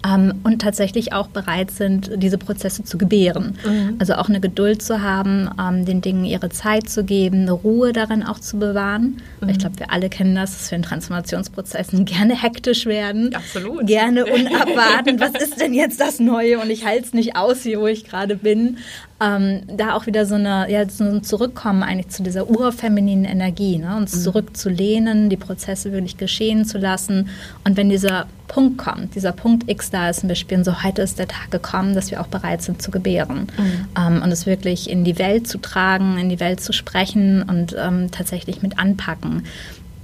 Ähm, 0.05 0.41
und 0.45 0.61
tatsächlich 0.61 1.13
auch 1.13 1.29
bereit 1.29 1.71
sind, 1.71 2.11
diese 2.17 2.39
Prozesse 2.39 2.85
zu 2.85 2.99
gebären. 2.99 3.57
Mhm. 3.67 3.97
Also 3.99 4.15
auch 4.15 4.29
eine 4.29 4.41
Geduld 4.41 4.83
zu 4.83 5.03
haben, 5.03 5.49
ähm, 5.61 5.85
den 5.85 6.01
Dingen 6.01 6.25
ihre 6.25 6.51
Zeit 6.51 6.89
zu 6.89 7.05
geben, 7.05 7.43
eine 7.43 7.53
Ruhe 7.53 7.93
darin 7.93 8.23
auch 8.23 8.39
zu 8.39 8.59
bewahren. 8.59 9.23
Mhm. 9.41 9.49
Ich 9.49 9.59
glaube, 9.59 9.79
wir 9.79 9.91
alle 9.91 10.09
kennen 10.09 10.35
das, 10.35 10.53
dass 10.53 10.71
wir 10.71 10.77
in 10.77 10.83
Transformationsprozessen 10.83 12.05
gerne 12.05 12.41
hektisch 12.41 12.87
werden. 12.87 13.35
Absolut. 13.35 13.87
Gerne 13.87 14.27
unabwartend. 14.33 15.21
Was 15.21 15.41
ist 15.43 15.61
denn 15.61 15.75
jetzt 15.75 16.01
das 16.01 16.21
Neue? 16.21 16.59
Und 16.59 16.71
ich 16.71 16.85
halte 16.85 17.05
es 17.07 17.15
nicht 17.15 17.37
aus 17.37 17.63
hier, 17.63 17.81
wo 17.81 17.87
ich 17.87 18.05
gerade 18.05 18.37
bin 18.37 18.79
ähm, 19.25 19.63
da 19.67 19.95
auch 19.95 20.07
wieder 20.07 20.27
so, 20.27 20.35
eine, 20.35 20.71
ja, 20.71 20.89
so 20.89 21.05
ein 21.05 21.23
Zurückkommen 21.23 21.83
eigentlich 21.83 22.09
zu 22.09 22.23
dieser 22.23 22.49
urfemininen 22.49 23.25
Energie, 23.25 23.79
ne? 23.79 23.97
uns 23.97 24.15
mhm. 24.15 24.21
zurückzulehnen, 24.21 25.31
die 25.31 25.37
Prozesse 25.37 25.93
wirklich 25.93 26.17
geschehen 26.17 26.65
zu 26.65 26.79
lassen. 26.79 27.29
Und 27.65 27.77
wenn 27.77 27.89
dieser 27.89 28.27
Punkt 28.49 28.79
kommt, 28.79 29.15
dieser 29.15 29.33
Punkt 29.33 29.69
X 29.71 29.91
da 29.91 30.11
ist, 30.11 30.23
und 30.23 30.29
wir 30.29 30.37
spüren 30.37 30.65
so, 30.65 30.83
heute 30.83 31.03
ist 31.03 31.19
der 31.19 31.29
Tag 31.29 31.51
gekommen, 31.51 31.95
dass 31.95 32.11
wir 32.11 32.21
auch 32.21 32.27
bereit 32.27 32.63
sind 32.63 32.83
zu 32.83 32.91
gebären 32.91 33.49
mhm. 33.57 33.87
ähm, 33.99 34.23
und 34.23 34.31
es 34.31 34.47
wirklich 34.47 34.91
in 34.91 35.05
die 35.05 35.19
Welt 35.19 35.49
zu 35.49 35.59
tragen, 35.59 36.19
in 36.19 36.29
die 36.29 36.41
Welt 36.41 36.61
zu 36.61 36.73
sprechen 36.73 37.43
und 37.43 37.75
ähm, 37.79 38.11
tatsächlich 38.11 38.63
mit 38.63 38.79
anpacken 38.79 39.45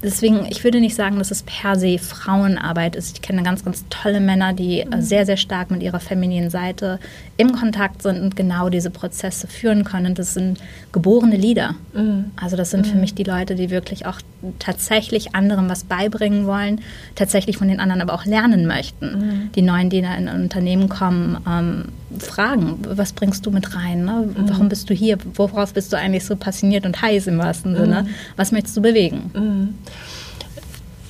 deswegen, 0.02 0.46
ich 0.48 0.64
würde 0.64 0.80
nicht 0.80 0.94
sagen, 0.94 1.18
dass 1.18 1.30
es 1.30 1.42
per 1.42 1.78
se 1.78 1.98
Frauenarbeit 1.98 2.96
ist. 2.96 3.16
Ich 3.16 3.22
kenne 3.22 3.42
ganz, 3.42 3.64
ganz 3.64 3.84
tolle 3.90 4.20
Männer, 4.20 4.52
die 4.52 4.84
mhm. 4.84 5.00
sehr, 5.00 5.26
sehr 5.26 5.36
stark 5.36 5.70
mit 5.70 5.82
ihrer 5.82 6.00
femininen 6.00 6.50
Seite 6.50 6.98
im 7.36 7.52
Kontakt 7.52 8.02
sind 8.02 8.20
und 8.20 8.36
genau 8.36 8.68
diese 8.68 8.90
Prozesse 8.90 9.46
führen 9.46 9.84
können. 9.84 10.14
Das 10.14 10.34
sind 10.34 10.58
geborene 10.92 11.36
Leader. 11.36 11.74
Mhm. 11.94 12.26
Also 12.36 12.56
das 12.56 12.70
sind 12.70 12.86
mhm. 12.86 12.90
für 12.90 12.98
mich 12.98 13.14
die 13.14 13.24
Leute, 13.24 13.54
die 13.54 13.70
wirklich 13.70 14.06
auch 14.06 14.20
tatsächlich 14.58 15.34
anderen 15.34 15.68
was 15.68 15.84
beibringen 15.84 16.46
wollen, 16.46 16.80
tatsächlich 17.14 17.58
von 17.58 17.68
den 17.68 17.80
anderen 17.80 18.00
aber 18.02 18.14
auch 18.14 18.24
lernen 18.24 18.66
möchten. 18.66 19.06
Mhm. 19.06 19.52
Die 19.52 19.62
neuen, 19.62 19.90
die 19.90 19.98
in 19.98 20.06
ein 20.06 20.28
Unternehmen 20.28 20.88
kommen, 20.88 21.38
ähm, 21.46 21.84
fragen, 22.18 22.78
was 22.88 23.12
bringst 23.12 23.46
du 23.46 23.50
mit 23.50 23.74
rein? 23.76 24.04
Ne? 24.04 24.28
Mhm. 24.34 24.48
Warum 24.48 24.68
bist 24.68 24.90
du 24.90 24.94
hier? 24.94 25.18
Worauf 25.34 25.74
bist 25.74 25.92
du 25.92 25.96
eigentlich 25.96 26.24
so 26.24 26.36
passioniert 26.36 26.86
und 26.86 27.00
heiß 27.00 27.26
im 27.26 27.38
wahrsten 27.38 27.76
Sinne? 27.76 28.02
Mhm. 28.02 28.08
Was 28.36 28.52
möchtest 28.52 28.76
du 28.76 28.82
bewegen? 28.82 29.30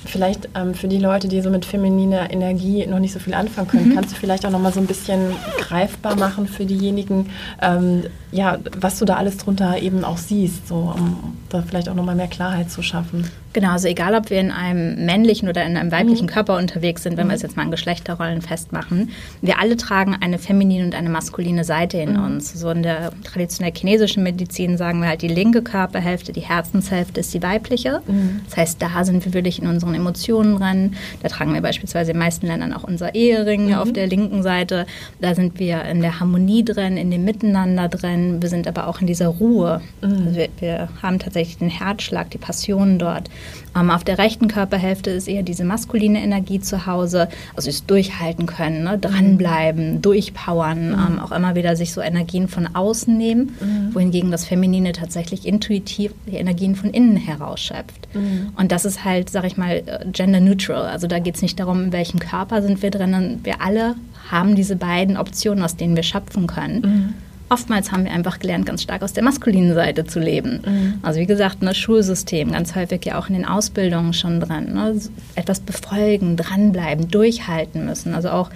Vielleicht 0.05 0.49
ähm, 0.55 0.73
für 0.73 0.87
die 0.87 0.97
Leute, 0.97 1.27
die 1.27 1.41
so 1.41 1.49
mit 1.49 1.63
femininer 1.63 2.31
Energie 2.31 2.85
noch 2.87 2.99
nicht 2.99 3.13
so 3.13 3.19
viel 3.19 3.33
anfangen 3.33 3.67
können, 3.67 3.89
mhm. 3.89 3.95
kannst 3.95 4.11
du 4.11 4.15
vielleicht 4.15 4.45
auch 4.45 4.49
noch 4.49 4.59
mal 4.59 4.73
so 4.73 4.79
ein 4.79 4.87
bisschen 4.87 5.31
greifbar 5.59 6.15
machen 6.15 6.47
für 6.47 6.65
diejenigen, 6.65 7.29
ähm, 7.61 8.03
ja, 8.31 8.57
was 8.79 8.99
du 8.99 9.05
da 9.05 9.15
alles 9.15 9.37
drunter 9.37 9.81
eben 9.81 10.03
auch 10.03 10.17
siehst, 10.17 10.67
so 10.67 10.93
um 10.95 11.37
da 11.49 11.61
vielleicht 11.61 11.89
auch 11.89 11.95
noch 11.95 12.05
mal 12.05 12.15
mehr 12.15 12.27
Klarheit 12.27 12.71
zu 12.71 12.81
schaffen. 12.81 13.29
Genau, 13.53 13.71
also 13.71 13.89
egal, 13.89 14.15
ob 14.15 14.29
wir 14.29 14.39
in 14.39 14.51
einem 14.51 15.05
männlichen 15.05 15.49
oder 15.49 15.65
in 15.65 15.75
einem 15.75 15.91
weiblichen 15.91 16.27
mhm. 16.27 16.29
Körper 16.29 16.57
unterwegs 16.57 17.03
sind, 17.03 17.17
wenn 17.17 17.25
mhm. 17.25 17.31
wir 17.31 17.35
es 17.35 17.41
jetzt 17.41 17.57
mal 17.57 17.63
an 17.63 17.71
Geschlechterrollen 17.71 18.41
festmachen, 18.41 19.09
wir 19.41 19.59
alle 19.59 19.75
tragen 19.75 20.15
eine 20.19 20.39
feminine 20.39 20.85
und 20.85 20.95
eine 20.95 21.09
maskuline 21.09 21.65
Seite 21.65 21.97
in 21.97 22.13
mhm. 22.13 22.23
uns. 22.23 22.53
So 22.53 22.69
in 22.69 22.83
der 22.83 23.11
traditionell 23.25 23.73
chinesischen 23.75 24.23
Medizin 24.23 24.77
sagen 24.77 25.01
wir 25.01 25.09
halt, 25.09 25.21
die 25.21 25.27
linke 25.27 25.61
Körperhälfte, 25.61 26.31
die 26.31 26.41
Herzenshälfte 26.41 27.19
ist 27.19 27.33
die 27.33 27.43
weibliche. 27.43 28.01
Mhm. 28.07 28.41
Das 28.45 28.55
heißt, 28.55 28.81
da 28.81 29.03
sind 29.03 29.25
wir 29.25 29.33
wirklich 29.33 29.61
in 29.61 29.67
unseren 29.67 29.95
Emotionen 29.95 30.57
dran. 30.57 30.95
Da 31.21 31.27
tragen 31.27 31.53
wir 31.53 31.61
beispielsweise 31.61 32.11
in 32.11 32.15
den 32.15 32.23
meisten 32.23 32.47
Ländern 32.47 32.71
auch 32.71 32.85
unser 32.85 33.13
Ehering 33.15 33.67
mhm. 33.67 33.73
auf 33.73 33.91
der 33.91 34.07
linken 34.07 34.43
Seite. 34.43 34.85
Da 35.19 35.35
sind 35.35 35.59
wir 35.59 35.83
in 35.83 36.01
der 36.01 36.21
Harmonie 36.21 36.63
drin, 36.63 36.95
in 36.95 37.11
dem 37.11 37.25
Miteinander 37.25 37.89
drin. 37.89 38.20
Wir 38.41 38.49
sind 38.49 38.67
aber 38.67 38.87
auch 38.87 39.01
in 39.01 39.07
dieser 39.07 39.27
Ruhe. 39.27 39.81
Mhm. 40.01 40.27
Also 40.27 40.35
wir, 40.35 40.49
wir 40.59 40.89
haben 41.01 41.19
tatsächlich 41.19 41.57
den 41.57 41.69
Herzschlag, 41.69 42.29
die 42.29 42.37
Passion 42.37 42.99
dort. 42.99 43.29
Ähm, 43.75 43.89
auf 43.89 44.03
der 44.03 44.17
rechten 44.17 44.47
Körperhälfte 44.47 45.11
ist 45.11 45.27
eher 45.27 45.43
diese 45.43 45.63
maskuline 45.63 46.21
Energie 46.21 46.59
zu 46.59 46.85
Hause, 46.85 47.29
also 47.55 47.69
ist 47.69 47.89
durchhalten 47.89 48.45
können, 48.45 48.83
ne? 48.83 48.97
dranbleiben, 48.97 50.01
durchpowern, 50.01 50.89
mhm. 50.89 50.93
ähm, 50.93 51.19
auch 51.19 51.31
immer 51.31 51.55
wieder 51.55 51.75
sich 51.75 51.93
so 51.93 52.01
Energien 52.01 52.47
von 52.47 52.67
außen 52.75 53.17
nehmen, 53.17 53.55
mhm. 53.59 53.95
wohingegen 53.95 54.31
das 54.31 54.45
Feminine 54.45 54.91
tatsächlich 54.91 55.45
intuitiv 55.45 56.13
die 56.27 56.35
Energien 56.35 56.75
von 56.75 56.89
innen 56.89 57.15
herausschöpft. 57.15 58.07
Mhm. 58.13 58.51
Und 58.57 58.71
das 58.71 58.85
ist 58.85 59.05
halt, 59.05 59.29
sag 59.29 59.45
ich 59.45 59.57
mal, 59.57 59.83
äh, 59.85 60.05
gender 60.11 60.39
neutral. 60.39 60.87
Also 60.87 61.07
da 61.07 61.19
geht 61.19 61.35
es 61.35 61.41
nicht 61.41 61.59
darum, 61.59 61.85
in 61.85 61.91
welchem 61.93 62.19
Körper 62.19 62.61
sind 62.61 62.81
wir 62.81 62.91
drinnen. 62.91 63.39
Wir 63.43 63.61
alle 63.61 63.95
haben 64.29 64.55
diese 64.55 64.75
beiden 64.75 65.17
Optionen, 65.17 65.63
aus 65.63 65.75
denen 65.75 65.95
wir 65.95 66.03
schöpfen 66.03 66.47
können. 66.47 67.13
Oftmals 67.51 67.91
haben 67.91 68.05
wir 68.05 68.13
einfach 68.13 68.39
gelernt, 68.39 68.65
ganz 68.65 68.81
stark 68.81 69.03
aus 69.03 69.11
der 69.11 69.23
maskulinen 69.23 69.73
Seite 69.73 70.05
zu 70.05 70.21
leben. 70.21 70.61
Mhm. 70.65 70.93
Also 71.01 71.19
wie 71.19 71.25
gesagt, 71.25 71.61
ne, 71.61 71.75
Schulsystem, 71.75 72.53
ganz 72.53 72.75
häufig 72.75 73.03
ja 73.03 73.19
auch 73.19 73.27
in 73.27 73.33
den 73.33 73.45
Ausbildungen 73.45 74.13
schon 74.13 74.39
dran. 74.39 74.73
Ne, 74.73 74.95
etwas 75.35 75.59
befolgen, 75.59 76.37
dranbleiben, 76.37 77.11
durchhalten 77.11 77.85
müssen. 77.85 78.13
Also 78.13 78.29
auch, 78.29 78.51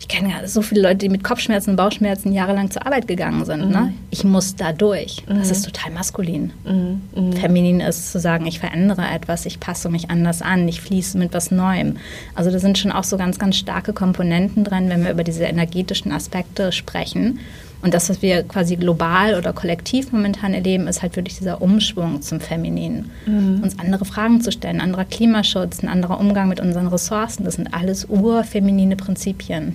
ich 0.00 0.08
kenne 0.08 0.28
ja 0.32 0.46
so 0.46 0.60
viele 0.60 0.82
Leute, 0.82 0.96
die 0.96 1.08
mit 1.08 1.24
Kopfschmerzen 1.24 1.70
und 1.70 1.76
Bauchschmerzen 1.76 2.34
jahrelang 2.34 2.70
zur 2.70 2.84
Arbeit 2.84 3.08
gegangen 3.08 3.46
sind. 3.46 3.60
Ne? 3.60 3.66
Mhm. 3.66 3.72
Ne? 3.72 3.94
Ich 4.10 4.22
muss 4.22 4.54
da 4.54 4.74
durch. 4.74 5.22
Das 5.26 5.46
mhm. 5.46 5.52
ist 5.52 5.64
total 5.64 5.90
maskulin. 5.92 6.52
Mhm. 6.66 7.00
Mhm. 7.16 7.32
Feminin 7.32 7.80
ist 7.80 8.12
zu 8.12 8.20
sagen, 8.20 8.44
ich 8.44 8.58
verändere 8.58 9.06
etwas, 9.14 9.46
ich 9.46 9.60
passe 9.60 9.88
mich 9.88 10.10
anders 10.10 10.42
an, 10.42 10.68
ich 10.68 10.82
fließe 10.82 11.16
mit 11.16 11.32
was 11.32 11.50
Neuem. 11.50 11.96
Also 12.34 12.50
da 12.50 12.58
sind 12.58 12.76
schon 12.76 12.92
auch 12.92 13.04
so 13.04 13.16
ganz, 13.16 13.38
ganz 13.38 13.56
starke 13.56 13.94
Komponenten 13.94 14.62
drin, 14.62 14.90
wenn 14.90 15.04
wir 15.04 15.10
über 15.10 15.24
diese 15.24 15.44
energetischen 15.44 16.12
Aspekte 16.12 16.70
sprechen. 16.70 17.40
Und 17.82 17.94
das, 17.94 18.10
was 18.10 18.20
wir 18.20 18.42
quasi 18.42 18.76
global 18.76 19.36
oder 19.36 19.52
kollektiv 19.52 20.12
momentan 20.12 20.52
erleben, 20.52 20.86
ist 20.86 21.02
halt 21.02 21.16
wirklich 21.16 21.38
dieser 21.38 21.62
Umschwung 21.62 22.20
zum 22.20 22.40
Femininen. 22.40 23.10
Mhm. 23.26 23.60
Uns 23.62 23.78
andere 23.78 24.04
Fragen 24.04 24.40
zu 24.40 24.52
stellen, 24.52 24.80
anderer 24.80 25.04
Klimaschutz, 25.04 25.82
ein 25.82 25.88
anderer 25.88 26.20
Umgang 26.20 26.48
mit 26.48 26.60
unseren 26.60 26.88
Ressourcen, 26.88 27.44
das 27.44 27.54
sind 27.54 27.72
alles 27.72 28.06
urfeminine 28.08 28.96
Prinzipien. 28.96 29.74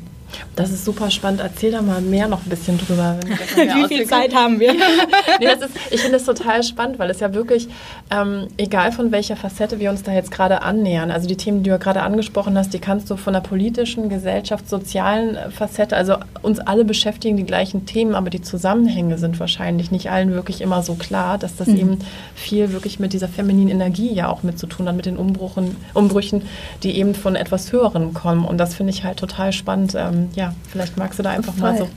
Das 0.56 0.72
ist 0.72 0.86
super 0.86 1.12
spannend. 1.12 1.42
Erzähl 1.42 1.72
da 1.72 1.82
mal 1.82 2.02
mehr 2.02 2.28
noch 2.28 2.46
ein 2.46 2.50
bisschen 2.50 2.78
drüber. 2.78 3.18
Wie 3.56 3.88
viel 3.88 4.06
Zeit 4.06 4.34
haben 4.34 4.60
wir? 4.60 4.74
nee, 5.40 5.46
ist, 5.46 5.70
ich 5.92 6.02
finde 6.02 6.18
es 6.18 6.26
total 6.26 6.64
spannend, 6.64 7.00
weil 7.00 7.10
es 7.10 7.20
ja 7.20 7.34
wirklich, 7.34 7.68
ähm, 8.12 8.48
egal 8.58 8.92
von 8.92 9.12
welcher 9.12 9.36
Facette 9.36 9.80
wir 9.80 9.90
uns 9.90 10.04
da 10.04 10.12
jetzt 10.12 10.32
gerade 10.32 10.62
annähern, 10.62 11.12
also 11.12 11.28
die 11.28 11.36
Themen, 11.36 11.60
die 11.60 11.66
du 11.66 11.72
ja 11.72 11.78
gerade 11.78 12.02
angesprochen 12.02 12.58
hast, 12.58 12.74
die 12.74 12.80
kannst 12.80 13.10
du 13.10 13.18
von 13.18 13.34
der 13.34 13.42
politischen, 13.42 14.10
gesellschaftssozialen 14.10 15.52
Facette, 15.52 15.96
also 15.96 16.16
uns 16.42 16.60
alle 16.60 16.86
beschäftigen 16.86 17.38
die 17.38 17.46
gleichen 17.46 17.86
Themen, 17.86 18.16
aber 18.16 18.30
die 18.30 18.42
Zusammenhänge 18.42 19.18
sind 19.18 19.40
wahrscheinlich 19.40 19.92
nicht 19.92 20.10
allen 20.10 20.32
wirklich 20.34 20.62
immer 20.62 20.84
so 20.84 20.96
klar, 20.96 21.38
dass 21.38 21.56
das 21.56 21.68
mhm. 21.68 21.78
eben 21.78 22.00
viel 22.36 22.72
wirklich 22.72 23.00
mit 23.00 23.14
dieser 23.14 23.28
femininen 23.28 23.70
Energie 23.70 24.14
ja 24.14 24.30
auch 24.30 24.44
mit 24.44 24.60
zu 24.60 24.68
tun 24.68 24.88
hat, 24.88 24.96
mit 24.96 25.06
den 25.06 25.18
Umbruchen, 25.18 25.76
Umbrüchen, 25.94 26.44
die 26.84 26.98
eben 26.98 27.16
von 27.16 27.36
etwas 27.36 27.72
Höherem 27.72 28.14
kommen. 28.14 28.46
Und 28.46 28.58
das 28.58 28.76
finde 28.76 28.92
ich 28.94 29.04
halt 29.04 29.18
total 29.18 29.52
spannend. 29.52 29.96
Ähm, 29.96 30.25
ja, 30.34 30.54
vielleicht 30.70 30.98
magst 30.98 31.20
du 31.20 31.24
da 31.24 31.32
einfach 31.32 31.56
mal 31.58 31.78
so 31.78 31.90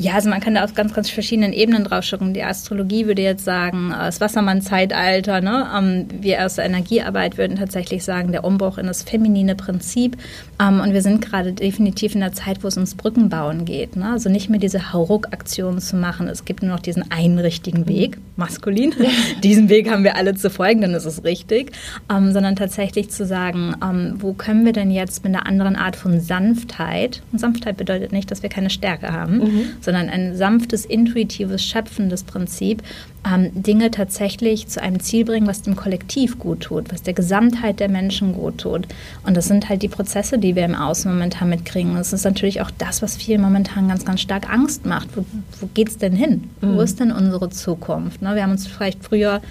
ja, 0.00 0.14
also 0.14 0.30
man 0.30 0.40
kann 0.40 0.54
da 0.54 0.64
auf 0.64 0.72
ganz, 0.72 0.94
ganz 0.94 1.10
verschiedenen 1.10 1.52
Ebenen 1.52 1.84
drauf 1.84 2.04
schauen. 2.04 2.32
Die 2.32 2.42
Astrologie 2.42 3.06
würde 3.06 3.20
jetzt 3.20 3.44
sagen, 3.44 3.92
äh, 3.92 3.98
das 3.98 4.18
Wassermann-Zeitalter. 4.18 5.42
Ne? 5.42 5.66
Ähm, 5.76 6.06
wir 6.22 6.46
aus 6.46 6.54
der 6.54 6.64
Energiearbeit 6.64 7.36
würden 7.36 7.58
tatsächlich 7.58 8.02
sagen, 8.02 8.32
der 8.32 8.44
Umbruch 8.44 8.78
in 8.78 8.86
das 8.86 9.02
feminine 9.02 9.56
Prinzip. 9.56 10.16
Ähm, 10.58 10.80
und 10.80 10.94
wir 10.94 11.02
sind 11.02 11.20
gerade 11.20 11.52
definitiv 11.52 12.14
in 12.14 12.20
der 12.20 12.32
Zeit, 12.32 12.64
wo 12.64 12.68
es 12.68 12.76
ums 12.76 12.94
Brückenbauen 12.94 13.66
geht. 13.66 13.96
Ne? 13.96 14.12
Also 14.12 14.30
nicht 14.30 14.48
mehr 14.48 14.58
diese 14.58 14.94
Hauruck-Aktionen 14.94 15.80
zu 15.80 15.96
machen. 15.96 16.28
Es 16.28 16.46
gibt 16.46 16.62
nur 16.62 16.72
noch 16.72 16.80
diesen 16.80 17.10
einen 17.10 17.38
richtigen 17.38 17.86
Weg, 17.86 18.16
maskulin. 18.36 18.94
Diesen 19.42 19.68
Weg 19.68 19.90
haben 19.90 20.04
wir 20.04 20.16
alle 20.16 20.34
zu 20.34 20.48
folgen, 20.48 20.80
dann 20.80 20.94
ist 20.94 21.04
es 21.04 21.24
richtig. 21.24 21.72
Ähm, 22.10 22.32
sondern 22.32 22.56
tatsächlich 22.56 23.10
zu 23.10 23.26
sagen, 23.26 23.74
wo 24.18 24.32
können 24.32 24.64
wir 24.64 24.72
denn 24.72 24.90
jetzt 24.90 25.24
mit 25.24 25.34
einer 25.34 25.46
anderen 25.46 25.76
Art 25.76 25.96
von 25.96 26.20
Sanftheit, 26.20 27.22
und 27.32 27.38
Sanftheit 27.38 27.76
bedeutet 27.76 28.12
nicht, 28.12 28.30
dass 28.30 28.42
wir 28.42 28.50
keine 28.50 28.70
Stärke 28.70 29.12
haben, 29.12 29.38
mhm 29.38 29.60
sondern 29.90 30.08
ein 30.08 30.36
sanftes, 30.36 30.84
intuitives, 30.84 31.64
schöpfendes 31.64 32.22
Prinzip, 32.22 32.82
ähm, 33.26 33.50
Dinge 33.52 33.90
tatsächlich 33.90 34.68
zu 34.68 34.80
einem 34.80 35.00
Ziel 35.00 35.24
bringen, 35.24 35.48
was 35.48 35.62
dem 35.62 35.74
Kollektiv 35.74 36.38
gut 36.38 36.60
tut, 36.60 36.92
was 36.92 37.02
der 37.02 37.12
Gesamtheit 37.12 37.80
der 37.80 37.88
Menschen 37.88 38.32
gut 38.32 38.58
tut. 38.58 38.86
Und 39.26 39.36
das 39.36 39.46
sind 39.46 39.68
halt 39.68 39.82
die 39.82 39.88
Prozesse, 39.88 40.38
die 40.38 40.54
wir 40.54 40.64
im 40.64 40.76
Außen 40.76 41.10
momentan 41.10 41.50
mitkriegen. 41.50 41.96
Das 41.96 42.12
ist 42.12 42.24
natürlich 42.24 42.62
auch 42.62 42.70
das, 42.78 43.02
was 43.02 43.16
vielen 43.16 43.40
momentan 43.40 43.88
ganz, 43.88 44.04
ganz 44.04 44.20
stark 44.20 44.48
Angst 44.48 44.86
macht. 44.86 45.08
Wo, 45.16 45.24
wo 45.60 45.68
geht 45.74 45.88
es 45.88 45.98
denn 45.98 46.12
hin? 46.12 46.44
Mhm. 46.60 46.76
Wo 46.76 46.80
ist 46.82 47.00
denn 47.00 47.10
unsere 47.10 47.50
Zukunft? 47.50 48.22
Ne? 48.22 48.36
Wir 48.36 48.44
haben 48.44 48.52
uns 48.52 48.68
vielleicht 48.68 49.04
früher 49.04 49.42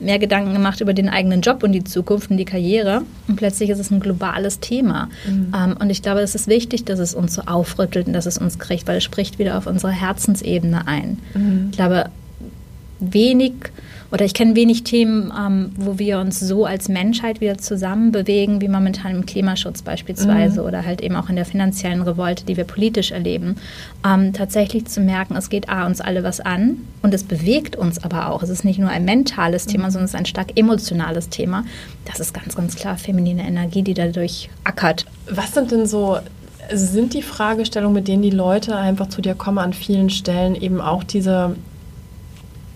mehr 0.00 0.18
Gedanken 0.18 0.52
gemacht 0.52 0.80
über 0.80 0.94
den 0.94 1.08
eigenen 1.08 1.40
Job 1.40 1.62
und 1.62 1.72
die 1.72 1.84
Zukunft 1.84 2.30
und 2.30 2.36
die 2.36 2.44
Karriere. 2.44 3.02
Und 3.26 3.36
plötzlich 3.36 3.70
ist 3.70 3.78
es 3.78 3.90
ein 3.90 4.00
globales 4.00 4.60
Thema. 4.60 5.08
Mhm. 5.26 5.52
Ähm, 5.54 5.76
und 5.78 5.90
ich 5.90 6.02
glaube, 6.02 6.20
es 6.20 6.34
ist 6.34 6.46
wichtig, 6.46 6.84
dass 6.84 6.98
es 6.98 7.14
uns 7.14 7.34
so 7.34 7.42
aufrüttelt 7.42 8.06
und 8.06 8.12
dass 8.12 8.26
es 8.26 8.38
uns 8.38 8.58
kriegt, 8.58 8.86
weil 8.86 8.98
es 8.98 9.04
spricht 9.04 9.38
wieder 9.38 9.58
auf 9.58 9.66
unsere 9.66 9.92
Herzensebene 9.92 10.86
ein. 10.86 11.18
Mhm. 11.34 11.68
Ich 11.70 11.76
glaube, 11.76 12.10
wenig 13.00 13.54
oder 14.10 14.24
ich 14.24 14.32
kenne 14.32 14.56
wenig 14.56 14.84
Themen, 14.84 15.32
ähm, 15.38 15.72
wo 15.76 15.98
wir 15.98 16.18
uns 16.18 16.40
so 16.40 16.64
als 16.64 16.88
Menschheit 16.88 17.40
wieder 17.40 17.58
zusammen 17.58 18.10
bewegen, 18.10 18.60
wie 18.60 18.68
momentan 18.68 19.14
im 19.14 19.26
Klimaschutz 19.26 19.82
beispielsweise 19.82 20.60
mhm. 20.60 20.66
oder 20.66 20.84
halt 20.84 21.02
eben 21.02 21.14
auch 21.14 21.28
in 21.28 21.36
der 21.36 21.44
finanziellen 21.44 22.02
Revolte, 22.02 22.44
die 22.44 22.56
wir 22.56 22.64
politisch 22.64 23.10
erleben. 23.10 23.56
Ähm, 24.06 24.32
tatsächlich 24.32 24.86
zu 24.86 25.00
merken, 25.00 25.36
es 25.36 25.50
geht 25.50 25.68
A, 25.68 25.86
uns 25.86 26.00
alle 26.00 26.22
was 26.22 26.40
an 26.40 26.78
und 27.02 27.12
es 27.12 27.22
bewegt 27.22 27.76
uns 27.76 28.02
aber 28.02 28.30
auch. 28.30 28.42
Es 28.42 28.48
ist 28.48 28.64
nicht 28.64 28.78
nur 28.78 28.88
ein 28.88 29.04
mentales 29.04 29.66
mhm. 29.66 29.70
Thema, 29.70 29.90
sondern 29.90 30.06
es 30.06 30.12
ist 30.12 30.18
ein 30.18 30.26
stark 30.26 30.58
emotionales 30.58 31.28
Thema. 31.28 31.64
Das 32.06 32.18
ist 32.18 32.32
ganz, 32.32 32.56
ganz 32.56 32.76
klar 32.76 32.96
feminine 32.96 33.46
Energie, 33.46 33.82
die 33.82 33.94
dadurch 33.94 34.48
ackert. 34.64 35.04
Was 35.30 35.52
sind 35.52 35.70
denn 35.70 35.86
so 35.86 36.18
sind 36.70 37.14
die 37.14 37.22
Fragestellungen, 37.22 37.94
mit 37.94 38.08
denen 38.08 38.22
die 38.22 38.30
Leute 38.30 38.76
einfach 38.76 39.08
zu 39.08 39.22
dir 39.22 39.34
kommen, 39.34 39.58
an 39.58 39.72
vielen 39.72 40.10
Stellen 40.10 40.54
eben 40.54 40.80
auch 40.80 41.02
diese 41.02 41.56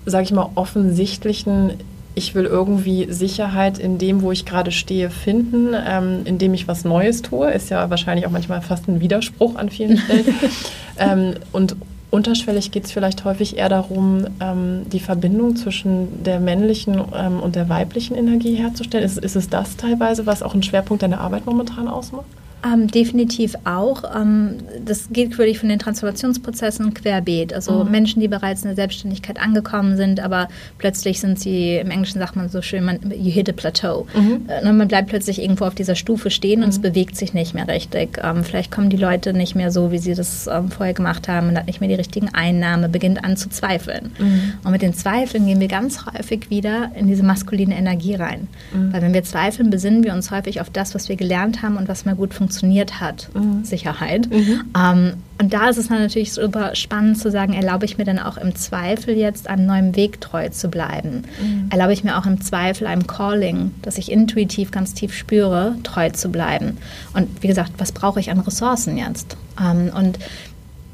sage 0.07 0.25
ich 0.25 0.33
mal, 0.33 0.51
offensichtlichen, 0.55 1.75
ich 2.15 2.35
will 2.35 2.45
irgendwie 2.45 3.07
Sicherheit 3.11 3.79
in 3.79 3.99
dem, 3.99 4.23
wo 4.23 4.33
ich 4.33 4.45
gerade 4.45 4.71
stehe, 4.71 5.11
finden, 5.11 5.75
ähm, 5.75 6.23
indem 6.25 6.55
ich 6.55 6.69
was 6.69 6.85
Neues 6.85 7.23
tue, 7.23 7.51
ist 7.51 7.71
ja 7.71 7.89
wahrscheinlich 7.89 8.27
auch 8.27 8.31
manchmal 8.31 8.61
fast 8.61 8.89
ein 8.89 9.01
Widerspruch 9.01 9.57
an 9.57 9.71
vielen 9.71 9.97
Stellen. 9.97 10.35
ähm, 10.99 11.35
und 11.53 11.77
unterschwellig 12.11 12.71
geht 12.71 12.85
es 12.85 12.93
vielleicht 12.93 13.25
häufig 13.25 13.57
eher 13.57 13.71
darum, 13.71 14.27
ähm, 14.41 14.83
die 14.91 15.01
Verbindung 15.01 15.57
zwischen 15.57 16.23
der 16.23 16.41
männlichen 16.41 17.01
ähm, 17.15 17.41
und 17.41 17.57
der 17.57 17.69
weiblichen 17.71 18.15
Energie 18.15 18.55
herzustellen. 18.55 19.05
Ist, 19.05 19.19
ist 19.19 19.37
es 19.37 19.49
das 19.49 19.77
teilweise, 19.77 20.27
was 20.27 20.43
auch 20.43 20.55
ein 20.55 20.63
Schwerpunkt 20.63 21.03
deiner 21.03 21.21
Arbeit 21.21 21.47
momentan 21.47 21.89
ausmacht? 21.89 22.27
Ähm, 22.65 22.87
definitiv 22.87 23.57
auch. 23.65 24.05
Ähm, 24.15 24.59
das 24.85 25.09
geht 25.11 25.37
wirklich 25.37 25.59
von 25.59 25.69
den 25.69 25.81
Transformationsprozessen 25.81 26.95
querbeet. 26.95 27.53
Also 27.53 27.83
mhm. 27.83 27.91
Menschen, 27.91 28.21
die 28.21 28.29
bereits 28.29 28.63
in 28.63 28.69
der 28.69 28.77
Selbstständigkeit 28.77 29.41
angekommen 29.41 29.97
sind, 29.97 30.21
aber 30.21 30.49
plötzlich 30.79 31.19
sind 31.19 31.41
sie, 31.41 31.77
im 31.77 31.91
Englischen 31.91 32.21
sagt 32.21 32.37
man 32.37 32.49
so 32.49 32.63
schön, 32.63 32.85
man, 32.85 33.01
you 33.11 33.33
hit 33.33 33.49
a 33.49 33.53
plateau. 33.53 34.07
Mhm. 34.15 34.47
Äh, 34.49 34.73
man 34.73 34.87
bleibt 34.87 35.09
plötzlich 35.09 35.43
irgendwo 35.43 35.65
auf 35.65 35.75
dieser 35.75 35.97
Stufe 35.97 36.31
stehen 36.31 36.61
mhm. 36.61 36.67
und 36.67 36.71
es 36.71 36.79
mhm. 36.79 36.83
bewegt 36.83 37.17
sich 37.17 37.35
nicht 37.35 37.53
mehr 37.53 37.67
richtig. 37.67 38.21
Ähm, 38.23 38.45
vielleicht 38.45 38.71
kommen 38.71 38.91
die 38.91 38.97
Leute 38.97 39.33
nicht 39.33 39.57
mehr 39.57 39.73
so, 39.73 39.91
wie 39.91 39.99
sie 39.99 40.15
das 40.15 40.47
ähm, 40.47 40.71
vorher 40.71 40.95
gemacht 40.95 41.27
haben 41.27 41.49
und 41.49 41.59
hat 41.59 41.67
nicht 41.67 41.81
mehr 41.81 41.89
die 41.89 41.97
richtigen 41.97 42.29
Einnahmen, 42.33 42.93
beginnt 42.93 43.25
an 43.25 43.37
zu 43.37 43.49
zweifeln. 43.51 44.13
Mhm. 44.21 44.53
Und 44.63 44.71
mit 44.71 44.83
den 44.83 44.95
Zweifeln 44.95 45.47
gehen 45.47 45.59
wir 45.59 45.69
ganz 45.69 46.07
häufig 46.07 46.49
wieder 46.49 46.93
in 46.95 47.09
diese 47.09 47.25
maskuline 47.25 47.77
Energie 47.77 48.15
rein. 48.15 48.47
Mhm. 48.73 48.93
Weil 48.93 49.03
wenn 49.03 49.15
wir 49.15 49.25
zweifeln, 49.25 49.71
besinnen 49.71 50.05
wir 50.05 50.15
uns 50.15 50.31
häufig 50.31 50.61
auf 50.61 50.71
das, 50.71 50.95
was 50.95 51.09
wir 51.09 51.17
gelernt 51.17 51.63
haben 51.63 51.77
und 51.77 51.89
was 51.89 52.05
mal 52.05 52.15
gut 52.15 52.33
funktioniert 52.35 52.52
funktioniert 52.53 53.01
hat, 53.01 53.31
mhm. 53.35 53.65
Sicherheit. 53.65 54.29
Mhm. 54.31 54.65
Ähm, 54.77 55.13
und 55.41 55.55
da 55.55 55.71
ist 55.71 55.79
es 55.79 55.89
dann 55.89 55.99
natürlich 55.99 56.33
super 56.33 56.75
spannend 56.75 57.19
zu 57.19 57.31
sagen, 57.31 57.55
erlaube 57.55 57.87
ich 57.87 57.99
mir 57.99 58.05
dann 58.05 58.19
auch 58.19 58.37
im 58.37 58.55
Zweifel 58.55 59.17
jetzt 59.17 59.49
einem 59.49 59.67
neuen 59.67 59.97
Weg 59.97 60.21
treu 60.21 60.51
zu 60.51 60.69
bleiben? 60.69 61.25
Mhm. 61.41 61.69
Erlaube 61.71 61.95
ich 61.95 62.05
mir 62.05 62.19
auch 62.19 62.27
im 62.27 62.41
Zweifel 62.43 62.87
einem 62.87 63.07
Calling, 63.07 63.73
das 63.81 63.97
ich 63.97 64.13
intuitiv 64.13 64.71
ganz 64.71 64.93
tief 64.93 65.15
spüre, 65.15 65.75
treu 65.83 66.11
zu 66.11 66.29
bleiben? 66.31 66.77
Und 67.15 67.43
wie 67.43 67.49
gesagt, 67.49 67.73
was 67.79 67.91
brauche 67.91 68.21
ich 68.21 68.31
an 68.31 68.41
Ressourcen 68.41 68.99
jetzt? 68.99 69.37
Ähm, 69.59 69.91
und 69.97 70.19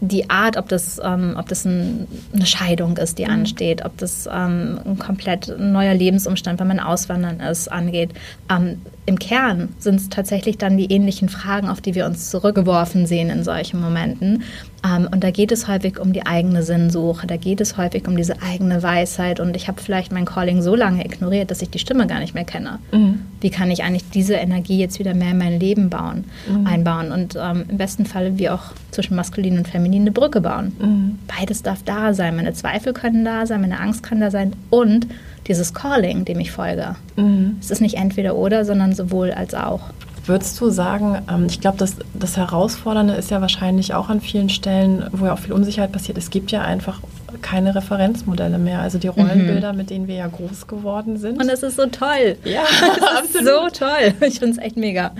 die 0.00 0.30
Art, 0.30 0.56
ob 0.56 0.68
das, 0.68 1.00
ähm, 1.02 1.34
ob 1.36 1.48
das 1.48 1.64
ein, 1.64 2.06
eine 2.32 2.46
Scheidung 2.46 2.96
ist, 2.96 3.18
die 3.18 3.24
mhm. 3.24 3.32
ansteht, 3.32 3.84
ob 3.84 3.96
das 3.98 4.28
ähm, 4.32 4.78
ein 4.84 4.98
komplett 4.98 5.52
neuer 5.58 5.94
Lebensumstand, 5.94 6.60
wenn 6.60 6.68
man 6.68 6.80
auswandern 6.80 7.40
ist, 7.40 7.70
angeht. 7.70 8.10
Ähm, 8.50 8.80
Im 9.06 9.18
Kern 9.18 9.70
sind 9.78 9.96
es 9.96 10.08
tatsächlich 10.08 10.58
dann 10.58 10.76
die 10.76 10.92
ähnlichen 10.92 11.28
Fragen, 11.28 11.68
auf 11.68 11.80
die 11.80 11.94
wir 11.94 12.06
uns 12.06 12.30
zurückgeworfen 12.30 13.06
sehen 13.06 13.30
in 13.30 13.42
solchen 13.42 13.80
Momenten. 13.80 14.44
Ähm, 14.84 15.08
und 15.10 15.24
da 15.24 15.30
geht 15.30 15.52
es 15.52 15.66
häufig 15.68 15.98
um 15.98 16.12
die 16.12 16.26
eigene 16.26 16.62
Sinnsuche, 16.62 17.26
da 17.26 17.36
geht 17.36 17.60
es 17.60 17.76
häufig 17.76 18.06
um 18.06 18.16
diese 18.16 18.42
eigene 18.42 18.82
Weisheit. 18.82 19.40
Und 19.40 19.56
ich 19.56 19.68
habe 19.68 19.80
vielleicht 19.80 20.12
mein 20.12 20.24
Calling 20.24 20.62
so 20.62 20.74
lange 20.74 21.04
ignoriert, 21.04 21.50
dass 21.50 21.62
ich 21.62 21.70
die 21.70 21.78
Stimme 21.78 22.06
gar 22.06 22.20
nicht 22.20 22.34
mehr 22.34 22.44
kenne. 22.44 22.78
Mhm. 22.92 23.20
Wie 23.40 23.50
kann 23.50 23.70
ich 23.70 23.82
eigentlich 23.82 24.08
diese 24.10 24.34
Energie 24.34 24.78
jetzt 24.78 24.98
wieder 24.98 25.14
mehr 25.14 25.32
in 25.32 25.38
mein 25.38 25.60
Leben 25.60 25.90
bauen, 25.90 26.24
mhm. 26.48 26.66
einbauen 26.66 27.12
und 27.12 27.36
ähm, 27.40 27.64
im 27.68 27.78
besten 27.78 28.06
Fall 28.06 28.38
wie 28.38 28.50
auch 28.50 28.72
zwischen 28.90 29.16
maskulin 29.16 29.58
und 29.58 29.68
feminin 29.68 30.02
eine 30.02 30.12
Brücke 30.12 30.40
bauen. 30.40 30.72
Mhm. 30.78 31.18
Beides 31.38 31.62
darf 31.62 31.82
da 31.84 32.14
sein. 32.14 32.36
Meine 32.36 32.52
Zweifel 32.52 32.92
können 32.92 33.24
da 33.24 33.46
sein, 33.46 33.60
meine 33.60 33.80
Angst 33.80 34.02
kann 34.02 34.20
da 34.20 34.30
sein 34.30 34.52
und 34.70 35.06
dieses 35.46 35.74
Calling, 35.74 36.24
dem 36.24 36.40
ich 36.40 36.50
folge. 36.50 36.96
Mhm. 37.16 37.56
Es 37.60 37.70
ist 37.70 37.80
nicht 37.80 37.96
entweder 37.96 38.36
oder, 38.36 38.64
sondern 38.64 38.94
sowohl 38.94 39.32
als 39.32 39.54
auch. 39.54 39.80
Würdest 40.28 40.60
du 40.60 40.68
sagen, 40.68 41.22
ähm, 41.30 41.46
ich 41.48 41.60
glaube, 41.60 41.78
das, 41.78 41.96
das 42.12 42.36
Herausfordernde 42.36 43.14
ist 43.14 43.30
ja 43.30 43.40
wahrscheinlich 43.40 43.94
auch 43.94 44.10
an 44.10 44.20
vielen 44.20 44.50
Stellen, 44.50 45.06
wo 45.12 45.24
ja 45.24 45.32
auch 45.32 45.38
viel 45.38 45.54
Unsicherheit 45.54 45.90
passiert, 45.90 46.18
es 46.18 46.28
gibt 46.28 46.50
ja 46.50 46.60
einfach 46.60 47.00
keine 47.40 47.74
Referenzmodelle 47.74 48.58
mehr. 48.58 48.80
Also 48.80 48.98
die 48.98 49.08
Rollenbilder, 49.08 49.72
mhm. 49.72 49.78
mit 49.78 49.90
denen 49.90 50.06
wir 50.06 50.16
ja 50.16 50.26
groß 50.26 50.66
geworden 50.66 51.16
sind. 51.16 51.40
Und 51.40 51.48
das 51.48 51.62
ist 51.62 51.76
so 51.76 51.86
toll. 51.86 52.36
Ja, 52.44 52.62
das 53.22 53.30
ist 53.30 53.46
so 53.46 53.68
toll. 53.72 54.14
Ich 54.20 54.38
finde 54.38 54.58
es 54.58 54.58
echt 54.58 54.76
mega. 54.76 55.12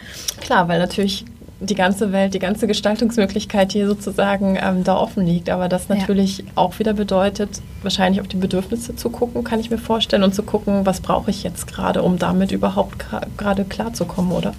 Klar, 0.42 0.68
weil 0.68 0.78
natürlich 0.78 1.24
die 1.60 1.74
ganze 1.74 2.12
Welt, 2.12 2.34
die 2.34 2.38
ganze 2.38 2.66
Gestaltungsmöglichkeit 2.66 3.72
hier 3.72 3.88
sozusagen 3.88 4.58
ähm, 4.62 4.84
da 4.84 4.96
offen 4.96 5.26
liegt. 5.26 5.50
Aber 5.50 5.68
das 5.68 5.88
natürlich 5.88 6.38
ja. 6.38 6.44
auch 6.54 6.78
wieder 6.78 6.92
bedeutet, 6.92 7.62
wahrscheinlich 7.82 8.20
auf 8.20 8.28
die 8.28 8.36
Bedürfnisse 8.36 8.94
zu 8.94 9.10
gucken, 9.10 9.42
kann 9.42 9.58
ich 9.58 9.70
mir 9.70 9.78
vorstellen, 9.78 10.22
und 10.22 10.34
zu 10.34 10.42
gucken, 10.42 10.86
was 10.86 11.00
brauche 11.00 11.30
ich 11.30 11.42
jetzt 11.42 11.66
gerade, 11.66 12.02
um 12.02 12.18
damit 12.18 12.52
überhaupt 12.52 13.06
gerade 13.36 13.64
klarzukommen, 13.64 14.32
oder? 14.32 14.52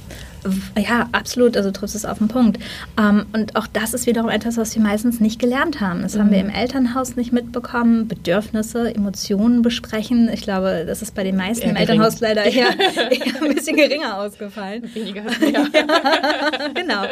Ja, 0.78 1.10
absolut. 1.12 1.58
Also 1.58 1.72
triffst 1.72 1.96
es 1.96 2.06
auf 2.06 2.20
den 2.20 2.28
Punkt. 2.28 2.60
Ähm, 2.98 3.26
und 3.34 3.56
auch 3.56 3.68
das 3.68 3.94
ist 3.94 4.08
wiederum 4.08 4.30
etwas, 4.30 4.58
was 4.58 4.76
wir 4.76 4.82
meistens 4.82 5.20
nicht 5.20 5.40
gelernt 5.40 5.82
haben. 5.82 6.02
Das 6.02 6.16
mhm. 6.16 6.20
haben 6.20 6.32
wir 6.32 6.44
mhm. 6.44 6.50
im 6.50 6.56
Elternhaus 6.56 7.16
nicht 7.16 7.34
mitbekommen. 7.34 8.08
Bedürfnisse, 8.08 8.94
Emotionen 8.94 9.62
besprechen. 9.62 10.30
Ich 10.34 10.42
glaube, 10.42 10.86
das 10.88 11.02
ist 11.02 11.16
bei 11.16 11.24
den 11.24 11.36
meisten 11.36 11.64
eher 11.64 11.70
im 11.70 11.76
gering. 11.76 11.90
Elternhaus 11.90 12.20
leider 12.20 12.44
eher, 12.46 12.68
eher, 12.80 13.42
ein 13.42 13.54
bisschen 13.54 13.76
geringer 13.76 14.18
ausgefallen. 14.18 14.90
Weniger. 14.94 15.24
Ja. 15.52 15.66
genau. 16.74 17.04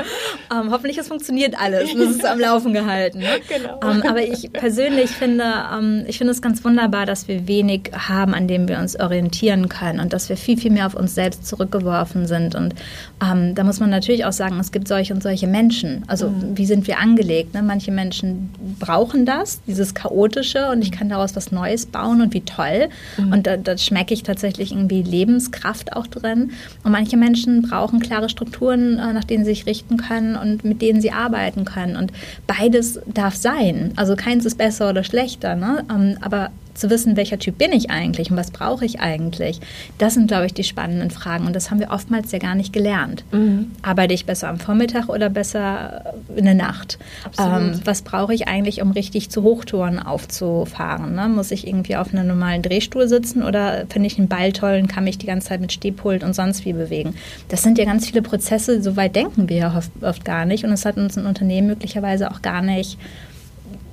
Ähm, 0.51 0.71
hoffentlich 0.71 0.97
es 0.97 1.07
funktioniert 1.07 1.59
alles. 1.59 1.93
Das 1.93 2.09
ist 2.09 2.25
am 2.25 2.39
Laufen 2.39 2.73
gehalten. 2.73 3.19
Ne? 3.19 3.27
Genau. 3.47 3.79
Ähm, 3.83 4.03
aber 4.07 4.21
ich 4.21 4.51
persönlich 4.53 5.11
finde, 5.11 5.45
ähm, 5.73 6.05
ich 6.07 6.17
finde 6.17 6.31
es 6.31 6.41
ganz 6.41 6.63
wunderbar, 6.63 7.05
dass 7.05 7.27
wir 7.27 7.47
wenig 7.47 7.91
haben, 7.93 8.33
an 8.33 8.47
dem 8.47 8.67
wir 8.67 8.79
uns 8.79 8.99
orientieren 8.99 9.69
können 9.69 9.99
und 9.99 10.13
dass 10.13 10.29
wir 10.29 10.37
viel, 10.37 10.57
viel 10.57 10.71
mehr 10.71 10.85
auf 10.85 10.95
uns 10.95 11.15
selbst 11.15 11.45
zurückgeworfen 11.45 12.27
sind. 12.27 12.55
Und 12.55 12.75
ähm, 13.19 13.55
da 13.55 13.63
muss 13.63 13.79
man 13.79 13.89
natürlich 13.89 14.25
auch 14.25 14.31
sagen, 14.31 14.59
es 14.59 14.71
gibt 14.71 14.87
solche 14.87 15.13
und 15.13 15.23
solche 15.23 15.47
Menschen. 15.47 16.03
Also 16.07 16.29
mhm. 16.29 16.55
wie 16.55 16.67
sind 16.67 16.85
wir 16.85 16.99
angelegt? 16.99 17.55
Ne? 17.55 17.63
Manche 17.63 17.91
Menschen 17.91 18.49
brauchen 18.79 19.25
das, 19.25 19.59
dieses 19.65 19.95
Chaotische 19.95 20.69
und 20.69 20.83
ich 20.83 20.91
kann 20.91 21.09
daraus 21.09 21.35
was 21.35 21.51
Neues 21.51 21.87
bauen 21.87 22.21
und 22.21 22.33
wie 22.35 22.41
toll. 22.41 22.89
Mhm. 23.17 23.31
Und 23.33 23.47
da, 23.47 23.57
da 23.57 23.75
schmecke 23.75 24.13
ich 24.13 24.21
tatsächlich 24.21 24.71
irgendwie 24.71 25.01
Lebenskraft 25.01 25.93
auch 25.93 26.05
drin. 26.05 26.51
Und 26.83 26.91
manche 26.91 27.17
Menschen 27.17 27.63
brauchen 27.63 27.99
klare 27.99 28.29
Strukturen, 28.29 28.99
äh, 28.99 29.13
nach 29.13 29.23
denen 29.23 29.45
sie 29.45 29.51
sich 29.51 29.65
richten 29.65 29.97
können 29.97 30.35
und 30.35 30.63
mit 30.63 30.83
denen 30.83 31.01
sie 31.01 31.11
arbeiten 31.11 31.65
können. 31.65 31.95
Und 31.95 32.11
beides 32.45 32.99
darf 33.07 33.35
sein. 33.35 33.93
Also 33.95 34.15
keins 34.15 34.45
ist 34.45 34.59
besser 34.59 34.91
oder 34.91 35.03
schlechter. 35.03 35.55
Ne? 35.55 35.83
Ähm, 35.89 36.17
aber 36.21 36.51
zu 36.77 36.89
wissen, 36.89 37.17
welcher 37.17 37.39
Typ 37.39 37.57
bin 37.57 37.71
ich 37.71 37.89
eigentlich 37.89 38.31
und 38.31 38.37
was 38.37 38.51
brauche 38.51 38.85
ich 38.85 38.99
eigentlich, 38.99 39.59
das 39.97 40.13
sind, 40.13 40.27
glaube 40.27 40.45
ich, 40.45 40.53
die 40.53 40.63
spannenden 40.63 41.11
Fragen. 41.11 41.45
Und 41.45 41.55
das 41.55 41.71
haben 41.71 41.79
wir 41.79 41.91
oftmals 41.91 42.31
ja 42.31 42.39
gar 42.39 42.55
nicht 42.55 42.73
gelernt. 42.73 43.23
Mhm. 43.31 43.71
Arbeite 43.81 44.13
ich 44.13 44.25
besser 44.25 44.49
am 44.49 44.59
Vormittag 44.59 45.09
oder 45.09 45.29
besser 45.29 46.13
in 46.35 46.45
der 46.45 46.53
Nacht? 46.53 46.97
Ähm, 47.39 47.79
was 47.83 48.01
brauche 48.01 48.33
ich 48.33 48.47
eigentlich, 48.47 48.81
um 48.81 48.91
richtig 48.91 49.29
zu 49.29 49.43
Hochtouren 49.43 49.99
aufzufahren? 49.99 51.15
Ne? 51.15 51.27
Muss 51.27 51.51
ich 51.51 51.67
irgendwie 51.67 51.95
auf 51.95 52.13
einem 52.13 52.27
normalen 52.27 52.61
Drehstuhl 52.61 53.07
sitzen 53.07 53.43
oder 53.43 53.85
finde 53.89 54.07
ich 54.07 54.17
einen 54.17 54.27
Ball 54.27 54.53
toll 54.53 54.79
und 54.81 54.87
kann 54.87 55.03
mich 55.03 55.17
die 55.17 55.27
ganze 55.27 55.49
Zeit 55.49 55.61
mit 55.61 55.71
Stehpult 55.71 56.23
und 56.23 56.33
sonst 56.33 56.65
wie 56.65 56.73
bewegen? 56.73 57.15
Das 57.49 57.63
sind 57.63 57.77
ja 57.77 57.85
ganz 57.85 58.07
viele 58.07 58.21
Prozesse, 58.21 58.81
so 58.81 58.95
weit 58.95 59.15
denken 59.15 59.49
wir 59.49 59.57
ja 59.57 59.77
oft, 59.77 59.91
oft 60.01 60.25
gar 60.25 60.45
nicht. 60.45 60.63
Und 60.63 60.71
es 60.71 60.85
hat 60.85 60.97
uns 60.97 61.17
ein 61.17 61.25
Unternehmen 61.25 61.67
möglicherweise 61.67 62.31
auch 62.31 62.41
gar 62.41 62.61
nicht 62.61 62.97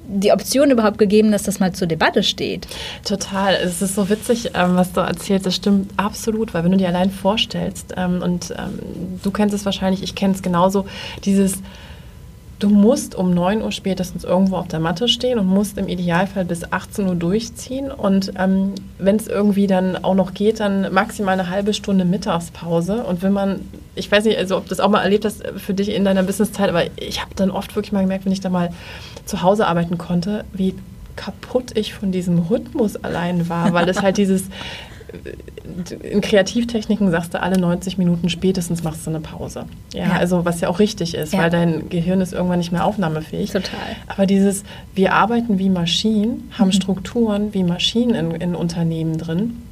die 0.06 0.32
Option 0.32 0.70
überhaupt 0.70 0.98
gegeben, 0.98 1.32
dass 1.32 1.44
das 1.44 1.60
mal 1.60 1.72
zur 1.72 1.86
Debatte 1.86 2.22
steht. 2.22 2.66
Total. 3.04 3.54
Es 3.54 3.82
ist 3.82 3.94
so 3.94 4.08
witzig, 4.08 4.50
ähm, 4.54 4.76
was 4.76 4.92
du 4.92 5.00
erzählst. 5.00 5.46
Das 5.46 5.54
stimmt 5.54 5.90
absolut, 5.96 6.54
weil 6.54 6.64
wenn 6.64 6.72
du 6.72 6.78
dir 6.78 6.88
allein 6.88 7.10
vorstellst, 7.10 7.94
ähm, 7.96 8.22
und 8.22 8.54
ähm, 8.56 8.78
du 9.22 9.30
kennst 9.30 9.54
es 9.54 9.64
wahrscheinlich, 9.64 10.02
ich 10.02 10.14
kenne 10.14 10.34
es 10.34 10.42
genauso, 10.42 10.86
dieses 11.24 11.58
Du 12.64 12.70
musst 12.70 13.14
um 13.14 13.34
9 13.34 13.60
Uhr 13.60 13.72
spätestens 13.72 14.24
irgendwo 14.24 14.56
auf 14.56 14.68
der 14.68 14.80
Matte 14.80 15.06
stehen 15.06 15.38
und 15.38 15.46
musst 15.46 15.76
im 15.76 15.86
Idealfall 15.86 16.46
bis 16.46 16.72
18 16.72 17.06
Uhr 17.06 17.14
durchziehen. 17.14 17.90
Und 17.90 18.32
ähm, 18.38 18.72
wenn 18.98 19.16
es 19.16 19.28
irgendwie 19.28 19.66
dann 19.66 20.02
auch 20.02 20.14
noch 20.14 20.32
geht, 20.32 20.60
dann 20.60 20.90
maximal 20.90 21.38
eine 21.38 21.50
halbe 21.50 21.74
Stunde 21.74 22.06
Mittagspause. 22.06 23.04
Und 23.04 23.22
wenn 23.22 23.34
man, 23.34 23.60
ich 23.94 24.10
weiß 24.10 24.24
nicht, 24.24 24.38
also 24.38 24.56
ob 24.56 24.66
das 24.66 24.80
auch 24.80 24.88
mal 24.88 25.02
erlebt 25.02 25.26
hast 25.26 25.46
für 25.58 25.74
dich 25.74 25.90
in 25.90 26.06
deiner 26.06 26.22
Businesszeit, 26.22 26.70
aber 26.70 26.84
ich 26.96 27.20
habe 27.20 27.34
dann 27.36 27.50
oft 27.50 27.76
wirklich 27.76 27.92
mal 27.92 28.00
gemerkt, 28.00 28.24
wenn 28.24 28.32
ich 28.32 28.40
da 28.40 28.48
mal 28.48 28.70
zu 29.26 29.42
Hause 29.42 29.66
arbeiten 29.66 29.98
konnte, 29.98 30.46
wie 30.54 30.74
kaputt 31.16 31.76
ich 31.76 31.92
von 31.92 32.12
diesem 32.12 32.38
Rhythmus 32.38 32.96
allein 32.96 33.50
war, 33.50 33.74
weil 33.74 33.86
es 33.90 34.00
halt 34.00 34.16
dieses 34.16 34.44
in 36.02 36.20
Kreativtechniken 36.20 37.10
sagst 37.10 37.34
du, 37.34 37.42
alle 37.42 37.58
90 37.58 37.98
Minuten 37.98 38.28
spätestens 38.28 38.82
machst 38.82 39.06
du 39.06 39.10
eine 39.10 39.20
Pause. 39.20 39.66
Ja, 39.92 40.08
ja. 40.08 40.12
also 40.12 40.44
was 40.44 40.60
ja 40.60 40.68
auch 40.68 40.78
richtig 40.78 41.14
ist, 41.14 41.32
ja. 41.32 41.40
weil 41.40 41.50
dein 41.50 41.88
Gehirn 41.88 42.20
ist 42.20 42.32
irgendwann 42.32 42.58
nicht 42.58 42.72
mehr 42.72 42.84
aufnahmefähig. 42.84 43.50
Total. 43.50 43.78
Aber 44.06 44.26
dieses, 44.26 44.64
wir 44.94 45.12
arbeiten 45.14 45.58
wie 45.58 45.70
Maschinen, 45.70 46.50
haben 46.58 46.68
mhm. 46.68 46.72
Strukturen 46.72 47.54
wie 47.54 47.64
Maschinen 47.64 48.14
in, 48.14 48.30
in 48.32 48.54
Unternehmen 48.54 49.18
drin 49.18 49.63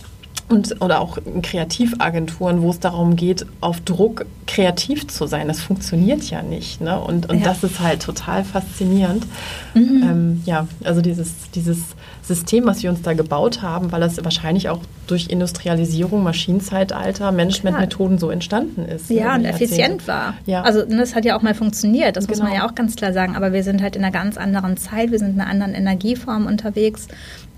und, 0.53 0.83
oder 0.83 1.01
auch 1.01 1.17
in 1.17 1.41
Kreativagenturen, 1.41 2.61
wo 2.61 2.69
es 2.69 2.79
darum 2.79 3.17
geht, 3.17 3.47
auf 3.63 3.81
Druck 3.81 4.27
kreativ 4.47 5.09
zu 5.09 5.27
sein. 5.27 5.49
Das 5.49 5.61
funktioniert 5.61 6.29
ja 6.29 6.43
nicht. 6.43 6.83
Ne? 6.83 7.01
Und, 7.01 7.31
und 7.31 7.39
ja. 7.39 7.45
das 7.45 7.65
ist 7.65 7.81
halt 7.81 8.03
total 8.03 8.45
faszinierend. 8.45 9.27
Mhm. 9.75 10.03
Ähm, 10.03 10.43
ja, 10.45 10.69
also 10.85 11.01
dieses, 11.01 11.33
dieses 11.55 11.79
System, 12.23 12.67
was 12.67 12.83
wir 12.83 12.91
uns 12.91 13.01
da 13.01 13.15
gebaut 13.15 13.63
haben, 13.63 13.93
weil 13.93 14.01
das 14.01 14.23
wahrscheinlich 14.23 14.69
auch 14.69 14.81
durch 15.07 15.29
Industrialisierung, 15.29 16.23
Maschinenzeitalter, 16.23 17.33
Managementmethoden 17.33 18.19
so 18.19 18.31
entstanden 18.31 18.85
ist. 18.85 19.09
Ja, 19.09 19.39
ne, 19.39 19.49
und 19.49 19.55
effizient 19.55 20.07
war. 20.07 20.35
Ja. 20.45 20.63
Also 20.63 20.85
das 20.85 21.15
hat 21.15 21.25
ja 21.25 21.37
auch 21.37 21.43
mal 21.43 21.55
funktioniert, 21.55 22.17
das 22.17 22.27
genau. 22.27 22.33
muss 22.33 22.43
man 22.43 22.53
genau. 22.53 22.65
ja 22.65 22.71
auch 22.71 22.75
ganz 22.75 22.95
klar 22.95 23.15
sagen. 23.15 23.37
Aber 23.37 23.55
wir 23.55 23.65
sind 23.65 23.81
halt 23.81 23.97
in 23.97 24.05
einer 24.05 24.13
ganz 24.13 24.37
anderen 24.37 24.77
Zeit, 24.77 25.11
wir 25.11 25.19
sind 25.19 25.35
in 25.35 25.41
einer 25.41 25.51
anderen 25.51 25.75
Energieform 25.75 26.47
unterwegs 26.47 27.09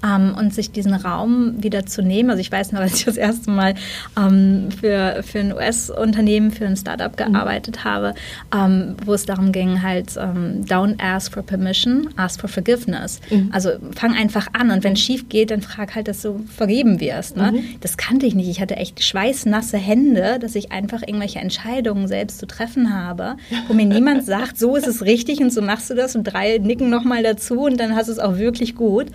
ähm, 0.05 0.35
und 0.39 0.55
sich 0.55 0.71
diesen 0.71 0.95
Raum 0.95 1.63
wieder 1.63 1.87
zu 1.87 2.03
nehmen. 2.03 2.31
Also 2.31 2.41
ich 2.41 2.53
weiß 2.53 2.73
noch, 2.73 2.81
als 2.85 2.95
ich 2.95 3.05
das 3.05 3.17
erste 3.17 3.51
Mal 3.51 3.75
ähm, 4.19 4.69
für, 4.71 5.23
für 5.23 5.41
ein 5.41 5.53
US-Unternehmen, 5.53 6.51
für 6.51 6.67
ein 6.67 6.77
Startup 6.77 7.13
mhm. 7.13 7.33
gearbeitet 7.33 7.79
mhm. 7.79 7.85
habe, 7.85 8.15
ähm, 8.55 8.97
wo 9.05 9.15
es 9.15 9.27
darum 9.27 9.53
ging, 9.53 9.83
halt 9.83 10.17
ähm, 10.17 10.65
don't 10.67 11.01
ask 11.01 11.33
for 11.33 11.43
permission, 11.43 12.09
ask 12.17 12.41
for 12.41 12.49
forgiveness. 12.49 13.21
Mhm. 13.31 13.51
Also 13.53 13.71
fang 13.95 14.15
einfach 14.15 14.49
an 14.53 14.71
und 14.71 14.85
wenn 14.85 14.95
es 14.95 15.01
schief 15.01 15.29
geht, 15.29 15.51
dann 15.51 15.63
frag 15.63 15.95
halt, 15.95 16.09
dass 16.09 16.23
du 16.23 16.45
vergeben 16.55 17.01
wirst. 17.01 17.37
Ne? 17.37 17.53
Mhm. 17.53 17.65
Das 17.81 17.97
kannte 17.97 18.27
ich 18.27 18.35
nicht. 18.35 18.49
Ich 18.49 18.61
hatte 18.61 18.77
echt 18.77 19.03
schweißnasse 19.03 19.79
Hände, 19.79 20.39
dass 20.41 20.55
ich 20.55 20.73
einfach 20.73 21.03
irgendwelche 21.03 21.39
Entscheidungen 21.39 22.09
selbst 22.09 22.39
zu 22.39 22.47
treffen 22.47 22.95
habe, 22.95 23.37
wo 23.69 23.75
mir 23.75 23.87
niemand 23.87 24.25
sagt, 24.27 24.59
so 24.59 24.77
ist 24.77 24.87
es 24.87 25.03
richtig 25.03 25.41
und 25.41 25.53
so 25.53 25.63
machst 25.63 25.91
du 25.91 25.95
das 25.95 26.15
und 26.17 26.25
drei 26.25 26.59
nicken 26.59 26.91
nochmal 26.91 27.23
dazu 27.23 27.63
und 27.63 27.79
dann 27.79 27.95
hast 27.95 28.09
du 28.09 28.13
es 28.13 28.19
auch 28.19 28.37
wirklich 28.37 28.75
gut. 28.75 29.07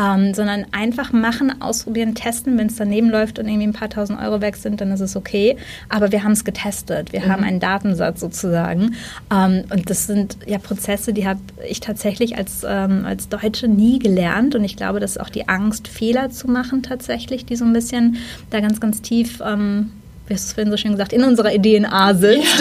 Ähm, 0.00 0.34
sondern 0.36 0.66
einfach 0.72 1.12
machen, 1.12 1.60
ausprobieren, 1.60 2.14
testen. 2.14 2.58
Wenn 2.58 2.68
es 2.68 2.76
daneben 2.76 3.10
läuft 3.10 3.38
und 3.38 3.48
irgendwie 3.48 3.66
ein 3.66 3.72
paar 3.72 3.90
tausend 3.90 4.20
Euro 4.20 4.40
weg 4.40 4.56
sind, 4.56 4.80
dann 4.80 4.92
ist 4.92 5.00
es 5.00 5.16
okay. 5.16 5.56
Aber 5.88 6.12
wir 6.12 6.22
haben 6.22 6.32
es 6.32 6.44
getestet. 6.44 7.12
Wir 7.12 7.20
mhm. 7.20 7.28
haben 7.28 7.44
einen 7.44 7.60
Datensatz 7.60 8.20
sozusagen. 8.20 8.94
Ähm, 9.32 9.64
und 9.70 9.90
das 9.90 10.06
sind 10.06 10.38
ja 10.46 10.58
Prozesse, 10.58 11.12
die 11.12 11.26
habe 11.26 11.40
ich 11.68 11.80
tatsächlich 11.80 12.36
als, 12.36 12.64
ähm, 12.68 13.04
als 13.04 13.28
Deutsche 13.28 13.66
nie 13.66 13.98
gelernt. 13.98 14.54
Und 14.54 14.62
ich 14.62 14.76
glaube, 14.76 15.00
dass 15.00 15.18
auch 15.18 15.30
die 15.30 15.48
Angst, 15.48 15.88
Fehler 15.88 16.30
zu 16.30 16.48
machen 16.48 16.82
tatsächlich, 16.82 17.44
die 17.44 17.56
so 17.56 17.64
ein 17.64 17.72
bisschen 17.72 18.18
da 18.50 18.60
ganz, 18.60 18.80
ganz 18.80 19.02
tief 19.02 19.40
ähm, 19.44 19.90
wie 20.26 20.34
hast 20.34 20.44
du 20.44 20.48
es 20.48 20.52
vorhin 20.54 20.70
so 20.70 20.76
schön 20.76 20.92
gesagt, 20.92 21.12
in 21.12 21.22
unserer 21.24 21.50
DNA 21.50 22.14
sitzt. 22.14 22.60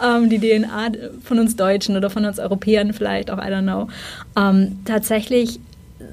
Ja. 0.00 0.16
ähm, 0.16 0.28
die 0.28 0.38
DNA 0.38 0.92
von 1.24 1.38
uns 1.38 1.56
Deutschen 1.56 1.96
oder 1.96 2.10
von 2.10 2.24
uns 2.24 2.38
Europäern 2.38 2.92
vielleicht 2.92 3.30
auch, 3.30 3.38
I 3.38 3.48
don't 3.48 3.62
know. 3.62 3.88
Ähm, 4.36 4.80
tatsächlich 4.84 5.60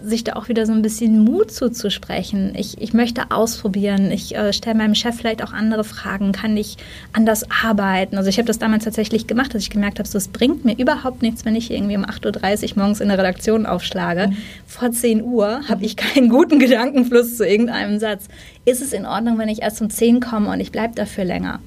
sich 0.04 0.24
da 0.24 0.34
auch 0.34 0.50
wieder 0.50 0.66
so 0.66 0.74
ein 0.74 0.82
bisschen 0.82 1.24
Mut 1.24 1.52
zuzusprechen. 1.52 2.54
Ich, 2.56 2.82
ich 2.82 2.94
möchte 2.94 3.32
ausprobieren. 3.32 4.12
Ich 4.12 4.36
äh, 4.36 4.54
stelle 4.54 4.78
meinem 4.78 4.96
Chef 4.96 5.16
vielleicht 5.16 5.44
auch 5.44 5.54
andere 5.54 5.84
Fragen. 5.84 6.32
Kann 6.32 6.56
ich 6.58 6.78
anders 7.14 7.46
arbeiten? 7.64 8.18
Also 8.18 8.30
ich 8.30 8.38
habe 8.38 8.48
das 8.48 8.60
damals 8.60 8.84
tatsächlich 8.84 9.28
gemacht, 9.28 9.54
dass 9.54 9.62
ich 9.62 9.70
gemerkt 9.70 10.00
habe, 10.00 10.08
so, 10.08 10.18
es 10.18 10.28
bringt 10.28 10.66
mir 10.66 10.78
überhaupt 10.78 11.22
nichts, 11.22 11.46
wenn 11.46 11.56
ich 11.56 11.72
irgendwie 11.72 11.98
um 11.98 12.06
8.30 12.06 12.72
Uhr 12.72 12.78
morgens 12.78 13.02
in 13.02 13.10
der 13.10 13.18
Redaktion 13.18 13.66
aufschlage. 13.66 14.28
Mhm. 14.28 14.38
Vor 14.66 14.92
10 14.92 15.24
Uhr 15.24 15.62
habe 15.68 15.86
ich 15.86 15.96
keinen 15.96 16.30
guten 16.30 16.60
Gedankenfluss 16.60 17.38
zu 17.38 17.48
irgendeinem 17.48 18.00
Satz. 18.00 18.26
Ist 18.66 18.82
es 18.82 18.94
in 18.94 19.06
Ordnung, 19.06 19.38
wenn 19.38 19.50
ich 19.50 19.62
erst 19.62 19.82
um 19.82 19.90
10 19.90 20.20
komme 20.20 20.50
und 20.50 20.60
ich 20.60 20.72
bleibe 20.72 20.96
dafür 20.96 21.26
länger? 21.26 21.60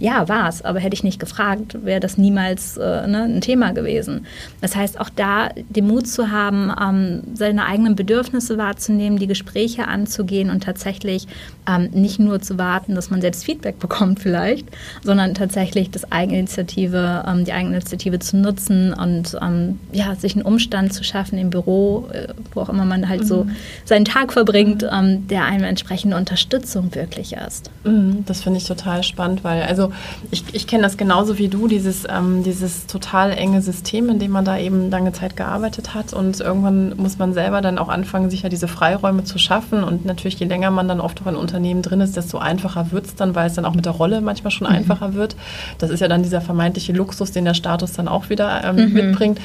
Ja, 0.00 0.28
war 0.28 0.48
es, 0.48 0.62
aber 0.62 0.78
hätte 0.78 0.94
ich 0.94 1.02
nicht 1.02 1.18
gefragt, 1.18 1.84
wäre 1.84 2.00
das 2.00 2.18
niemals 2.18 2.76
äh, 2.76 3.06
ne, 3.06 3.24
ein 3.24 3.40
Thema 3.40 3.72
gewesen. 3.72 4.26
Das 4.60 4.76
heißt, 4.76 5.00
auch 5.00 5.10
da 5.10 5.48
den 5.68 5.86
Mut 5.86 6.06
zu 6.06 6.30
haben, 6.30 6.72
ähm, 6.80 7.22
seine 7.34 7.66
eigenen 7.66 7.96
Bedürfnisse 7.96 8.58
wahrzunehmen, 8.58 9.18
die 9.18 9.26
Gespräche 9.26 9.88
anzugehen 9.88 10.50
und 10.50 10.62
tatsächlich 10.62 11.26
ähm, 11.68 11.90
nicht 11.92 12.20
nur 12.20 12.40
zu 12.40 12.58
warten, 12.58 12.94
dass 12.94 13.10
man 13.10 13.20
selbst 13.20 13.44
Feedback 13.44 13.78
bekommt 13.80 14.20
vielleicht, 14.20 14.66
sondern 15.02 15.34
tatsächlich 15.34 15.90
das 15.90 16.10
Eigeninitiative, 16.12 17.24
ähm, 17.26 17.44
die 17.44 17.52
Eigeninitiative 17.52 18.20
zu 18.20 18.36
nutzen 18.36 18.92
und 18.94 19.36
ähm, 19.42 19.80
ja, 19.92 20.14
sich 20.14 20.36
einen 20.36 20.44
Umstand 20.44 20.92
zu 20.92 21.02
schaffen 21.02 21.38
im 21.38 21.50
Büro, 21.50 22.08
äh, 22.12 22.28
wo 22.54 22.60
auch 22.60 22.68
immer 22.68 22.84
man 22.84 23.08
halt 23.08 23.22
mhm. 23.22 23.26
so 23.26 23.46
seinen 23.84 24.04
Tag 24.04 24.32
verbringt, 24.32 24.82
mhm. 24.82 24.88
ähm, 24.92 25.28
der 25.28 25.44
einem 25.44 25.64
entsprechende 25.64 26.16
Unterstützung 26.16 26.94
wirklich 26.94 27.32
ist. 27.32 27.70
Mhm, 27.84 28.24
das 28.26 28.42
finde 28.42 28.58
ich 28.58 28.64
total 28.64 29.02
spannend, 29.02 29.42
weil 29.42 29.62
also 29.62 29.87
ich, 30.30 30.44
ich 30.52 30.66
kenne 30.66 30.82
das 30.82 30.96
genauso 30.96 31.38
wie 31.38 31.48
du, 31.48 31.68
dieses, 31.68 32.04
ähm, 32.08 32.42
dieses 32.42 32.86
total 32.86 33.32
enge 33.32 33.62
System, 33.62 34.08
in 34.08 34.18
dem 34.18 34.30
man 34.30 34.44
da 34.44 34.58
eben 34.58 34.90
lange 34.90 35.12
Zeit 35.12 35.36
gearbeitet 35.36 35.94
hat. 35.94 36.12
Und 36.12 36.40
irgendwann 36.40 36.96
muss 36.96 37.18
man 37.18 37.32
selber 37.32 37.60
dann 37.60 37.78
auch 37.78 37.88
anfangen, 37.88 38.30
sich 38.30 38.42
ja 38.42 38.48
diese 38.48 38.68
Freiräume 38.68 39.24
zu 39.24 39.38
schaffen. 39.38 39.84
Und 39.84 40.04
natürlich, 40.04 40.38
je 40.38 40.46
länger 40.46 40.70
man 40.70 40.88
dann 40.88 41.00
oft 41.00 41.22
auch 41.22 41.26
in 41.26 41.36
Unternehmen 41.36 41.82
drin 41.82 42.00
ist, 42.00 42.16
desto 42.16 42.38
einfacher 42.38 42.92
wird 42.92 43.06
es 43.06 43.14
dann, 43.14 43.34
weil 43.34 43.46
es 43.46 43.54
dann 43.54 43.64
auch 43.64 43.74
mit 43.74 43.84
der 43.84 43.92
Rolle 43.92 44.20
manchmal 44.20 44.50
schon 44.50 44.66
mhm. 44.66 44.74
einfacher 44.74 45.14
wird. 45.14 45.36
Das 45.78 45.90
ist 45.90 46.00
ja 46.00 46.08
dann 46.08 46.22
dieser 46.22 46.40
vermeintliche 46.40 46.92
Luxus, 46.92 47.32
den 47.32 47.44
der 47.44 47.54
Status 47.54 47.92
dann 47.92 48.08
auch 48.08 48.30
wieder 48.30 48.64
ähm, 48.64 48.76
mhm. 48.76 48.92
mitbringt. 48.92 49.40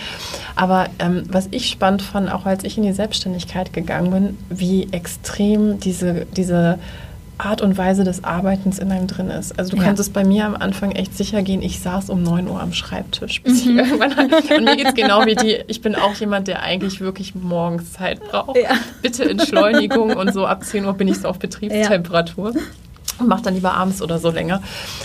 Aber 0.56 0.88
ähm, 1.00 1.24
was 1.30 1.48
ich 1.52 1.70
spannend 1.70 2.02
fand, 2.02 2.32
auch 2.32 2.46
als 2.46 2.64
ich 2.64 2.78
in 2.78 2.84
die 2.84 2.94
Selbstständigkeit 2.94 3.74
gegangen 3.74 4.12
bin, 4.12 4.38
wie 4.50 4.88
extrem 4.92 5.80
diese, 5.80 6.26
diese 6.36 6.80
Art 7.38 7.62
und 7.62 7.78
Weise 7.78 8.04
des 8.04 8.24
Arbeitens 8.24 8.80
in 8.80 8.92
einem 8.92 9.08
drin 9.08 9.30
ist. 9.30 9.58
Also 9.58 9.72
du 9.72 9.78
ja. 9.78 9.84
kannst 9.84 10.00
es 10.00 10.10
bei 10.10 10.24
mir 10.24 10.46
am 10.46 10.56
Anfang 10.56 10.92
echt 10.92 11.18
sicher 11.18 11.42
gehen, 11.42 11.62
ich 11.62 11.80
saß 11.80 12.10
um 12.10 12.24
9 12.24 12.48
Uhr 12.48 12.62
am 12.62 12.74
Schreibtisch, 12.74 13.42
bis 13.42 13.66
mhm. 13.66 13.80
ich 13.80 13.86
irgendwann 13.86 14.14
Und 14.58 14.64
mir 14.64 14.76
geht 14.76 14.88
es 14.88 14.94
genau 14.94 15.26
wie 15.26 15.36
die, 15.36 15.60
ich 15.68 15.82
bin 15.82 15.96
auch 15.96 16.14
jemand, 16.16 16.48
der 16.48 16.62
eigentlich 16.62 17.02
wirklich 17.02 17.36
morgens 17.36 17.94
Zeit 17.94 18.20
braucht. 18.22 18.58
Ja. 18.58 18.72
Bitte 19.02 19.30
Entschleunigung 19.30 20.16
und 20.16 20.34
so 20.34 20.46
ab 20.46 20.64
10 20.64 20.86
Uhr 20.86 20.94
bin 20.94 21.08
ich 21.08 21.20
so 21.20 21.28
auf 21.28 21.40
Betriebstemperatur. 21.40 22.54
Ja 22.54 22.62
und 23.20 23.28
mache 23.28 23.44
dann 23.44 23.56
lieber 23.56 23.74
abends 23.74 24.02
oder 24.02 24.20
so 24.20 24.32
länger. 24.32 24.62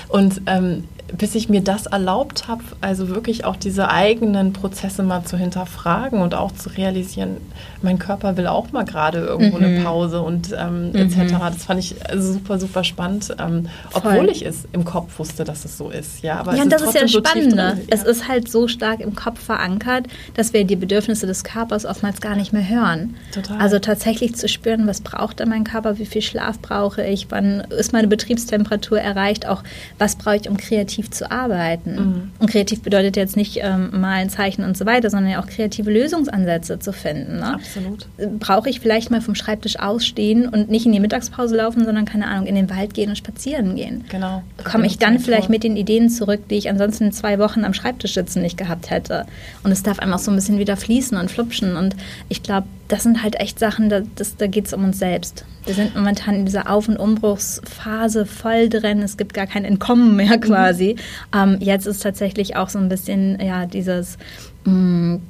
Und 0.09 0.41
ähm, 0.47 0.85
bis 1.17 1.35
ich 1.35 1.49
mir 1.49 1.63
das 1.63 1.87
erlaubt 1.87 2.49
habe, 2.49 2.63
also 2.81 3.09
wirklich 3.09 3.45
auch 3.45 3.57
diese 3.57 3.89
eigenen 3.91 4.53
Prozesse 4.53 5.03
mal 5.03 5.25
zu 5.25 5.37
hinterfragen 5.37 6.21
und 6.21 6.35
auch 6.35 6.53
zu 6.53 6.71
realisieren, 6.71 7.39
mein 7.83 7.99
Körper 7.99 8.37
will 8.37 8.47
auch 8.47 8.73
mal 8.73 8.85
gerade 8.85 9.19
irgendwo 9.19 9.59
mhm. 9.59 9.65
eine 9.65 9.81
Pause 9.83 10.21
und 10.23 10.55
ähm, 10.57 10.91
mhm. 10.91 10.97
etc. 10.97 11.35
Das 11.53 11.65
fand 11.65 11.81
ich 11.81 11.95
super, 12.17 12.59
super 12.59 12.85
spannend, 12.85 13.35
ähm, 13.39 13.69
obwohl 13.93 14.29
ich 14.29 14.45
es 14.45 14.67
im 14.73 14.85
Kopf 14.85 15.19
wusste, 15.19 15.45
dass 15.45 15.65
es 15.65 15.79
so 15.79 15.91
ist. 15.91 16.23
Ja, 16.23 16.41
aber 16.41 16.55
ja, 16.55 16.63
und 16.63 16.73
das 16.73 16.83
ist 16.83 16.95
ja 16.95 17.03
das 17.03 17.13
Spannende. 17.13 17.77
So 17.77 17.83
ja. 17.83 17.87
Es 17.91 18.03
ist 18.03 18.29
halt 18.29 18.51
so 18.51 18.69
stark 18.69 19.01
im 19.01 19.15
Kopf 19.15 19.41
verankert, 19.41 20.07
dass 20.35 20.53
wir 20.53 20.65
die 20.65 20.77
Bedürfnisse 20.77 21.27
des 21.27 21.45
Körpers 21.45 21.85
oftmals 21.85 22.21
gar 22.21 22.37
nicht 22.37 22.53
mehr 22.53 22.69
hören. 22.69 23.17
Total. 23.33 23.59
Also 23.59 23.79
tatsächlich 23.79 24.35
zu 24.35 24.49
spüren, 24.49 24.87
was 24.87 25.01
braucht 25.01 25.41
denn 25.41 25.49
mein 25.49 25.65
Körper, 25.65 25.99
wie 25.99 26.07
viel 26.07 26.23
Schlaf 26.23 26.59
brauche 26.61 27.05
ich, 27.05 27.27
wann 27.31 27.61
ist 27.61 27.93
meine 27.93 28.09
Betriebstemperatur 28.09 29.01
erreicht, 29.01 29.47
auch 29.47 29.63
was 29.99 30.17
brauche 30.17 30.37
ich, 30.37 30.49
um 30.49 30.57
kreativ 30.57 31.11
zu 31.11 31.31
arbeiten. 31.31 31.95
Mhm. 31.95 32.31
Und 32.39 32.51
kreativ 32.51 32.83
bedeutet 32.83 33.17
jetzt 33.17 33.37
nicht 33.37 33.59
ähm, 33.63 34.01
malen, 34.01 34.31
zeichnen 34.31 34.67
und 34.67 34.77
so 34.77 34.87
weiter, 34.87 35.11
sondern 35.11 35.33
ja 35.33 35.43
auch 35.43 35.47
kreative 35.47 35.91
Lösungsansätze 35.91 36.79
zu 36.79 36.93
finden. 36.93 37.37
Ne? 37.37 37.59
Absolut. 37.69 38.07
Brauche 38.39 38.71
ich 38.71 38.81
vielleicht 38.81 39.11
mal 39.11 39.21
vom 39.21 39.35
Schreibtisch 39.35 39.79
ausstehen 39.79 40.49
und 40.49 40.71
nicht 40.71 40.87
in 40.87 40.93
die 40.93 41.01
Mittagspause 41.01 41.57
laufen, 41.57 41.85
sondern 41.85 42.07
keine 42.07 42.27
Ahnung, 42.27 42.47
in 42.47 42.55
den 42.55 42.71
Wald 42.71 42.95
gehen 42.95 43.11
und 43.11 43.17
spazieren 43.17 43.77
gehen. 43.77 44.05
Genau. 44.09 44.43
Komme 44.65 44.87
ich 44.87 44.99
dann 44.99 45.19
vielleicht 45.19 45.47
vor. 45.47 45.53
mit 45.53 45.65
den 45.65 45.77
Ideen 45.77 46.09
zurück, 46.09 46.41
die 46.49 46.57
ich 46.57 46.71
ansonsten 46.71 47.05
in 47.05 47.13
zwei 47.13 47.39
Wochen 47.39 47.65
am 47.65 47.75
Schreibtisch 47.75 48.15
sitzen 48.15 48.43
nicht 48.43 48.57
gehabt 48.57 48.91
hätte. 48.91 49.27
Und 49.63 49.73
es 49.73 49.83
darf 49.83 49.99
einfach 49.99 50.19
so 50.19 50.31
ein 50.31 50.35
bisschen 50.35 50.59
wieder 50.59 50.77
fließen 50.77 51.19
und 51.19 51.31
flupschen. 51.31 51.77
Und 51.77 51.95
ich 52.29 52.43
glaube, 52.43 52.67
das 52.89 53.03
sind 53.03 53.23
halt 53.23 53.39
echt 53.39 53.59
Sachen, 53.59 53.91
da, 53.91 54.01
das, 54.17 54.37
da 54.37 54.47
geht 54.47 54.67
es 54.67 54.73
um 54.73 54.85
uns 54.85 54.99
selbst. 54.99 55.45
Wir 55.67 55.75
sind 55.75 55.95
momentan 55.95 56.35
in 56.35 56.47
dieser 56.47 56.71
Auf- 56.71 56.89
und 56.89 56.97
Umbruchsphase 56.97 58.25
voll 58.25 58.71
drin. 58.71 59.03
Es 59.03 59.19
gibt 59.19 59.35
gar 59.35 59.47
kein 59.47 59.67
Entkommen 59.67 60.17
mehr 60.17 60.39
quasi. 60.39 60.97
Mhm. 61.35 61.39
Ähm, 61.39 61.57
jetzt 61.61 61.87
ist 61.87 62.03
tatsächlich 62.03 62.57
auch 62.57 62.71
so 62.71 62.79
ein 62.79 62.89
bisschen 62.89 63.39
ja 63.41 63.67
dieses 63.67 64.17
mh, 64.65 64.73
mm, 64.73 65.21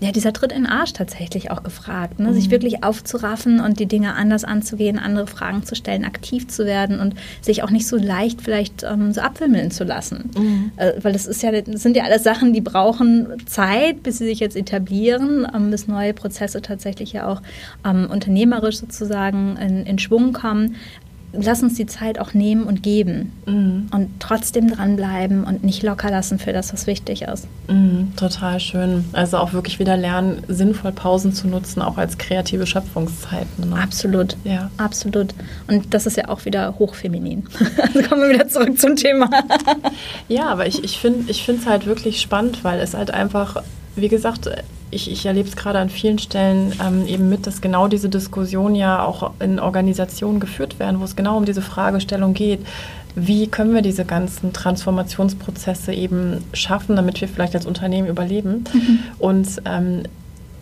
ja, 0.00 0.12
dieser 0.12 0.32
Tritt 0.32 0.52
in 0.52 0.64
den 0.64 0.66
Arsch 0.66 0.92
tatsächlich 0.92 1.50
auch 1.50 1.62
gefragt, 1.62 2.18
ne? 2.18 2.28
Mhm. 2.28 2.34
sich 2.34 2.50
wirklich 2.50 2.84
aufzuraffen 2.84 3.60
und 3.60 3.80
die 3.80 3.86
Dinge 3.86 4.14
anders 4.14 4.44
anzugehen, 4.44 4.98
andere 4.98 5.26
Fragen 5.26 5.64
zu 5.64 5.74
stellen, 5.74 6.04
aktiv 6.04 6.48
zu 6.48 6.66
werden 6.66 7.00
und 7.00 7.14
sich 7.40 7.62
auch 7.62 7.70
nicht 7.70 7.86
so 7.86 7.96
leicht 7.96 8.42
vielleicht 8.42 8.82
ähm, 8.82 9.12
so 9.12 9.22
abwimmeln 9.22 9.70
zu 9.70 9.84
lassen. 9.84 10.30
Mhm. 10.36 10.72
Äh, 10.76 10.92
weil 11.02 11.14
das 11.14 11.26
ist 11.26 11.42
ja, 11.42 11.50
das 11.50 11.82
sind 11.82 11.96
ja 11.96 12.04
alles 12.04 12.22
Sachen, 12.24 12.52
die 12.52 12.60
brauchen 12.60 13.28
Zeit, 13.46 14.02
bis 14.02 14.18
sie 14.18 14.26
sich 14.26 14.38
jetzt 14.38 14.56
etablieren, 14.56 15.46
ähm, 15.54 15.70
bis 15.70 15.88
neue 15.88 16.12
Prozesse 16.12 16.60
tatsächlich 16.60 17.14
ja 17.14 17.26
auch 17.26 17.40
ähm, 17.84 18.08
unternehmerisch 18.10 18.78
sozusagen 18.78 19.56
in, 19.56 19.86
in 19.86 19.98
Schwung 19.98 20.34
kommen 20.34 20.76
lass 21.38 21.62
uns 21.62 21.74
die 21.74 21.86
Zeit 21.86 22.18
auch 22.18 22.34
nehmen 22.34 22.64
und 22.64 22.82
geben 22.82 23.32
mhm. 23.46 23.88
und 23.92 24.10
trotzdem 24.18 24.70
dranbleiben 24.70 25.44
und 25.44 25.64
nicht 25.64 25.82
locker 25.82 26.10
lassen 26.10 26.38
für 26.38 26.52
das, 26.52 26.72
was 26.72 26.86
wichtig 26.86 27.22
ist. 27.22 27.46
Mhm, 27.68 28.12
total 28.16 28.60
schön. 28.60 29.04
Also 29.12 29.38
auch 29.38 29.52
wirklich 29.52 29.78
wieder 29.78 29.96
lernen, 29.96 30.42
sinnvoll 30.48 30.92
Pausen 30.92 31.32
zu 31.32 31.48
nutzen, 31.48 31.82
auch 31.82 31.98
als 31.98 32.18
kreative 32.18 32.66
Schöpfungszeiten. 32.66 33.70
Ne? 33.70 33.76
Absolut. 33.76 34.36
Ja. 34.44 34.70
Absolut. 34.76 35.34
Und 35.68 35.92
das 35.94 36.06
ist 36.06 36.16
ja 36.16 36.28
auch 36.28 36.44
wieder 36.44 36.78
hochfeminin. 36.78 37.48
also 37.82 38.08
kommen 38.08 38.22
wir 38.22 38.30
wieder 38.30 38.48
zurück 38.48 38.78
zum 38.78 38.96
Thema. 38.96 39.30
ja, 40.28 40.46
aber 40.46 40.66
ich, 40.66 40.82
ich 40.84 40.98
finde 40.98 41.30
es 41.30 41.66
halt 41.66 41.86
wirklich 41.86 42.20
spannend, 42.20 42.64
weil 42.64 42.80
es 42.80 42.94
halt 42.94 43.10
einfach, 43.10 43.62
wie 43.96 44.08
gesagt, 44.08 44.48
ich, 44.90 45.10
ich 45.10 45.26
erlebe 45.26 45.48
es 45.48 45.56
gerade 45.56 45.78
an 45.78 45.90
vielen 45.90 46.18
Stellen 46.18 46.72
ähm, 46.84 47.06
eben 47.06 47.28
mit, 47.28 47.46
dass 47.46 47.60
genau 47.60 47.88
diese 47.88 48.08
Diskussionen 48.08 48.74
ja 48.74 49.04
auch 49.04 49.32
in 49.40 49.58
Organisationen 49.58 50.38
geführt 50.38 50.78
werden, 50.78 51.00
wo 51.00 51.04
es 51.04 51.16
genau 51.16 51.36
um 51.36 51.44
diese 51.44 51.62
Fragestellung 51.62 52.34
geht. 52.34 52.60
Wie 53.14 53.46
können 53.46 53.74
wir 53.74 53.82
diese 53.82 54.04
ganzen 54.04 54.52
Transformationsprozesse 54.52 55.92
eben 55.92 56.44
schaffen, 56.52 56.96
damit 56.96 57.20
wir 57.20 57.28
vielleicht 57.28 57.54
als 57.54 57.66
Unternehmen 57.66 58.06
überleben? 58.08 58.64
Mhm. 58.72 58.98
Und 59.18 59.48
ähm, 59.64 60.02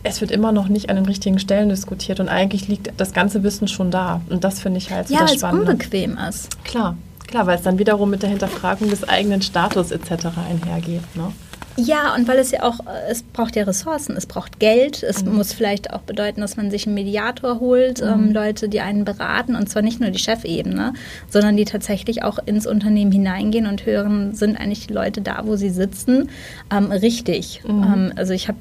es 0.05 0.21
wird 0.21 0.31
immer 0.31 0.53
noch 0.53 0.69
nicht 0.69 0.91
an 0.91 0.97
den 0.97 1.07
richtigen 1.07 1.39
Stellen 1.39 1.69
diskutiert 1.69 2.21
und 2.21 2.29
eigentlich 2.29 2.69
liegt 2.69 2.93
das 2.99 3.13
ganze 3.13 3.43
Wissen 3.43 3.69
schon 3.69 3.91
da. 3.91 4.21
Und 4.29 4.45
das 4.45 4.61
finde 4.61 4.79
ich 4.79 4.91
halt 4.91 5.09
so 5.09 5.15
ja, 5.15 5.27
spannend. 5.27 5.43
Ja, 5.43 5.51
weil 5.51 5.59
es 5.59 5.71
unbequem 5.71 6.19
ist. 6.29 6.65
Klar, 6.65 6.97
klar, 7.27 7.47
weil 7.47 7.57
es 7.57 7.63
dann 7.63 7.79
wiederum 7.79 8.11
mit 8.11 8.23
der 8.23 8.31
Hinterfragung 8.31 8.89
des 8.89 9.09
eigenen 9.09 9.43
Status 9.43 9.91
etc. 9.91 10.27
einhergeht. 10.49 11.17
Ne? 11.17 11.33
Ja, 11.77 12.15
und 12.15 12.29
weil 12.29 12.39
es 12.39 12.53
ja 12.53 12.63
auch, 12.63 12.81
äh, 12.81 13.11
es 13.11 13.23
braucht 13.23 13.57
ja 13.57 13.65
Ressourcen, 13.65 14.17
es 14.17 14.27
braucht 14.27 14.61
Geld, 14.61 15.03
es 15.03 15.25
mhm. 15.25 15.35
muss 15.35 15.53
vielleicht 15.53 15.93
auch 15.93 16.03
bedeuten, 16.03 16.41
dass 16.41 16.57
man 16.57 16.71
sich 16.71 16.87
einen 16.87 16.95
Mediator 16.95 17.59
holt, 17.61 18.01
mhm. 18.01 18.09
ähm, 18.09 18.33
Leute, 18.33 18.69
die 18.69 18.81
einen 18.81 19.05
beraten, 19.05 19.57
und 19.57 19.69
zwar 19.69 19.83
nicht 19.83 20.01
nur 20.01 20.11
die 20.11 20.19
Chefebene, 20.19 20.93
sondern 21.29 21.57
die 21.57 21.65
tatsächlich 21.65 22.23
auch 22.23 22.39
ins 22.47 22.67
Unternehmen 22.67 23.11
hineingehen 23.11 23.67
und 23.67 23.87
hören, 23.87 24.35
sind 24.35 24.57
eigentlich 24.57 24.87
die 24.87 24.93
Leute 24.93 25.21
da, 25.21 25.43
wo 25.45 25.57
sie 25.57 25.71
sitzen, 25.71 26.29
ähm, 26.71 26.93
richtig. 26.93 27.63
Mhm. 27.67 27.83
Ähm, 27.83 28.13
also 28.17 28.33
ich 28.33 28.47
habe 28.47 28.59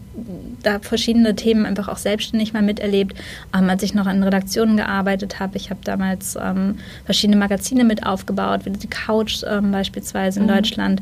da 0.63 0.79
verschiedene 0.79 1.35
Themen 1.35 1.65
einfach 1.65 1.89
auch 1.89 1.97
selbstständig 1.97 2.53
mal 2.53 2.61
miterlebt, 2.61 3.17
ähm, 3.55 3.69
als 3.69 3.83
ich 3.83 3.93
noch 3.93 4.07
an 4.07 4.23
Redaktionen 4.23 4.77
gearbeitet 4.77 5.39
habe. 5.39 5.57
Ich 5.57 5.69
habe 5.69 5.81
damals 5.83 6.37
ähm, 6.41 6.77
verschiedene 7.05 7.37
Magazine 7.37 7.83
mit 7.83 8.05
aufgebaut, 8.05 8.61
wie 8.63 8.71
die 8.71 8.87
Couch 8.87 9.43
ähm, 9.47 9.71
beispielsweise 9.71 10.39
in 10.39 10.45
mhm. 10.45 10.49
Deutschland. 10.49 11.01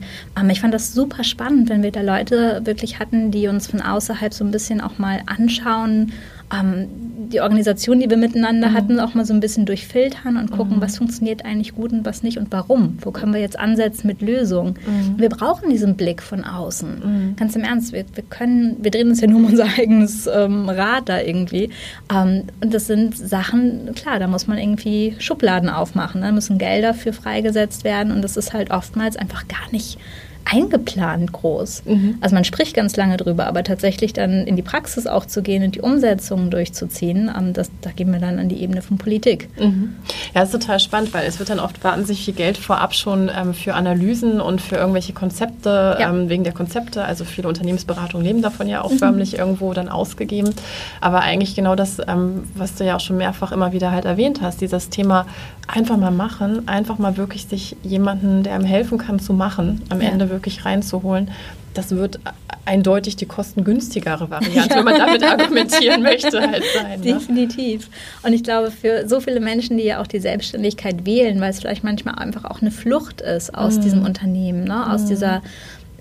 ich 0.49 0.61
fand 0.61 0.73
das 0.73 0.93
super 0.93 1.23
spannend, 1.23 1.69
wenn 1.69 1.83
wir 1.83 1.91
da 1.91 2.00
Leute 2.03 2.61
wirklich 2.63 2.99
hatten, 2.99 3.31
die 3.31 3.47
uns 3.47 3.67
von 3.67 3.81
außerhalb 3.81 4.33
so 4.33 4.43
ein 4.43 4.51
bisschen 4.51 4.81
auch 4.81 4.97
mal 4.97 5.21
anschauen, 5.25 6.11
ähm, 6.53 6.87
die 7.29 7.39
Organisation, 7.39 7.99
die 7.99 8.09
wir 8.09 8.17
miteinander 8.17 8.69
mhm. 8.69 8.73
hatten, 8.73 8.99
auch 8.99 9.13
mal 9.13 9.25
so 9.25 9.33
ein 9.33 9.39
bisschen 9.39 9.65
durchfiltern 9.65 10.37
und 10.37 10.51
gucken, 10.51 10.77
mhm. 10.77 10.81
was 10.81 10.97
funktioniert 10.97 11.45
eigentlich 11.45 11.73
gut 11.73 11.93
und 11.93 12.05
was 12.05 12.23
nicht 12.23 12.37
und 12.37 12.51
warum. 12.51 12.97
Wo 13.01 13.11
können 13.11 13.33
wir 13.33 13.39
jetzt 13.39 13.57
ansetzen 13.57 14.07
mit 14.07 14.21
Lösungen? 14.21 14.73
Mhm. 14.85 15.19
Wir 15.19 15.29
brauchen 15.29 15.69
diesen 15.69 15.95
Blick 15.95 16.21
von 16.21 16.43
außen. 16.43 16.89
Mhm. 16.89 17.35
Ganz 17.37 17.55
im 17.55 17.63
Ernst, 17.63 17.93
wir, 17.93 18.03
wir, 18.13 18.23
können, 18.23 18.77
wir 18.81 18.91
drehen 18.91 19.09
uns 19.09 19.21
ja 19.21 19.27
nur 19.27 19.39
um 19.39 19.45
unser 19.45 19.65
eigenes 19.77 20.27
ähm, 20.27 20.67
Rad 20.67 21.07
da 21.07 21.21
irgendwie. 21.21 21.69
Ähm, 22.13 22.43
und 22.61 22.73
das 22.73 22.87
sind 22.87 23.17
Sachen, 23.17 23.93
klar, 23.95 24.19
da 24.19 24.27
muss 24.27 24.47
man 24.47 24.57
irgendwie 24.57 25.15
Schubladen 25.19 25.69
aufmachen. 25.69 26.21
Da 26.21 26.27
ne? 26.27 26.33
müssen 26.33 26.57
Gelder 26.57 26.93
für 26.93 27.13
freigesetzt 27.13 27.83
werden 27.83 28.11
und 28.11 28.21
das 28.21 28.35
ist 28.35 28.53
halt 28.53 28.71
oftmals 28.71 29.15
einfach 29.15 29.47
gar 29.47 29.71
nicht 29.71 29.97
eingeplant 30.45 31.31
groß. 31.31 31.83
Mhm. 31.85 32.17
Also 32.21 32.35
man 32.35 32.43
spricht 32.43 32.75
ganz 32.75 32.95
lange 32.95 33.17
drüber, 33.17 33.47
aber 33.47 33.63
tatsächlich 33.63 34.13
dann 34.13 34.45
in 34.45 34.55
die 34.55 34.61
Praxis 34.61 35.07
auch 35.07 35.25
zu 35.25 35.41
gehen 35.41 35.63
und 35.63 35.75
die 35.75 35.81
Umsetzung 35.81 36.49
durchzuziehen, 36.49 37.31
ähm, 37.35 37.53
das, 37.53 37.71
da 37.81 37.91
gehen 37.91 38.11
wir 38.11 38.19
dann 38.19 38.39
an 38.39 38.49
die 38.49 38.61
Ebene 38.61 38.81
von 38.81 38.97
Politik. 38.97 39.49
Mhm. 39.59 39.95
Ja, 40.33 40.41
das 40.41 40.53
ist 40.53 40.61
total 40.61 40.79
spannend, 40.79 41.13
weil 41.13 41.27
es 41.27 41.39
wird 41.39 41.49
dann 41.49 41.59
oft 41.59 41.83
wahnsinnig 41.83 42.25
viel 42.25 42.33
Geld 42.33 42.57
vorab 42.57 42.93
schon 42.93 43.29
ähm, 43.35 43.53
für 43.53 43.73
Analysen 43.73 44.41
und 44.41 44.61
für 44.61 44.75
irgendwelche 44.75 45.13
Konzepte, 45.13 45.97
ja. 45.99 46.09
ähm, 46.09 46.29
wegen 46.29 46.43
der 46.43 46.53
Konzepte, 46.53 47.05
also 47.05 47.23
viele 47.23 47.47
Unternehmensberatungen 47.47 48.25
leben 48.25 48.41
davon 48.41 48.67
ja 48.67 48.81
auch 48.81 48.91
mhm. 48.91 48.97
förmlich 48.97 49.37
irgendwo 49.37 49.73
dann 49.73 49.89
ausgegeben. 49.89 50.53
Aber 50.99 51.21
eigentlich 51.21 51.55
genau 51.55 51.75
das, 51.75 51.99
ähm, 52.07 52.43
was 52.55 52.75
du 52.75 52.85
ja 52.85 52.95
auch 52.95 52.99
schon 52.99 53.17
mehrfach 53.17 53.51
immer 53.51 53.71
wieder 53.73 53.91
halt 53.91 54.05
erwähnt 54.05 54.41
hast, 54.41 54.61
dieses 54.61 54.89
Thema 54.89 55.25
einfach 55.67 55.97
mal 55.97 56.11
machen, 56.11 56.67
einfach 56.67 56.97
mal 56.97 57.17
wirklich 57.17 57.45
sich 57.45 57.75
jemanden, 57.83 58.43
der 58.43 58.55
einem 58.55 58.65
helfen 58.65 58.97
kann, 58.97 59.19
zu 59.19 59.33
machen, 59.33 59.81
am 59.89 60.01
ja. 60.01 60.09
Ende 60.09 60.29
wirklich 60.31 60.65
reinzuholen. 60.65 61.31
Das 61.73 61.91
wird 61.91 62.19
eindeutig 62.65 63.15
die 63.15 63.25
kostengünstigere 63.25 64.29
Variante, 64.29 64.69
ja. 64.69 64.75
wenn 64.75 64.83
man 64.83 64.97
damit 64.97 65.23
argumentieren 65.23 66.01
möchte, 66.03 66.41
halt 66.41 66.63
sein. 66.73 66.99
Ne? 66.99 67.13
Definitiv. 67.13 67.89
Und 68.23 68.33
ich 68.33 68.43
glaube, 68.43 68.71
für 68.71 69.07
so 69.07 69.19
viele 69.19 69.39
Menschen, 69.39 69.77
die 69.77 69.83
ja 69.83 70.01
auch 70.01 70.07
die 70.07 70.19
Selbstständigkeit 70.19 71.05
wählen, 71.05 71.39
weil 71.39 71.51
es 71.51 71.59
vielleicht 71.59 71.83
manchmal 71.83 72.15
einfach 72.15 72.45
auch 72.45 72.61
eine 72.61 72.71
Flucht 72.71 73.21
ist 73.21 73.55
aus 73.55 73.77
mm. 73.77 73.81
diesem 73.81 74.05
Unternehmen, 74.05 74.65
ne? 74.65 74.91
aus 74.91 75.03
mm. 75.03 75.07
dieser 75.07 75.41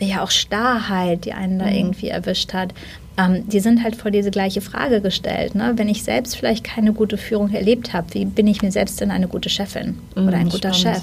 ja 0.00 0.22
auch 0.22 0.30
Starrheit, 0.30 1.24
die 1.24 1.32
einen 1.32 1.58
da 1.58 1.66
mm. 1.66 1.74
irgendwie 1.74 2.08
erwischt 2.08 2.52
hat, 2.52 2.74
ähm, 3.16 3.48
die 3.48 3.60
sind 3.60 3.82
halt 3.82 3.96
vor 3.96 4.10
diese 4.10 4.30
gleiche 4.30 4.60
Frage 4.60 5.00
gestellt. 5.00 5.54
Ne? 5.54 5.72
Wenn 5.76 5.88
ich 5.88 6.02
selbst 6.02 6.36
vielleicht 6.36 6.64
keine 6.64 6.92
gute 6.92 7.16
Führung 7.16 7.50
erlebt 7.52 7.92
habe, 7.92 8.12
wie 8.12 8.24
bin 8.24 8.46
ich 8.46 8.62
mir 8.62 8.72
selbst 8.72 9.00
denn 9.00 9.10
eine 9.10 9.28
gute 9.28 9.48
Chefin 9.48 9.98
mm, 10.14 10.28
oder 10.28 10.36
ein 10.36 10.48
guter. 10.48 10.72
Chef? 10.72 11.02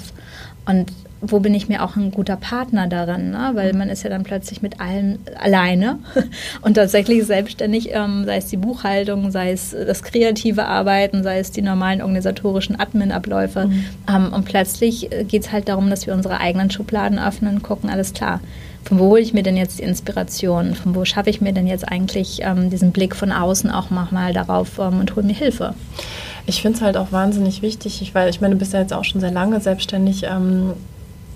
Und 0.66 0.92
wo 1.20 1.40
bin 1.40 1.54
ich 1.54 1.68
mir 1.68 1.82
auch 1.82 1.96
ein 1.96 2.10
guter 2.10 2.36
Partner 2.36 2.86
daran, 2.86 3.30
ne? 3.30 3.50
weil 3.54 3.72
man 3.72 3.88
ist 3.88 4.04
ja 4.04 4.10
dann 4.10 4.22
plötzlich 4.22 4.62
mit 4.62 4.80
allem 4.80 5.18
alleine 5.38 5.98
und 6.62 6.74
tatsächlich 6.74 7.24
selbstständig, 7.24 7.90
ähm, 7.92 8.24
sei 8.24 8.36
es 8.36 8.46
die 8.46 8.56
Buchhaltung, 8.56 9.30
sei 9.30 9.52
es 9.52 9.70
das 9.70 10.02
kreative 10.02 10.66
Arbeiten, 10.66 11.22
sei 11.22 11.40
es 11.40 11.50
die 11.50 11.62
normalen 11.62 12.02
organisatorischen 12.02 12.78
Admin-Abläufe. 12.78 13.66
Mhm. 13.66 13.84
Ähm, 14.08 14.32
und 14.32 14.44
plötzlich 14.44 15.08
geht 15.26 15.44
es 15.44 15.52
halt 15.52 15.68
darum, 15.68 15.90
dass 15.90 16.06
wir 16.06 16.14
unsere 16.14 16.40
eigenen 16.40 16.70
Schubladen 16.70 17.18
öffnen 17.18 17.56
und 17.56 17.62
gucken, 17.62 17.90
alles 17.90 18.12
klar, 18.12 18.40
von 18.84 18.98
wo 18.98 19.10
hole 19.10 19.20
ich 19.20 19.34
mir 19.34 19.42
denn 19.42 19.56
jetzt 19.56 19.80
die 19.80 19.82
Inspiration? 19.82 20.74
Von 20.74 20.94
wo 20.94 21.04
schaffe 21.04 21.30
ich 21.30 21.40
mir 21.40 21.52
denn 21.52 21.66
jetzt 21.66 21.86
eigentlich 21.86 22.40
ähm, 22.42 22.70
diesen 22.70 22.92
Blick 22.92 23.14
von 23.14 23.32
außen 23.32 23.70
auch 23.70 23.90
mal 23.90 24.32
darauf 24.32 24.78
ähm, 24.78 25.00
und 25.00 25.14
hole 25.16 25.26
mir 25.26 25.34
Hilfe? 25.34 25.74
Ich 26.46 26.62
finde 26.62 26.78
es 26.78 26.82
halt 26.82 26.96
auch 26.96 27.12
wahnsinnig 27.12 27.60
wichtig, 27.60 28.00
ich, 28.00 28.14
weil 28.14 28.30
ich 28.30 28.40
meine, 28.40 28.54
du 28.54 28.58
bist 28.58 28.72
ja 28.72 28.80
jetzt 28.80 28.94
auch 28.94 29.04
schon 29.04 29.20
sehr 29.20 29.30
lange 29.30 29.60
selbstständig. 29.60 30.24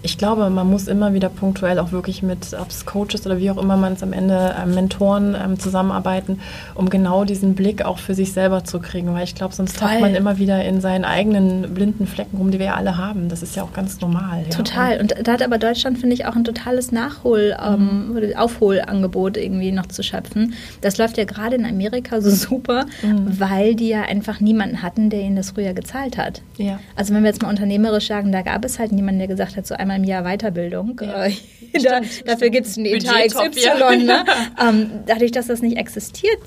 Ich 0.03 0.19
glaube, 0.19 0.51
man 0.51 0.69
muss 0.69 0.89
immer 0.89 1.15
wieder 1.15 1.29
punktuell 1.29 1.79
auch 1.79 1.93
wirklich 1.93 2.23
mit, 2.23 2.55
ob 2.61 2.71
es 2.71 2.85
Coaches 2.87 3.25
oder 3.25 3.39
wie 3.39 3.51
auch 3.51 3.57
immer 3.57 3.77
man 3.77 3.93
es 3.93 4.03
am 4.03 4.13
Ende, 4.13 4.55
äh, 4.61 4.67
Mentoren 4.67 5.37
ähm, 5.41 5.59
zusammenarbeiten, 5.59 6.41
um 6.75 6.91
genau 6.91 7.25
diesen 7.25 7.55
Blick 7.55 7.85
auch 7.85 7.99
für 7.99 8.15
sich 8.15 8.33
selber 8.33 8.65
zu 8.65 8.81
kriegen. 8.81 9.15
Weil 9.15 9.25
ich 9.25 9.35
glaube, 9.35 9.55
sonst 9.55 9.79
tappt 9.79 10.01
man 10.01 10.15
immer 10.15 10.39
wieder 10.39 10.65
in 10.65 10.81
seinen 10.81 11.05
eigenen 11.05 11.73
blinden 11.75 12.07
Flecken 12.07 12.37
rum, 12.37 12.51
die 12.51 12.59
wir 12.59 12.67
ja 12.67 12.75
alle 12.75 12.97
haben. 12.97 13.29
Das 13.29 13.43
ist 13.43 13.55
ja 13.55 13.63
auch 13.63 13.73
ganz 13.73 14.01
normal. 14.01 14.43
Ja. 14.45 14.57
Total. 14.57 15.01
Und 15.01 15.15
da 15.23 15.33
hat 15.33 15.43
aber 15.43 15.59
Deutschland, 15.59 15.99
finde 15.99 16.15
ich, 16.15 16.27
auch 16.27 16.35
ein 16.35 16.45
totales 16.45 16.91
Nachhol-, 16.91 17.57
ähm, 17.65 18.13
mhm. 18.13 18.37
Aufholangebot 18.37 19.37
irgendwie 19.37 19.71
noch 19.71 19.87
zu 19.87 20.03
schöpfen. 20.03 20.55
Das 20.81 20.99
läuft 20.99 21.17
ja 21.17 21.25
gerade 21.25 21.55
in 21.55 21.65
Amerika 21.65 22.21
so 22.21 22.31
super, 22.31 22.87
mhm. 23.03 23.39
weil 23.39 23.77
die 23.77 23.89
ja 23.89 24.03
einfach 24.03 24.41
niemanden 24.41 24.83
hatten, 24.83 25.11
der 25.11 25.21
ihnen 25.21 25.37
das 25.37 25.53
früher 25.53 25.75
gezahlt 25.75 26.19
hat. 26.19 26.43
Ja. 26.57 26.81
Also 26.97 27.15
wenn 27.15 27.23
wir 27.23 27.31
jetzt 27.31 27.43
mal 27.43 27.51
unternehmerisch 27.51 28.09
sagen, 28.09 28.33
da 28.33 28.43
gab 28.43 28.65
es 28.65 28.79
halt 28.79 28.91
niemanden, 28.91 29.21
der 29.21 29.29
gesagt 29.29 29.57
hat, 29.57 29.67
so 29.67 29.75
einmal 29.75 29.92
einmal 29.93 29.99
im 29.99 30.05
Jahr 30.05 30.25
Weiterbildung. 30.25 31.01
Ja. 31.01 31.27
Äh, 31.27 31.33
da, 31.83 32.01
dafür 32.27 32.51
gibt 32.51 32.67
es 32.67 32.77
ein 32.77 32.85
Etat 32.87 33.29
XY. 33.29 34.05
Ne? 34.05 34.25
ähm, 34.61 34.91
dadurch, 35.07 35.33
dass 35.33 35.47
das 35.47 35.63
nicht 35.63 35.77
existiert 35.77 36.39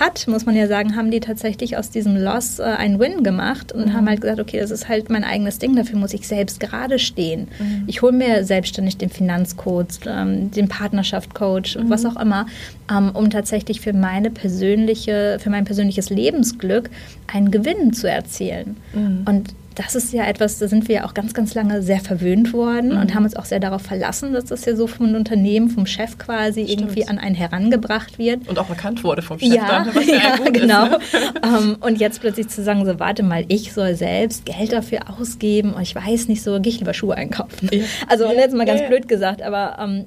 hat, 0.00 0.26
muss 0.26 0.46
man 0.46 0.56
ja 0.56 0.66
sagen, 0.66 0.96
haben 0.96 1.10
die 1.10 1.20
tatsächlich 1.20 1.76
aus 1.76 1.90
diesem 1.90 2.16
Loss 2.16 2.58
äh, 2.58 2.62
einen 2.62 2.98
Win 2.98 3.22
gemacht 3.22 3.72
und 3.72 3.86
mhm. 3.86 3.92
haben 3.92 4.08
halt 4.08 4.20
gesagt, 4.20 4.40
okay, 4.40 4.58
das 4.60 4.70
ist 4.70 4.88
halt 4.88 5.10
mein 5.10 5.24
eigenes 5.24 5.58
Ding, 5.58 5.76
dafür 5.76 5.98
muss 5.98 6.14
ich 6.14 6.26
selbst 6.26 6.60
gerade 6.60 6.98
stehen. 6.98 7.48
Mhm. 7.58 7.84
Ich 7.86 8.02
hole 8.02 8.12
mir 8.12 8.44
selbstständig 8.44 8.96
den 8.96 9.10
Finanzcoach, 9.10 10.06
ähm, 10.06 10.50
den 10.50 10.68
Partnerschaftscoach, 10.68 11.76
mhm. 11.76 11.90
was 11.90 12.04
auch 12.06 12.16
immer, 12.20 12.46
ähm, 12.90 13.10
um 13.14 13.30
tatsächlich 13.30 13.80
für 13.80 13.92
meine 13.92 14.30
persönliche, 14.30 15.38
für 15.40 15.50
mein 15.50 15.64
persönliches 15.64 16.10
Lebensglück 16.10 16.90
einen 17.26 17.50
Gewinn 17.50 17.92
zu 17.92 18.08
erzielen. 18.08 18.76
Mhm. 18.94 19.24
Und 19.26 19.54
das 19.80 19.94
ist 19.94 20.12
ja 20.12 20.24
etwas, 20.24 20.58
da 20.58 20.68
sind 20.68 20.88
wir 20.88 20.96
ja 20.96 21.04
auch 21.04 21.14
ganz, 21.14 21.32
ganz 21.32 21.54
lange 21.54 21.80
sehr 21.80 22.00
verwöhnt 22.00 22.52
worden 22.52 22.92
mhm. 22.92 23.00
und 23.00 23.14
haben 23.14 23.24
uns 23.24 23.34
auch 23.34 23.46
sehr 23.46 23.60
darauf 23.60 23.80
verlassen, 23.80 24.34
dass 24.34 24.44
das 24.44 24.66
ja 24.66 24.76
so 24.76 24.86
vom 24.86 25.14
Unternehmen, 25.14 25.70
vom 25.70 25.86
Chef 25.86 26.18
quasi 26.18 26.64
Stimmt. 26.64 26.80
irgendwie 26.80 27.08
an 27.08 27.18
einen 27.18 27.34
herangebracht 27.34 28.18
wird. 28.18 28.46
Und 28.46 28.58
auch 28.58 28.68
erkannt 28.68 29.02
wurde 29.04 29.22
vom 29.22 29.38
Chef. 29.38 29.54
Ja, 29.54 29.84
dann, 29.84 29.94
ja, 30.06 30.36
ja 30.44 30.50
genau. 30.50 30.84
Ist, 30.84 31.14
ne? 31.14 31.32
um, 31.42 31.54
ähm, 31.54 31.76
und 31.80 31.98
jetzt 31.98 32.20
plötzlich 32.20 32.48
zu 32.48 32.62
sagen, 32.62 32.84
so 32.84 33.00
warte 33.00 33.22
mal, 33.22 33.46
ich 33.48 33.72
soll 33.72 33.94
selbst 33.94 34.44
Geld 34.44 34.72
dafür 34.72 35.00
ausgeben 35.18 35.72
und 35.72 35.80
ich 35.80 35.94
weiß 35.94 36.28
nicht 36.28 36.42
so, 36.42 36.60
gehe 36.60 36.72
ich 36.72 36.78
lieber 36.80 36.92
Schuhe 36.92 37.14
einkaufen. 37.14 37.70
Ja. 37.72 37.84
Also 38.06 38.24
ja, 38.24 38.32
jetzt 38.32 38.54
mal 38.54 38.66
ganz 38.66 38.82
blöd 38.86 39.08
gesagt, 39.08 39.40
aber 39.40 39.82
um, 39.82 39.90
ähm, 39.90 40.04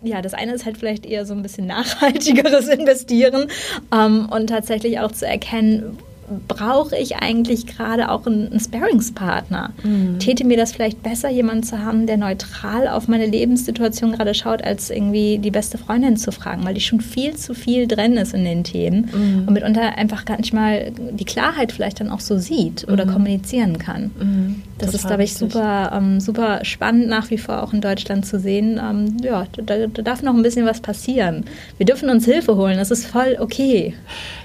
ja, 0.00 0.22
das 0.22 0.32
eine 0.32 0.52
ist 0.52 0.64
halt 0.64 0.78
vielleicht 0.78 1.04
eher 1.04 1.26
so 1.26 1.34
ein 1.34 1.42
bisschen 1.42 1.66
nachhaltigeres 1.66 2.68
Investieren 2.68 3.48
ähm, 3.92 4.28
und 4.30 4.46
tatsächlich 4.46 5.00
auch 5.00 5.10
zu 5.10 5.26
erkennen, 5.26 5.98
brauche 6.46 6.96
ich 6.96 7.16
eigentlich 7.16 7.66
gerade 7.66 8.10
auch 8.10 8.26
einen, 8.26 8.48
einen 8.50 8.60
Sparringspartner? 8.60 9.70
Mhm. 9.82 10.18
Täte 10.18 10.44
mir 10.44 10.56
das 10.56 10.72
vielleicht 10.72 11.02
besser, 11.02 11.30
jemanden 11.30 11.62
zu 11.62 11.78
haben, 11.78 12.06
der 12.06 12.16
neutral 12.16 12.88
auf 12.88 13.08
meine 13.08 13.26
Lebenssituation 13.26 14.12
gerade 14.12 14.34
schaut, 14.34 14.62
als 14.62 14.90
irgendwie 14.90 15.38
die 15.38 15.50
beste 15.50 15.78
Freundin 15.78 16.16
zu 16.16 16.32
fragen, 16.32 16.64
weil 16.64 16.74
die 16.74 16.80
schon 16.80 17.00
viel 17.00 17.36
zu 17.36 17.54
viel 17.54 17.86
drin 17.86 18.16
ist 18.16 18.34
in 18.34 18.44
den 18.44 18.64
Themen 18.64 19.10
mhm. 19.12 19.44
und 19.46 19.54
mitunter 19.54 19.96
einfach 19.96 20.24
gar 20.24 20.38
nicht 20.38 20.52
mal 20.52 20.92
die 21.12 21.24
Klarheit 21.24 21.72
vielleicht 21.72 22.00
dann 22.00 22.10
auch 22.10 22.20
so 22.20 22.38
sieht 22.38 22.86
oder 22.88 23.06
mhm. 23.06 23.12
kommunizieren 23.12 23.78
kann. 23.78 24.10
Mhm. 24.18 24.62
Das 24.78 24.92
Total 24.92 25.00
ist, 25.00 25.06
glaube 25.06 25.24
ich, 25.24 25.34
super, 25.34 25.92
ähm, 25.94 26.20
super 26.20 26.64
spannend 26.64 27.08
nach 27.08 27.30
wie 27.30 27.38
vor 27.38 27.62
auch 27.62 27.72
in 27.72 27.80
Deutschland 27.80 28.26
zu 28.26 28.38
sehen. 28.38 28.80
Ähm, 28.82 29.16
ja, 29.22 29.46
da, 29.56 29.86
da 29.86 30.02
darf 30.02 30.22
noch 30.22 30.34
ein 30.34 30.42
bisschen 30.42 30.66
was 30.66 30.80
passieren. 30.80 31.44
Wir 31.78 31.86
dürfen 31.86 32.08
uns 32.10 32.24
Hilfe 32.24 32.56
holen, 32.56 32.78
das 32.78 32.90
ist 32.90 33.06
voll 33.06 33.36
okay. 33.40 33.94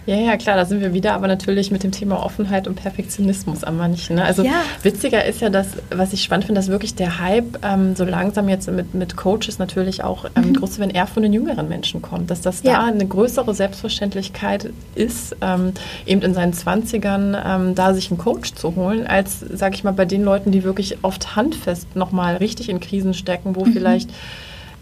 Ja, 0.06 0.18
ja, 0.18 0.36
klar, 0.38 0.58
da 0.58 0.66
sind 0.66 0.82
wir 0.82 0.94
wieder, 0.94 1.14
aber 1.14 1.28
natürlich 1.28 1.72
mit 1.74 1.84
dem 1.84 1.92
Thema 1.92 2.24
Offenheit 2.24 2.68
und 2.68 2.76
Perfektionismus 2.76 3.64
an 3.66 3.76
manchen. 3.76 4.16
Ne? 4.16 4.24
Also 4.24 4.44
ja. 4.44 4.64
witziger 4.82 5.26
ist 5.26 5.42
ja 5.42 5.50
das, 5.50 5.68
was 5.94 6.14
ich 6.14 6.24
spannend 6.24 6.46
finde, 6.46 6.60
dass 6.60 6.70
wirklich 6.70 6.96
der 6.96 7.20
Hype 7.20 7.60
ähm, 7.64 7.96
so 7.96 8.06
langsam 8.06 8.48
jetzt 8.48 8.72
mit, 8.72 8.94
mit 8.94 9.18
Coaches 9.18 9.60
natürlich 9.60 10.04
auch 10.04 10.26
ähm, 10.36 10.50
mhm. 10.50 10.54
groß, 10.54 10.80
wenn 10.80 10.90
er 10.90 11.08
von 11.08 11.24
den 11.24 11.34
jüngeren 11.34 11.68
Menschen 11.68 12.02
kommt, 12.02 12.32
dass 12.32 12.40
das 12.40 12.64
ja. 12.64 12.74
da 12.74 12.86
eine 12.86 13.06
größere 13.06 13.54
Selbstverständlichkeit 13.54 14.70
ist, 14.96 15.36
ähm, 15.42 15.74
eben 16.06 16.22
in 16.22 16.34
seinen 16.34 16.54
Zwanzigern 16.54 17.36
ähm, 17.46 17.76
da 17.76 17.94
sich 17.94 18.10
einen 18.10 18.18
Coach 18.18 18.54
zu 18.54 18.76
holen, 18.76 19.06
als, 19.06 19.40
sage 19.40 19.76
ich 19.76 19.84
mal, 19.84 19.92
bei 19.92 20.06
den 20.06 20.24
Leuten, 20.24 20.52
die 20.52 20.64
wirklich 20.64 21.00
oft 21.04 21.36
handfest 21.36 21.96
nochmal 21.96 22.38
richtig 22.38 22.70
in 22.70 22.80
Krisen 22.80 23.14
stecken, 23.14 23.56
wo 23.56 23.66
mhm. 23.66 23.74
vielleicht 23.74 24.10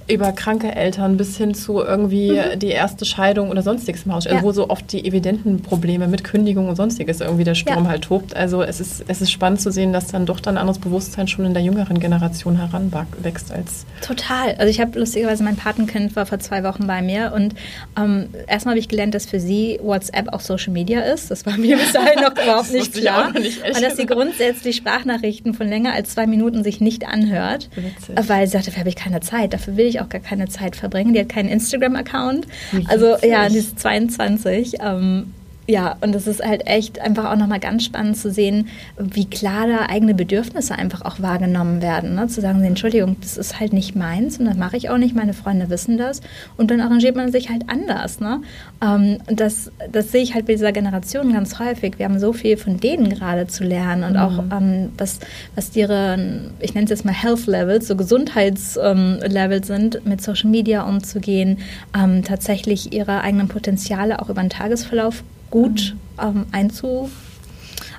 über 0.08 0.32
kranke 0.32 0.74
Eltern 0.76 1.18
bis 1.18 1.38
hin 1.38 1.54
zu 1.54 1.82
irgendwie 1.82 2.32
mhm. 2.32 2.60
die 2.60 2.70
erste 2.70 3.06
Scheidung 3.06 3.50
oder 3.50 3.62
sonstiges 3.62 4.04
im 4.06 4.14
Haus, 4.14 4.26
also 4.26 4.38
ja. 4.38 4.44
wo 4.44 4.52
so 4.52 4.70
oft 4.70 4.92
die 4.92 5.06
evidenten 5.06 5.62
Probleme 5.62 6.08
mit 6.08 6.24
Kündigung 6.24 6.70
und 6.70 6.76
sonstiges 6.76 7.22
irgendwie 7.22 7.44
der 7.44 7.56
Sturm 7.56 7.86
ja. 7.86 7.90
halt 7.90 8.04
tobt. 8.04 8.36
Also 8.36 8.62
es 8.64 8.80
ist, 8.80 9.04
es 9.08 9.22
ist 9.22 9.32
spannend 9.32 9.62
zu 9.62 9.72
sehen, 9.72 9.94
dass 9.94 10.08
dann 10.08 10.26
doch 10.26 10.40
dann 10.40 10.56
ein 10.56 10.62
anderes 10.62 10.80
Bewusstsein 10.80 11.28
schon 11.28 11.46
in 11.46 11.54
der 11.54 11.64
jüngeren 11.64 12.00
Generation 12.00 12.58
heranwächst 12.58 13.52
als. 13.52 13.86
Total. 14.02 14.56
Also 14.56 14.70
ich 14.70 14.80
habe 14.80 14.98
lustigerweise, 14.98 15.44
mein 15.44 15.56
Patenkind 15.56 16.16
war 16.16 16.26
vor 16.26 16.40
zwei 16.40 16.64
Wochen 16.64 16.88
bei 16.88 17.02
mir 17.02 17.34
und 17.36 17.56
ähm, 17.98 18.30
erstmal 18.48 18.74
habe 18.74 18.80
ich 18.80 18.90
gelernt, 18.90 19.14
dass 19.14 19.26
für 19.26 19.40
sie 19.40 19.80
WhatsApp 19.82 20.34
auch 20.34 20.42
Social 20.42 20.74
Media 20.74 21.02
ist. 21.02 21.32
Das 21.32 21.46
war 21.46 21.58
mir 21.58 21.78
bis 21.82 21.94
dahin 21.94 22.22
noch 22.22 22.32
überhaupt 22.32 22.72
nicht 22.72 22.94
klar. 22.94 23.32
Nicht 23.32 23.64
und 23.66 23.82
dass 23.82 23.98
sie 23.98 24.06
grundsätzlich 24.06 24.76
Sprachnachrichten 24.76 25.54
von 25.54 25.68
länger 25.68 25.94
als 25.94 26.12
zwei 26.12 26.28
Minuten 26.28 26.64
sich 26.64 26.82
nicht 26.82 27.08
anhört, 27.08 27.70
Witzig. 27.76 28.16
weil 28.28 28.48
sie 28.48 28.54
sagte, 28.54 28.68
dafür 28.68 28.82
habe 28.82 28.90
ich 28.90 28.96
keine 28.96 29.22
Zeit, 29.22 29.54
dafür 29.54 29.78
will 29.78 29.86
ich 29.86 29.91
auch 30.00 30.08
gar 30.08 30.22
keine 30.22 30.48
Zeit 30.48 30.76
verbringen. 30.76 31.14
Die 31.14 31.20
hat 31.20 31.30
keinen 31.30 31.50
Instagram-Account. 31.50 32.48
Also 32.88 33.18
ja, 33.24 33.50
die 33.50 33.58
ist 33.58 33.80
22. 33.80 34.76
Ähm, 34.82 35.34
ja, 35.72 35.96
und 36.02 36.14
es 36.14 36.28
ist 36.28 36.44
halt 36.44 36.68
echt 36.68 37.00
einfach 37.00 37.32
auch 37.32 37.38
nochmal 37.38 37.62
ganz 37.62 37.86
spannend 37.86 38.18
zu 38.18 38.30
sehen, 38.30 38.68
wie 38.98 39.26
klar 39.26 39.68
da 39.68 39.86
eigene 39.88 40.14
Bedürfnisse 40.14 40.76
einfach 40.76 41.02
auch 41.04 41.22
wahrgenommen 41.22 41.82
werden. 41.82 42.16
Ne? 42.16 42.28
Zu 42.28 42.42
sagen, 42.42 42.62
Entschuldigung, 42.62 43.16
das 43.22 43.38
ist 43.38 43.58
halt 43.58 43.72
nicht 43.72 43.96
meins 43.96 44.38
und 44.38 44.46
das 44.46 44.58
mache 44.58 44.76
ich 44.76 44.90
auch 44.90 44.98
nicht, 44.98 45.16
meine 45.16 45.34
Freunde 45.34 45.70
wissen 45.70 45.98
das. 45.98 46.20
Und 46.58 46.72
dann 46.72 46.82
arrangiert 46.82 47.16
man 47.16 47.32
sich 47.32 47.50
halt 47.50 47.70
anders. 47.70 48.20
Ne? 48.20 48.42
Ähm, 48.84 49.20
das, 49.28 49.72
das 49.90 50.12
sehe 50.12 50.22
ich 50.22 50.34
halt 50.34 50.46
bei 50.46 50.54
dieser 50.54 50.74
Generation 50.74 51.32
ganz 51.32 51.58
häufig. 51.58 51.98
Wir 51.98 52.06
haben 52.06 52.20
so 52.20 52.34
viel 52.34 52.58
von 52.58 52.78
denen 52.78 53.10
gerade 53.10 53.48
zu 53.48 53.64
lernen 53.64 54.04
und 54.04 54.14
mhm. 54.14 54.20
auch 54.20 54.44
ähm, 54.58 54.90
was, 54.98 55.22
was 55.56 55.74
ihre, 55.74 56.52
ich 56.60 56.74
nenne 56.74 56.84
es 56.84 56.90
jetzt 56.90 57.06
mal 57.06 57.14
Health 57.14 57.48
Levels, 57.48 57.88
so 57.88 57.96
Gesundheitslevels 57.96 59.70
ähm, 59.70 59.76
sind, 59.76 60.06
mit 60.06 60.22
Social 60.22 60.50
Media 60.50 60.84
umzugehen, 60.84 61.60
ähm, 61.98 62.26
tatsächlich 62.26 62.92
ihre 62.92 63.22
eigenen 63.22 63.48
Potenziale 63.48 64.22
auch 64.22 64.28
über 64.28 64.42
den 64.42 64.50
Tagesverlauf 64.50 65.24
gut 65.52 65.96
ähm, 66.20 66.46
einzu, 66.52 67.10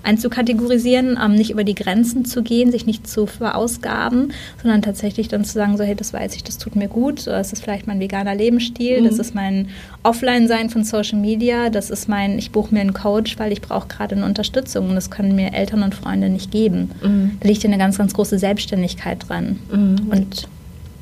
einzukategorisieren, 0.02 1.18
ähm, 1.22 1.34
nicht 1.34 1.50
über 1.50 1.64
die 1.64 1.74
Grenzen 1.74 2.24
zu 2.24 2.42
gehen, 2.42 2.70
sich 2.70 2.86
nicht 2.86 3.06
zu 3.06 3.26
verausgaben, 3.26 4.32
sondern 4.60 4.82
tatsächlich 4.82 5.28
dann 5.28 5.44
zu 5.44 5.52
sagen, 5.52 5.76
so 5.76 5.84
hey, 5.84 5.94
das 5.94 6.12
weiß 6.12 6.34
ich, 6.34 6.44
das 6.44 6.58
tut 6.58 6.76
mir 6.76 6.88
gut, 6.88 7.26
das 7.26 7.52
ist 7.52 7.62
vielleicht 7.62 7.86
mein 7.86 8.00
veganer 8.00 8.34
Lebensstil, 8.34 9.00
mhm. 9.00 9.04
das 9.04 9.18
ist 9.18 9.34
mein 9.34 9.68
Offline-Sein 10.02 10.70
von 10.70 10.84
Social 10.84 11.18
Media, 11.18 11.70
das 11.70 11.90
ist 11.90 12.08
mein, 12.08 12.38
ich 12.38 12.50
buche 12.50 12.74
mir 12.74 12.80
einen 12.80 12.94
Coach, 12.94 13.38
weil 13.38 13.52
ich 13.52 13.60
brauche 13.60 13.88
gerade 13.88 14.16
eine 14.16 14.24
Unterstützung 14.24 14.88
und 14.88 14.94
das 14.94 15.10
können 15.10 15.34
mir 15.34 15.54
Eltern 15.54 15.82
und 15.82 15.94
Freunde 15.94 16.28
nicht 16.28 16.50
geben. 16.50 16.90
Mhm. 17.02 17.36
Da 17.40 17.48
liegt 17.48 17.62
ja 17.62 17.68
eine 17.68 17.78
ganz, 17.78 17.98
ganz 17.98 18.14
große 18.14 18.38
Selbstständigkeit 18.38 19.28
dran. 19.28 19.58
Mhm. 19.70 20.08
Und 20.10 20.48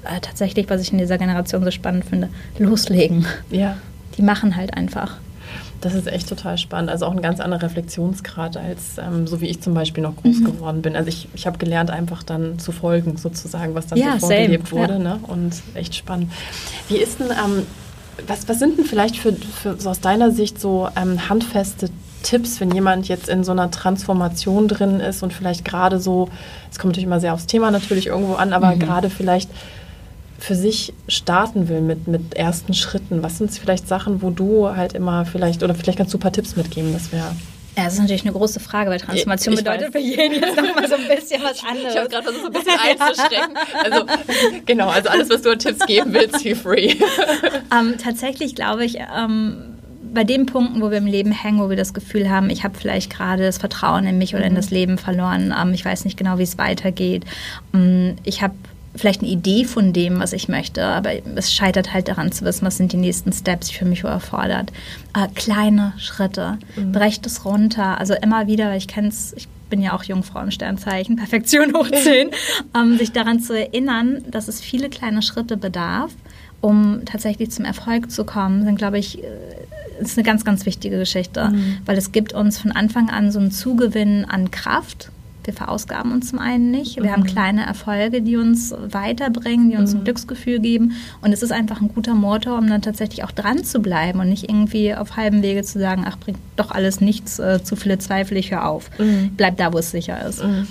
äh, 0.04 0.20
tatsächlich, 0.20 0.68
was 0.68 0.82
ich 0.82 0.92
in 0.92 0.98
dieser 0.98 1.18
Generation 1.18 1.64
so 1.64 1.70
spannend 1.70 2.04
finde, 2.04 2.28
loslegen. 2.58 3.26
Ja. 3.50 3.76
Die 4.16 4.22
machen 4.22 4.56
halt 4.56 4.74
einfach. 4.74 5.18
Das 5.80 5.94
ist 5.94 6.06
echt 6.06 6.28
total 6.28 6.58
spannend. 6.58 6.90
Also 6.90 7.06
auch 7.06 7.12
ein 7.12 7.22
ganz 7.22 7.40
anderer 7.40 7.62
Reflexionsgrad 7.62 8.56
als 8.56 8.98
ähm, 8.98 9.26
so 9.26 9.40
wie 9.40 9.46
ich 9.46 9.60
zum 9.62 9.72
Beispiel 9.72 10.02
noch 10.02 10.16
groß 10.16 10.40
mhm. 10.40 10.44
geworden 10.44 10.82
bin. 10.82 10.94
Also 10.94 11.08
ich, 11.08 11.28
ich 11.34 11.46
habe 11.46 11.58
gelernt, 11.58 11.90
einfach 11.90 12.22
dann 12.22 12.58
zu 12.58 12.72
folgen, 12.72 13.16
sozusagen, 13.16 13.74
was 13.74 13.86
dann 13.86 13.98
ja, 13.98 14.14
so 14.18 14.26
vorgelebt 14.26 14.68
same. 14.68 14.80
wurde. 14.80 14.92
Ja. 14.94 14.98
Ne? 14.98 15.20
Und 15.26 15.54
echt 15.74 15.94
spannend. 15.94 16.30
Wie 16.88 16.96
ist 16.96 17.20
denn, 17.20 17.30
ähm, 17.30 17.66
was, 18.26 18.48
was 18.48 18.58
sind 18.58 18.78
denn 18.78 18.84
vielleicht 18.84 19.16
für, 19.16 19.32
für 19.32 19.80
so 19.80 19.88
aus 19.90 20.00
deiner 20.00 20.30
Sicht 20.30 20.60
so 20.60 20.88
ähm, 20.96 21.28
handfeste 21.28 21.88
Tipps, 22.22 22.60
wenn 22.60 22.70
jemand 22.70 23.08
jetzt 23.08 23.28
in 23.28 23.44
so 23.44 23.52
einer 23.52 23.70
Transformation 23.70 24.68
drin 24.68 25.00
ist 25.00 25.22
und 25.22 25.32
vielleicht 25.32 25.64
gerade 25.64 25.98
so, 25.98 26.28
es 26.70 26.78
kommt 26.78 26.92
natürlich 26.92 27.06
immer 27.06 27.20
sehr 27.20 27.32
aufs 27.32 27.46
Thema 27.46 27.70
natürlich 27.70 28.08
irgendwo 28.08 28.34
an, 28.34 28.52
aber 28.52 28.74
mhm. 28.74 28.80
gerade 28.80 29.08
vielleicht 29.08 29.50
für 30.40 30.54
sich 30.54 30.92
starten 31.06 31.68
will 31.68 31.82
mit, 31.82 32.08
mit 32.08 32.34
ersten 32.34 32.74
Schritten? 32.74 33.22
Was 33.22 33.38
sind 33.38 33.52
vielleicht 33.52 33.86
Sachen, 33.86 34.22
wo 34.22 34.30
du 34.30 34.74
halt 34.74 34.94
immer 34.94 35.26
vielleicht, 35.26 35.62
oder 35.62 35.74
vielleicht 35.74 35.98
kannst 35.98 36.14
du 36.14 36.18
ein 36.18 36.20
paar 36.20 36.32
Tipps 36.32 36.56
mitgeben, 36.56 36.92
das 36.92 37.12
wäre. 37.12 37.36
Ja, 37.76 37.84
das 37.84 37.94
ist 37.94 38.00
natürlich 38.00 38.22
eine 38.22 38.32
große 38.32 38.58
Frage, 38.58 38.90
weil 38.90 38.98
Transformation 38.98 39.54
ich 39.54 39.60
bedeutet 39.60 39.94
weiß. 39.94 40.02
für 40.02 40.06
jeden 40.06 40.34
jetzt 40.34 40.56
nochmal 40.56 40.88
so 40.88 40.96
ein 40.96 41.06
bisschen 41.06 41.40
was 41.42 41.62
anderes. 41.68 41.94
Ich 41.94 41.98
habe 41.98 42.08
gerade 42.08 42.24
versucht, 42.24 42.42
so 42.42 42.46
ein 42.46 42.52
bisschen 42.52 42.78
einzuschränken. 42.78 43.56
Also, 43.84 44.06
genau, 44.66 44.88
also 44.88 45.08
alles, 45.08 45.30
was 45.30 45.42
du 45.42 45.50
an 45.50 45.58
Tipps 45.58 45.86
geben 45.86 46.12
willst, 46.12 46.42
feel 46.42 46.56
free. 46.56 46.94
Ähm, 47.72 47.94
tatsächlich 47.98 48.56
glaube 48.56 48.84
ich, 48.84 48.98
um, 48.98 49.76
bei 50.12 50.24
den 50.24 50.46
Punkten, 50.46 50.82
wo 50.82 50.90
wir 50.90 50.98
im 50.98 51.06
Leben 51.06 51.30
hängen, 51.30 51.60
wo 51.60 51.70
wir 51.70 51.76
das 51.76 51.94
Gefühl 51.94 52.28
haben, 52.28 52.50
ich 52.50 52.64
habe 52.64 52.76
vielleicht 52.76 53.12
gerade 53.12 53.44
das 53.44 53.58
Vertrauen 53.58 54.06
in 54.06 54.18
mich 54.18 54.34
oder 54.34 54.44
in 54.44 54.52
mhm. 54.52 54.56
das 54.56 54.70
Leben 54.70 54.98
verloren, 54.98 55.52
um, 55.52 55.72
ich 55.72 55.84
weiß 55.84 56.04
nicht 56.04 56.16
genau, 56.16 56.38
wie 56.38 56.42
es 56.42 56.58
weitergeht, 56.58 57.24
ich 58.24 58.42
habe 58.42 58.54
vielleicht 58.94 59.20
eine 59.20 59.30
Idee 59.30 59.64
von 59.64 59.92
dem, 59.92 60.18
was 60.18 60.32
ich 60.32 60.48
möchte, 60.48 60.84
aber 60.84 61.10
es 61.36 61.52
scheitert 61.52 61.92
halt 61.92 62.08
daran 62.08 62.32
zu 62.32 62.44
wissen, 62.44 62.66
was 62.66 62.76
sind 62.76 62.92
die 62.92 62.96
nächsten 62.96 63.32
Steps, 63.32 63.68
die 63.68 63.74
für 63.74 63.84
mich 63.84 64.00
überfordert. 64.00 64.72
Äh, 65.16 65.28
kleine 65.34 65.92
Schritte, 65.96 66.58
mhm. 66.76 66.92
brecht 66.92 67.24
es 67.26 67.44
runter, 67.44 67.98
also 67.98 68.14
immer 68.14 68.46
wieder, 68.46 68.70
weil 68.70 68.78
ich 68.78 68.88
kenne 68.88 69.08
es, 69.08 69.32
ich 69.36 69.48
bin 69.68 69.80
ja 69.80 69.92
auch 69.92 70.02
Jungfrau 70.02 70.40
im 70.40 70.50
Sternzeichen, 70.50 71.16
Perfektion 71.16 71.72
hoch 71.74 71.88
10, 71.88 72.30
ähm, 72.76 72.98
sich 72.98 73.12
daran 73.12 73.40
zu 73.40 73.56
erinnern, 73.56 74.24
dass 74.28 74.48
es 74.48 74.60
viele 74.60 74.88
kleine 74.88 75.22
Schritte 75.22 75.56
bedarf, 75.56 76.10
um 76.60 77.02
tatsächlich 77.06 77.50
zum 77.52 77.64
Erfolg 77.64 78.10
zu 78.10 78.24
kommen, 78.24 78.64
sind, 78.64 78.76
glaube 78.76 78.98
ich, 78.98 79.22
äh, 79.22 79.26
ist 80.00 80.18
eine 80.18 80.24
ganz, 80.24 80.44
ganz 80.44 80.66
wichtige 80.66 80.98
Geschichte, 80.98 81.50
mhm. 81.50 81.78
weil 81.86 81.96
es 81.96 82.10
gibt 82.10 82.32
uns 82.32 82.58
von 82.58 82.72
Anfang 82.72 83.10
an 83.10 83.30
so 83.30 83.38
einen 83.38 83.50
Zugewinn 83.50 84.24
an 84.24 84.50
Kraft, 84.50 85.10
wir 85.44 85.54
verausgaben 85.54 86.12
uns 86.12 86.30
zum 86.30 86.38
einen 86.38 86.70
nicht. 86.70 86.96
Wir 86.96 87.04
mhm. 87.04 87.10
haben 87.10 87.24
kleine 87.24 87.66
Erfolge, 87.66 88.22
die 88.22 88.36
uns 88.36 88.72
weiterbringen, 88.72 89.70
die 89.70 89.76
uns 89.76 89.92
mhm. 89.92 90.00
ein 90.00 90.04
Glücksgefühl 90.04 90.60
geben. 90.60 90.92
Und 91.22 91.32
es 91.32 91.42
ist 91.42 91.52
einfach 91.52 91.80
ein 91.80 91.88
guter 91.88 92.14
Motor, 92.14 92.58
um 92.58 92.68
dann 92.68 92.82
tatsächlich 92.82 93.24
auch 93.24 93.32
dran 93.32 93.64
zu 93.64 93.80
bleiben 93.80 94.20
und 94.20 94.28
nicht 94.28 94.48
irgendwie 94.48 94.94
auf 94.94 95.16
halbem 95.16 95.42
Wege 95.42 95.62
zu 95.62 95.78
sagen, 95.78 96.04
ach, 96.06 96.18
bringt 96.18 96.38
doch 96.56 96.70
alles 96.70 97.00
nichts, 97.00 97.38
äh, 97.38 97.62
zu 97.62 97.76
viele 97.76 97.98
Zweifel, 97.98 98.36
ich 98.36 98.50
höre 98.50 98.66
auf. 98.66 98.90
Mhm. 98.98 99.32
Bleib 99.36 99.56
da, 99.56 99.72
wo 99.72 99.78
es 99.78 99.90
sicher 99.90 100.24
ist. 100.26 100.44
Mhm. 100.44 100.66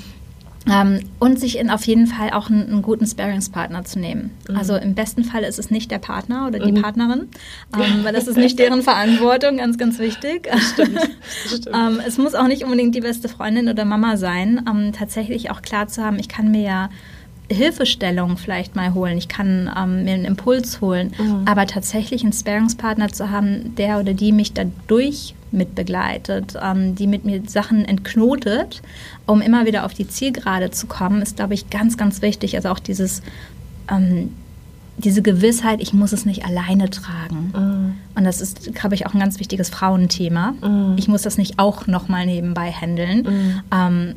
Ähm, 0.67 0.99
und 1.19 1.39
sich 1.39 1.57
in 1.57 1.69
auf 1.69 1.85
jeden 1.85 2.05
Fall 2.05 2.31
auch 2.31 2.49
einen, 2.49 2.69
einen 2.69 2.81
guten 2.81 3.05
Sparingspartner 3.05 3.85
zu 3.85 3.97
nehmen. 3.97 4.31
Mhm. 4.47 4.57
Also 4.57 4.75
im 4.75 4.93
besten 4.93 5.23
Fall 5.23 5.43
ist 5.43 5.57
es 5.57 5.71
nicht 5.71 5.89
der 5.89 5.99
Partner 5.99 6.47
oder 6.47 6.59
die 6.59 6.73
mhm. 6.73 6.81
Partnerin, 6.81 7.27
ähm, 7.75 8.03
weil 8.03 8.13
das 8.13 8.27
ist 8.27 8.37
nicht 8.37 8.59
deren 8.59 8.81
Verantwortung, 8.81 9.57
ganz, 9.57 9.77
ganz 9.77 9.99
wichtig. 9.99 10.49
Das 10.51 10.69
stimmt. 10.71 10.99
Das 11.43 11.57
stimmt. 11.59 11.75
ähm, 11.75 12.01
es 12.05 12.17
muss 12.17 12.35
auch 12.35 12.47
nicht 12.47 12.63
unbedingt 12.63 12.93
die 12.95 13.01
beste 13.01 13.29
Freundin 13.29 13.69
oder 13.69 13.85
Mama 13.85 14.17
sein. 14.17 14.65
Ähm, 14.69 14.91
tatsächlich 14.93 15.51
auch 15.51 15.61
klar 15.61 15.87
zu 15.87 16.03
haben, 16.03 16.19
ich 16.19 16.27
kann 16.27 16.51
mir 16.51 16.61
ja 16.61 16.89
Hilfestellung 17.51 18.37
vielleicht 18.37 18.75
mal 18.75 18.93
holen, 18.93 19.17
ich 19.17 19.27
kann 19.27 19.71
ähm, 19.75 20.03
mir 20.03 20.13
einen 20.13 20.25
Impuls 20.25 20.81
holen, 20.81 21.13
mhm. 21.17 21.43
aber 21.45 21.65
tatsächlich 21.65 22.23
einen 22.23 22.33
Sparingspartner 22.33 23.09
zu 23.09 23.31
haben, 23.31 23.75
der 23.75 23.99
oder 23.99 24.13
die 24.13 24.31
mich 24.31 24.53
dadurch 24.53 25.33
mit 25.51 25.75
begleitet, 25.75 26.55
ähm, 26.61 26.95
die 26.95 27.07
mit 27.07 27.25
mir 27.25 27.41
Sachen 27.47 27.85
entknotet, 27.85 28.81
um 29.25 29.41
immer 29.41 29.65
wieder 29.65 29.85
auf 29.85 29.93
die 29.93 30.07
Zielgerade 30.07 30.71
zu 30.71 30.87
kommen, 30.87 31.21
ist, 31.21 31.37
glaube 31.37 31.53
ich, 31.53 31.69
ganz, 31.69 31.97
ganz 31.97 32.21
wichtig. 32.21 32.55
Also 32.55 32.69
auch 32.69 32.79
dieses, 32.79 33.21
ähm, 33.89 34.31
diese 34.97 35.21
Gewissheit, 35.21 35.81
ich 35.81 35.93
muss 35.93 36.11
es 36.11 36.25
nicht 36.25 36.45
alleine 36.45 36.89
tragen. 36.89 37.51
Mm. 37.53 38.17
Und 38.17 38.23
das 38.25 38.41
ist, 38.41 38.73
glaube 38.75 38.95
ich, 38.95 39.05
auch 39.05 39.13
ein 39.13 39.19
ganz 39.19 39.39
wichtiges 39.39 39.69
Frauenthema. 39.69 40.51
Mm. 40.51 40.95
Ich 40.97 41.07
muss 41.07 41.21
das 41.21 41.37
nicht 41.37 41.57
auch 41.57 41.87
nochmal 41.87 42.25
nebenbei 42.25 42.71
handeln. 42.71 43.21
Mm. 43.21 43.61
Ähm, 43.71 44.15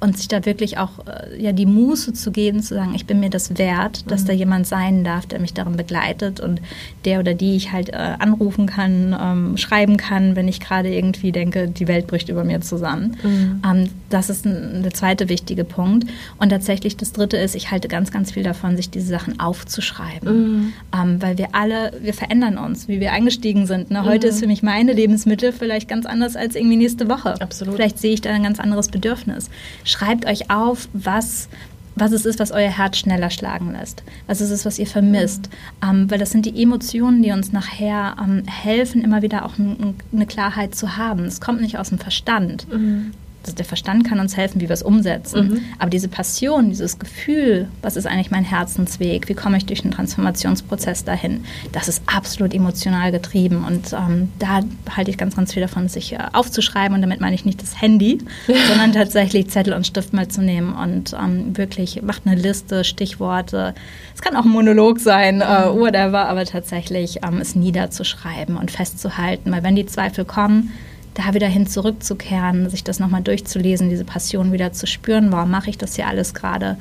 und 0.00 0.18
sich 0.18 0.28
da 0.28 0.44
wirklich 0.44 0.76
auch 0.78 0.90
äh, 1.06 1.40
ja, 1.40 1.52
die 1.52 1.66
Muße 1.66 2.12
zu 2.12 2.30
geben, 2.30 2.62
zu 2.62 2.74
sagen, 2.74 2.94
ich 2.94 3.06
bin 3.06 3.20
mir 3.20 3.30
das 3.30 3.58
wert, 3.58 4.10
dass 4.10 4.22
mhm. 4.22 4.26
da 4.26 4.32
jemand 4.34 4.66
sein 4.66 5.04
darf, 5.04 5.26
der 5.26 5.40
mich 5.40 5.54
darin 5.54 5.76
begleitet 5.76 6.40
und 6.40 6.60
der 7.04 7.20
oder 7.20 7.34
die 7.34 7.56
ich 7.56 7.72
halt 7.72 7.88
äh, 7.90 8.16
anrufen 8.18 8.66
kann, 8.66 9.16
ähm, 9.18 9.56
schreiben 9.56 9.96
kann, 9.96 10.36
wenn 10.36 10.48
ich 10.48 10.60
gerade 10.60 10.92
irgendwie 10.92 11.32
denke, 11.32 11.68
die 11.68 11.88
Welt 11.88 12.06
bricht 12.06 12.28
über 12.28 12.44
mir 12.44 12.60
zusammen. 12.60 13.16
Mhm. 13.22 13.62
Ähm, 13.64 13.90
das 14.10 14.28
ist 14.28 14.44
ein, 14.44 14.82
der 14.82 14.92
zweite 14.92 15.28
wichtige 15.28 15.64
Punkt. 15.64 16.10
Und 16.38 16.50
tatsächlich 16.50 16.96
das 16.96 17.12
dritte 17.12 17.36
ist, 17.36 17.54
ich 17.54 17.70
halte 17.70 17.88
ganz, 17.88 18.10
ganz 18.10 18.32
viel 18.32 18.42
davon, 18.42 18.76
sich 18.76 18.90
diese 18.90 19.06
Sachen 19.06 19.40
aufzuschreiben. 19.40 20.34
Mhm. 20.36 20.72
Ähm, 20.94 21.22
weil 21.22 21.38
wir 21.38 21.48
alle, 21.52 21.92
wir 22.02 22.14
verändern 22.14 22.58
uns, 22.58 22.88
wie 22.88 23.00
wir 23.00 23.12
eingestiegen 23.12 23.66
sind. 23.66 23.90
Ne? 23.90 24.04
Heute 24.04 24.26
ist 24.26 24.36
mhm. 24.36 24.40
für 24.40 24.46
mich 24.48 24.62
meine 24.62 24.92
Lebensmittel 24.92 25.52
vielleicht 25.52 25.88
ganz 25.88 26.04
anders 26.04 26.36
als 26.36 26.56
irgendwie 26.56 26.76
nächste 26.76 27.08
Woche. 27.08 27.40
Absolut. 27.40 27.76
Vielleicht 27.76 27.98
sehe 27.98 28.12
ich 28.12 28.20
da 28.20 28.30
ein 28.30 28.42
ganz 28.42 28.60
anderes 28.60 28.88
Bedürfnis 28.88 29.48
schreibt 29.94 30.26
euch 30.26 30.50
auf, 30.50 30.88
was 30.92 31.48
was 31.96 32.10
es 32.10 32.26
ist, 32.26 32.40
was 32.40 32.50
euer 32.50 32.70
Herz 32.70 32.98
schneller 32.98 33.30
schlagen 33.30 33.72
lässt, 33.72 34.02
was 34.26 34.40
es 34.40 34.50
ist, 34.50 34.64
was 34.64 34.80
ihr 34.80 34.86
vermisst, 34.88 35.48
ähm, 35.80 36.10
weil 36.10 36.18
das 36.18 36.32
sind 36.32 36.44
die 36.44 36.60
Emotionen, 36.60 37.22
die 37.22 37.30
uns 37.30 37.52
nachher 37.52 38.16
ähm, 38.20 38.42
helfen, 38.46 39.04
immer 39.04 39.22
wieder 39.22 39.44
auch 39.44 39.52
eine 39.58 40.26
Klarheit 40.26 40.74
zu 40.74 40.96
haben. 40.96 41.24
Es 41.24 41.40
kommt 41.40 41.60
nicht 41.60 41.78
aus 41.78 41.90
dem 41.90 42.00
Verstand. 42.00 42.66
Mhm 42.68 43.12
also 43.44 43.56
der 43.56 43.64
Verstand 43.64 44.08
kann 44.08 44.20
uns 44.20 44.36
helfen, 44.36 44.60
wie 44.60 44.68
wir 44.68 44.74
es 44.74 44.82
umsetzen. 44.82 45.48
Mhm. 45.48 45.60
Aber 45.78 45.90
diese 45.90 46.08
Passion, 46.08 46.70
dieses 46.70 46.98
Gefühl, 46.98 47.68
was 47.82 47.96
ist 47.96 48.06
eigentlich 48.06 48.30
mein 48.30 48.44
Herzensweg, 48.44 49.28
wie 49.28 49.34
komme 49.34 49.56
ich 49.56 49.66
durch 49.66 49.82
den 49.82 49.90
Transformationsprozess 49.90 51.04
dahin, 51.04 51.44
das 51.72 51.88
ist 51.88 52.02
absolut 52.06 52.54
emotional 52.54 53.12
getrieben. 53.12 53.64
Und 53.64 53.92
ähm, 53.92 54.30
da 54.38 54.60
halte 54.96 55.10
ich 55.10 55.18
ganz, 55.18 55.36
ganz 55.36 55.52
viel 55.52 55.62
davon, 55.62 55.88
sich 55.88 56.14
äh, 56.14 56.18
aufzuschreiben. 56.32 56.94
Und 56.94 57.02
damit 57.02 57.20
meine 57.20 57.34
ich 57.34 57.44
nicht 57.44 57.62
das 57.62 57.80
Handy, 57.80 58.18
sondern 58.68 58.92
tatsächlich 58.92 59.48
Zettel 59.50 59.74
und 59.74 59.86
Stift 59.86 60.12
mal 60.12 60.28
zu 60.28 60.42
nehmen 60.42 60.74
und 60.74 61.12
ähm, 61.12 61.56
wirklich 61.56 62.02
macht 62.02 62.22
eine 62.26 62.40
Liste, 62.40 62.84
Stichworte. 62.84 63.74
Es 64.14 64.22
kann 64.22 64.36
auch 64.36 64.44
ein 64.44 64.50
Monolog 64.50 65.00
sein, 65.00 65.40
äh, 65.40 65.44
whatever, 65.44 66.28
aber 66.28 66.44
tatsächlich 66.44 67.20
ähm, 67.26 67.38
es 67.40 67.54
niederzuschreiben 67.54 68.56
und 68.56 68.70
festzuhalten. 68.70 69.52
Weil 69.52 69.62
wenn 69.62 69.76
die 69.76 69.86
Zweifel 69.86 70.24
kommen, 70.24 70.72
da 71.14 71.34
wieder 71.34 71.46
hin 71.46 71.66
zurückzukehren, 71.66 72.68
sich 72.68 72.84
das 72.84 72.98
nochmal 72.98 73.22
durchzulesen, 73.22 73.88
diese 73.88 74.04
Passion 74.04 74.52
wieder 74.52 74.72
zu 74.72 74.86
spüren, 74.86 75.32
warum 75.32 75.50
mache 75.50 75.70
ich 75.70 75.78
das 75.78 75.96
hier 75.96 76.08
alles 76.08 76.34
gerade, 76.34 76.76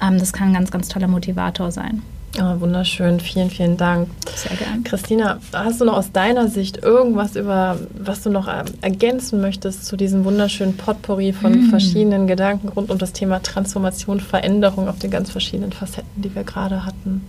ähm, 0.00 0.18
das 0.18 0.32
kann 0.32 0.48
ein 0.48 0.54
ganz, 0.54 0.70
ganz 0.70 0.88
toller 0.88 1.08
Motivator 1.08 1.70
sein. 1.70 2.02
Oh, 2.40 2.60
wunderschön, 2.60 3.20
vielen, 3.20 3.50
vielen 3.50 3.76
Dank. 3.76 4.08
Sehr 4.34 4.56
gerne. 4.56 4.82
Christina, 4.84 5.38
hast 5.52 5.82
du 5.82 5.84
noch 5.84 5.98
aus 5.98 6.12
deiner 6.12 6.48
Sicht 6.48 6.78
irgendwas 6.78 7.36
über, 7.36 7.78
was 7.92 8.22
du 8.22 8.30
noch 8.30 8.48
ähm, 8.48 8.64
ergänzen 8.80 9.42
möchtest 9.42 9.84
zu 9.84 9.98
diesem 9.98 10.24
wunderschönen 10.24 10.74
Potpourri 10.78 11.34
von 11.34 11.66
mm. 11.66 11.68
verschiedenen 11.68 12.26
Gedanken 12.26 12.68
rund 12.68 12.90
um 12.90 12.96
das 12.96 13.12
Thema 13.12 13.42
Transformation, 13.42 14.18
Veränderung 14.18 14.88
auf 14.88 14.98
den 14.98 15.10
ganz 15.10 15.30
verschiedenen 15.30 15.72
Facetten, 15.72 16.22
die 16.22 16.34
wir 16.34 16.44
gerade 16.44 16.86
hatten? 16.86 17.20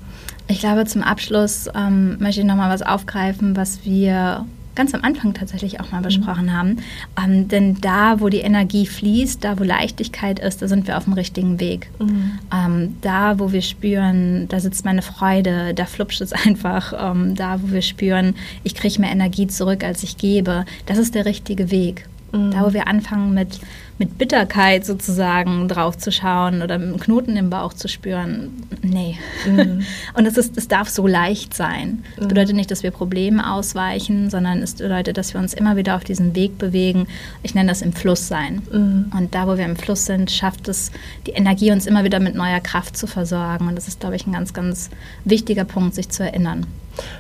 Ich 0.48 0.60
glaube, 0.60 0.86
zum 0.86 1.04
Abschluss 1.04 1.70
ähm, 1.76 2.18
möchte 2.20 2.40
ich 2.40 2.48
nochmal 2.48 2.70
was 2.70 2.82
aufgreifen, 2.82 3.58
was 3.58 3.84
wir 3.84 4.46
ganz 4.76 4.94
am 4.94 5.04
Anfang 5.04 5.34
tatsächlich 5.34 5.80
auch 5.80 5.92
mal 5.92 6.00
mhm. 6.00 6.06
besprochen 6.06 6.46
mhm. 6.46 6.54
haben. 6.54 6.78
Ähm, 7.22 7.48
denn 7.48 7.82
da, 7.82 8.20
wo 8.20 8.30
die 8.30 8.40
Energie 8.40 8.86
fließt, 8.86 9.44
da, 9.44 9.60
wo 9.60 9.64
Leichtigkeit 9.64 10.40
ist, 10.40 10.62
da 10.62 10.68
sind 10.68 10.88
wir 10.88 10.98
auf 10.98 11.06
dem 11.06 11.14
richtigen 11.14 11.60
Weg. 11.60 11.90
Mhm. 12.00 12.40
Ähm, 12.54 12.96
da, 13.02 13.40
wo 13.40 13.52
wir 13.52 13.62
spüren, 13.62 14.48
da 14.50 14.60
sitzt 14.60 14.86
meine 14.86 15.02
Freude, 15.02 15.74
da 15.74 15.86
flupscht 15.86 16.22
es 16.22 16.34
einfach. 16.46 16.94
Ähm, 16.98 17.36
da, 17.36 17.62
wo 17.62 17.72
wir 17.72 17.82
spüren, 17.82 18.36
ich 18.64 18.76
kriege 18.76 19.00
mehr 19.00 19.12
Energie 19.12 19.48
zurück, 19.48 19.84
als 19.84 20.04
ich 20.04 20.18
gebe, 20.18 20.66
das 20.86 20.98
ist 20.98 21.16
der 21.16 21.26
richtige 21.26 21.72
Weg. 21.72 22.08
Mhm. 22.32 22.52
Da, 22.52 22.66
wo 22.66 22.74
wir 22.74 22.88
anfangen 22.88 23.34
mit 23.34 23.60
mit 24.00 24.18
Bitterkeit 24.18 24.86
sozusagen 24.86 25.68
drauf 25.68 25.98
zu 25.98 26.12
schauen 26.12 26.62
oder 26.62 26.78
mit 26.78 26.88
einem 26.88 27.00
Knoten 27.00 27.38
im 27.38 27.50
Bauch 27.50 27.74
zu 27.74 27.88
spüren, 27.88 28.52
nee. 28.82 29.18
Mhm. 29.46 29.84
Und 30.16 30.26
es, 30.26 30.38
ist, 30.38 30.58
es 30.58 30.68
darf 30.68 30.90
so 30.90 31.06
leicht 31.06 31.54
sein. 31.54 32.04
Das 32.16 32.26
mhm. 32.26 32.30
bedeutet 32.30 32.56
nicht, 32.56 32.72
dass 32.72 32.84
wir 32.84 32.92
Probleme 32.92 33.52
ausweichen, 33.52 34.30
sondern 34.30 34.62
es 34.62 34.76
bedeutet, 34.76 35.18
dass 35.18 35.34
wir 35.34 35.40
uns 35.40 35.54
immer 35.54 35.76
wieder 35.76 35.96
auf 35.96 36.04
diesen 36.04 36.36
Weg 36.36 36.58
bewegen. 36.58 37.08
Ich 37.44 37.54
nenne 37.54 37.70
das 37.70 37.82
im 37.82 37.94
Fluss 37.94 38.28
sein. 38.28 38.64
Mhm. 38.72 39.12
Und 39.16 39.36
da, 39.36 39.48
wo 39.48 39.58
wir 39.58 39.66
im 39.66 39.76
Fluss 39.76 40.06
sind, 40.06 40.32
schafft 40.32 40.68
es 40.68 40.92
die 41.28 41.32
Energie, 41.32 41.72
uns 41.72 41.86
immer 41.86 42.04
wieder 42.04 42.20
mit 42.20 42.36
neuer 42.36 42.60
Kraft 42.60 42.98
zu 42.98 43.06
versorgen. 43.06 43.68
Und 43.68 43.76
das 43.76 43.88
ist, 43.88 44.00
glaube 44.00 44.16
ich, 44.16 44.26
ein 44.26 44.34
ganz, 44.34 44.54
ganz 44.54 44.90
wichtiger 45.24 45.66
Punkt, 45.66 45.94
sich 45.94 46.10
zu 46.10 46.24
erinnern. 46.24 46.66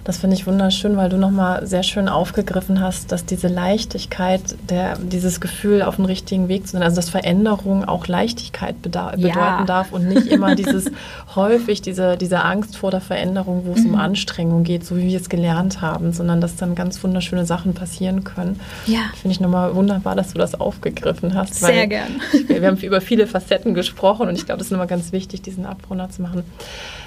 Das 0.03 0.17
finde 0.17 0.35
ich 0.35 0.45
wunderschön, 0.45 0.97
weil 0.97 1.09
du 1.09 1.17
nochmal 1.17 1.65
sehr 1.65 1.83
schön 1.83 2.09
aufgegriffen 2.09 2.81
hast, 2.81 3.11
dass 3.11 3.25
diese 3.25 3.47
Leichtigkeit, 3.47 4.41
der, 4.69 4.97
dieses 4.97 5.41
Gefühl 5.41 5.81
auf 5.81 5.95
den 5.95 6.05
richtigen 6.05 6.47
Weg 6.47 6.67
zu 6.67 6.73
sein, 6.73 6.83
also 6.83 6.97
dass 6.97 7.09
Veränderung 7.09 7.85
auch 7.85 8.07
Leichtigkeit 8.07 8.81
bedeuten 8.81 9.21
ja. 9.21 9.63
darf 9.65 9.91
und 9.91 10.07
nicht 10.07 10.27
immer 10.27 10.55
dieses 10.55 10.91
häufig 11.35 11.81
diese, 11.81 12.17
diese 12.17 12.43
Angst 12.43 12.77
vor 12.77 12.91
der 12.91 13.01
Veränderung, 13.01 13.63
wo 13.65 13.73
es 13.73 13.83
mhm. 13.83 13.93
um 13.93 13.99
Anstrengung 13.99 14.63
geht, 14.63 14.85
so 14.85 14.97
wie 14.97 15.07
wir 15.07 15.19
es 15.19 15.29
gelernt 15.29 15.81
haben, 15.81 16.13
sondern 16.13 16.41
dass 16.41 16.55
dann 16.55 16.75
ganz 16.75 17.03
wunderschöne 17.03 17.45
Sachen 17.45 17.73
passieren 17.73 18.23
können. 18.23 18.59
Ja. 18.85 18.99
Finde 19.19 19.33
ich 19.33 19.39
nochmal 19.39 19.75
wunderbar, 19.75 20.15
dass 20.15 20.33
du 20.33 20.39
das 20.39 20.59
aufgegriffen 20.59 21.33
hast. 21.33 21.55
Sehr 21.55 21.87
gern. 21.87 22.21
Wir 22.47 22.67
haben 22.67 22.77
über 22.77 23.01
viele 23.01 23.27
Facetten 23.27 23.73
gesprochen 23.73 24.27
und 24.27 24.35
ich 24.35 24.45
glaube, 24.45 24.59
das 24.59 24.67
ist 24.67 24.73
immer 24.73 24.87
ganz 24.87 25.11
wichtig, 25.11 25.41
diesen 25.41 25.65
Abrunder 25.65 26.09
zu 26.09 26.21
machen. 26.21 26.43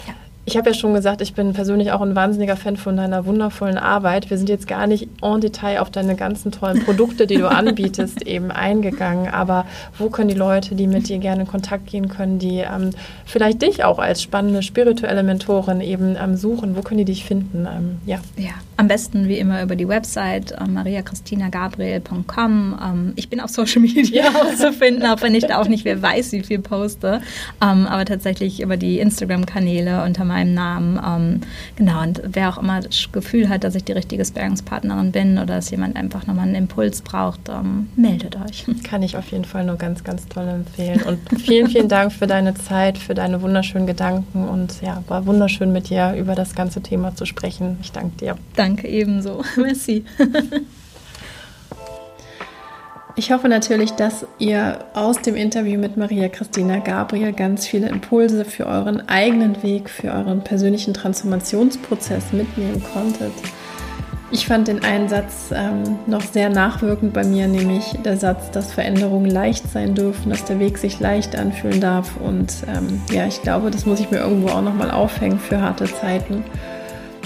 Ja. 0.07 0.15
Ich 0.49 0.57
habe 0.57 0.71
ja 0.71 0.75
schon 0.75 0.95
gesagt, 0.95 1.23
ich 1.23 1.35
bin 1.35 1.55
persönlich 1.55 1.91
auch 1.91 2.01
ein 2.01 2.15
wahnsinniger 2.15 2.55
Fan 2.55 2.77
von 2.77 2.97
deiner 2.97 3.27
wundervollen 3.27 3.79
Arbeit. 3.79 4.31
Wir 4.31 4.39
sind 4.39 4.49
jetzt 4.49 4.69
gar 4.69 4.87
nicht 4.87 5.09
en 5.21 5.41
Detail 5.41 5.81
auf 5.81 5.91
deine 5.91 6.15
ganzen 6.15 6.53
tollen 6.53 6.85
Produkte, 6.85 7.27
die 7.27 7.37
du 7.37 7.51
anbietest, 7.51 8.25
eben 8.25 8.53
eingegangen. 8.53 9.27
Aber 9.27 9.67
wo 9.99 10.09
können 10.09 10.29
die 10.29 10.37
Leute, 10.37 10.77
die 10.77 10.87
mit 10.87 11.09
dir 11.09 11.19
gerne 11.19 11.41
in 11.41 11.49
Kontakt 11.49 11.89
gehen 11.89 12.09
können, 12.09 12.39
die 12.39 12.59
ähm, 12.59 12.91
vielleicht 13.25 13.63
dich 13.63 13.83
auch 13.83 13.99
als 13.99 14.23
spannende 14.23 14.63
spirituelle 14.63 15.25
Mentorin 15.25 15.81
eben 15.81 16.17
ähm, 16.17 16.37
suchen, 16.37 16.77
wo 16.77 16.83
können 16.83 16.99
die 16.99 17.07
dich 17.07 17.25
finden? 17.25 17.67
Ähm, 17.67 17.97
ja. 18.07 18.21
ja, 18.37 18.53
am 18.77 18.87
besten 18.87 19.27
wie 19.27 19.39
immer 19.39 19.65
über 19.65 19.75
die 19.75 19.89
Website 19.89 20.53
äh, 20.53 20.65
mariachristinagabriel.com. 20.65 22.79
Ähm, 22.81 23.15
ich 23.17 23.29
bin 23.29 23.41
auf 23.41 23.51
Social 23.51 23.83
Media 23.83 24.29
auch 24.29 24.55
zu 24.55 24.73
finden, 24.73 25.07
auch 25.07 25.23
wenn 25.23 25.35
ich 25.35 25.45
da 25.45 25.61
auch 25.61 25.67
nicht 25.67 25.85
wer 25.85 26.01
weiß, 26.01 26.31
wie 26.31 26.45
viel 26.45 26.61
poste. 26.61 27.21
Ähm, 27.61 27.89
aber 27.89 28.05
tatsächlich 28.05 28.63
über 28.63 28.77
die 28.77 29.01
Instagram-Kanäle 29.01 30.05
unter 30.05 30.25
Namen. 30.45 31.01
Ähm, 31.05 31.41
genau, 31.77 32.03
und 32.03 32.23
wer 32.25 32.49
auch 32.49 32.59
immer 32.59 32.81
das 32.81 33.11
Gefühl 33.13 33.49
hat, 33.49 33.65
dass 33.65 33.75
ich 33.75 33.85
die 33.85 33.93
richtige 33.93 34.25
Sparringspartnerin 34.25 35.13
bin 35.13 35.39
oder 35.39 35.57
dass 35.57 35.71
jemand 35.71 35.97
einfach 35.97 36.27
nochmal 36.27 36.47
einen 36.47 36.55
Impuls 36.55 37.03
braucht, 37.03 37.49
ähm, 37.49 37.89
meldet 37.97 38.37
euch. 38.37 38.67
Kann 38.85 39.03
ich 39.03 39.17
auf 39.17 39.31
jeden 39.31 39.45
Fall 39.45 39.65
nur 39.65 39.77
ganz, 39.77 40.05
ganz 40.05 40.27
toll 40.29 40.49
empfehlen. 40.49 41.03
Und 41.03 41.19
vielen, 41.41 41.69
vielen 41.69 41.89
Dank 41.89 42.13
für 42.13 42.27
deine 42.27 42.55
Zeit, 42.55 42.99
für 42.99 43.15
deine 43.15 43.43
wunderschönen 43.43 43.87
Gedanken 43.87 44.49
und 44.49 44.81
ja, 44.83 45.03
war 45.09 45.27
wunderschön 45.27 45.73
mit 45.73 45.91
dir 45.91 46.15
über 46.15 46.35
das 46.35 46.55
ganze 46.55 46.81
Thema 46.81 47.15
zu 47.15 47.27
sprechen. 47.27 47.79
Ich 47.81 47.93
danke 47.93 48.17
dir. 48.19 48.37
Danke 48.55 48.89
ebenso. 48.89 49.43
Merci. 49.57 50.05
Ich 53.19 53.33
hoffe 53.33 53.49
natürlich, 53.49 53.93
dass 53.93 54.27
ihr 54.39 54.79
aus 54.93 55.23
dem 55.23 55.37
Interview 55.37 55.81
mit 55.81 55.97
Maria 55.97 56.29
Christina 56.29 56.81
Gabriel 56.81 57.33
ganz 57.33 57.67
viele 57.67 57.89
Impulse 57.89 58.45
für 58.45 58.67
euren 58.67 59.09
eigenen 59.09 59.63
Weg, 59.63 59.89
für 59.89 60.13
euren 60.13 60.45
persönlichen 60.45 60.93
Transformationsprozess 60.93 62.35
mitnehmen 62.35 62.85
konntet. 62.93 63.33
Ich 64.31 64.47
fand 64.47 64.69
den 64.69 64.85
einen 64.85 65.09
Satz 65.09 65.51
ähm, 65.51 65.99
noch 66.07 66.21
sehr 66.21 66.51
nachwirkend 66.51 67.15
bei 67.15 67.25
mir, 67.25 67.49
nämlich 67.49 67.95
der 68.05 68.19
Satz, 68.19 68.51
dass 68.51 68.73
Veränderungen 68.73 69.31
leicht 69.31 69.67
sein 69.73 69.95
dürfen, 69.95 70.29
dass 70.29 70.45
der 70.45 70.59
Weg 70.59 70.77
sich 70.77 71.01
leicht 71.01 71.37
anfühlen 71.37 71.81
darf. 71.81 72.19
Und 72.19 72.53
ähm, 72.69 73.01
ja, 73.11 73.27
ich 73.27 73.41
glaube, 73.41 73.71
das 73.71 73.87
muss 73.87 74.01
ich 74.01 74.11
mir 74.11 74.19
irgendwo 74.19 74.49
auch 74.49 74.63
nochmal 74.63 74.91
aufhängen 74.91 75.39
für 75.39 75.63
harte 75.63 75.87
Zeiten. 75.87 76.45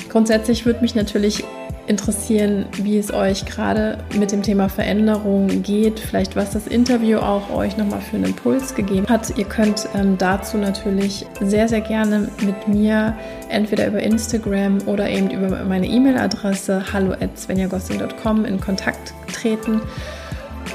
Grundsätzlich 0.08 0.66
würde 0.66 0.82
mich 0.82 0.94
natürlich 0.94 1.42
interessieren, 1.86 2.66
wie 2.76 2.98
es 2.98 3.12
euch 3.12 3.44
gerade 3.46 3.98
mit 4.18 4.32
dem 4.32 4.42
Thema 4.42 4.68
Veränderung 4.68 5.62
geht, 5.62 5.98
vielleicht 5.98 6.36
was 6.36 6.50
das 6.50 6.66
Interview 6.66 7.18
auch 7.18 7.50
euch 7.50 7.76
nochmal 7.76 8.00
für 8.00 8.16
einen 8.16 8.26
Impuls 8.26 8.74
gegeben 8.74 9.06
hat. 9.08 9.36
Ihr 9.36 9.44
könnt 9.44 9.88
ähm, 9.94 10.16
dazu 10.18 10.56
natürlich 10.56 11.26
sehr, 11.40 11.68
sehr 11.68 11.80
gerne 11.80 12.28
mit 12.44 12.68
mir 12.68 13.16
entweder 13.48 13.86
über 13.86 14.00
Instagram 14.00 14.78
oder 14.86 15.08
eben 15.08 15.30
über 15.30 15.64
meine 15.64 15.86
E-Mail-Adresse 15.86 16.92
hallo@svenjagossing.com 16.92 18.44
in 18.44 18.60
Kontakt 18.60 19.12
treten. 19.32 19.80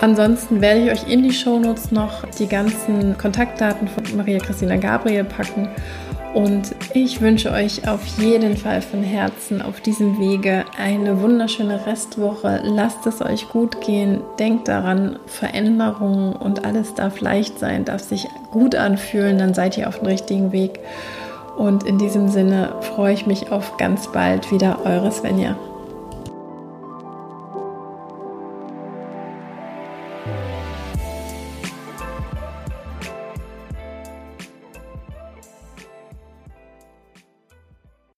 Ansonsten 0.01 0.61
werde 0.61 0.81
ich 0.81 0.91
euch 0.91 1.09
in 1.09 1.23
die 1.23 1.31
Shownotes 1.31 1.91
noch 1.91 2.27
die 2.37 2.47
ganzen 2.47 3.17
Kontaktdaten 3.17 3.87
von 3.87 4.03
Maria 4.17 4.39
Christina 4.39 4.75
Gabriel 4.75 5.23
packen 5.23 5.69
und 6.35 6.75
ich 6.93 7.21
wünsche 7.21 7.49
euch 7.49 7.87
auf 7.87 8.05
jeden 8.17 8.57
Fall 8.57 8.81
von 8.81 9.01
Herzen 9.01 9.61
auf 9.61 9.79
diesem 9.79 10.19
Wege 10.19 10.65
eine 10.77 11.21
wunderschöne 11.21 11.85
Restwoche. 11.87 12.59
Lasst 12.61 13.07
es 13.07 13.21
euch 13.21 13.47
gut 13.47 13.79
gehen. 13.79 14.19
Denkt 14.37 14.67
daran, 14.67 15.17
Veränderungen 15.27 16.33
und 16.33 16.65
alles 16.65 16.93
darf 16.93 17.21
leicht 17.21 17.57
sein, 17.57 17.85
darf 17.85 18.01
sich 18.01 18.27
gut 18.51 18.75
anfühlen. 18.75 19.37
Dann 19.37 19.53
seid 19.53 19.77
ihr 19.77 19.87
auf 19.87 19.99
dem 19.99 20.07
richtigen 20.07 20.51
Weg. 20.51 20.79
Und 21.55 21.83
in 21.83 21.97
diesem 21.97 22.27
Sinne 22.27 22.73
freue 22.81 23.13
ich 23.13 23.25
mich 23.25 23.53
auf 23.53 23.77
ganz 23.77 24.11
bald 24.11 24.51
wieder. 24.51 24.79
Eure 24.83 25.13
Svenja. 25.13 25.55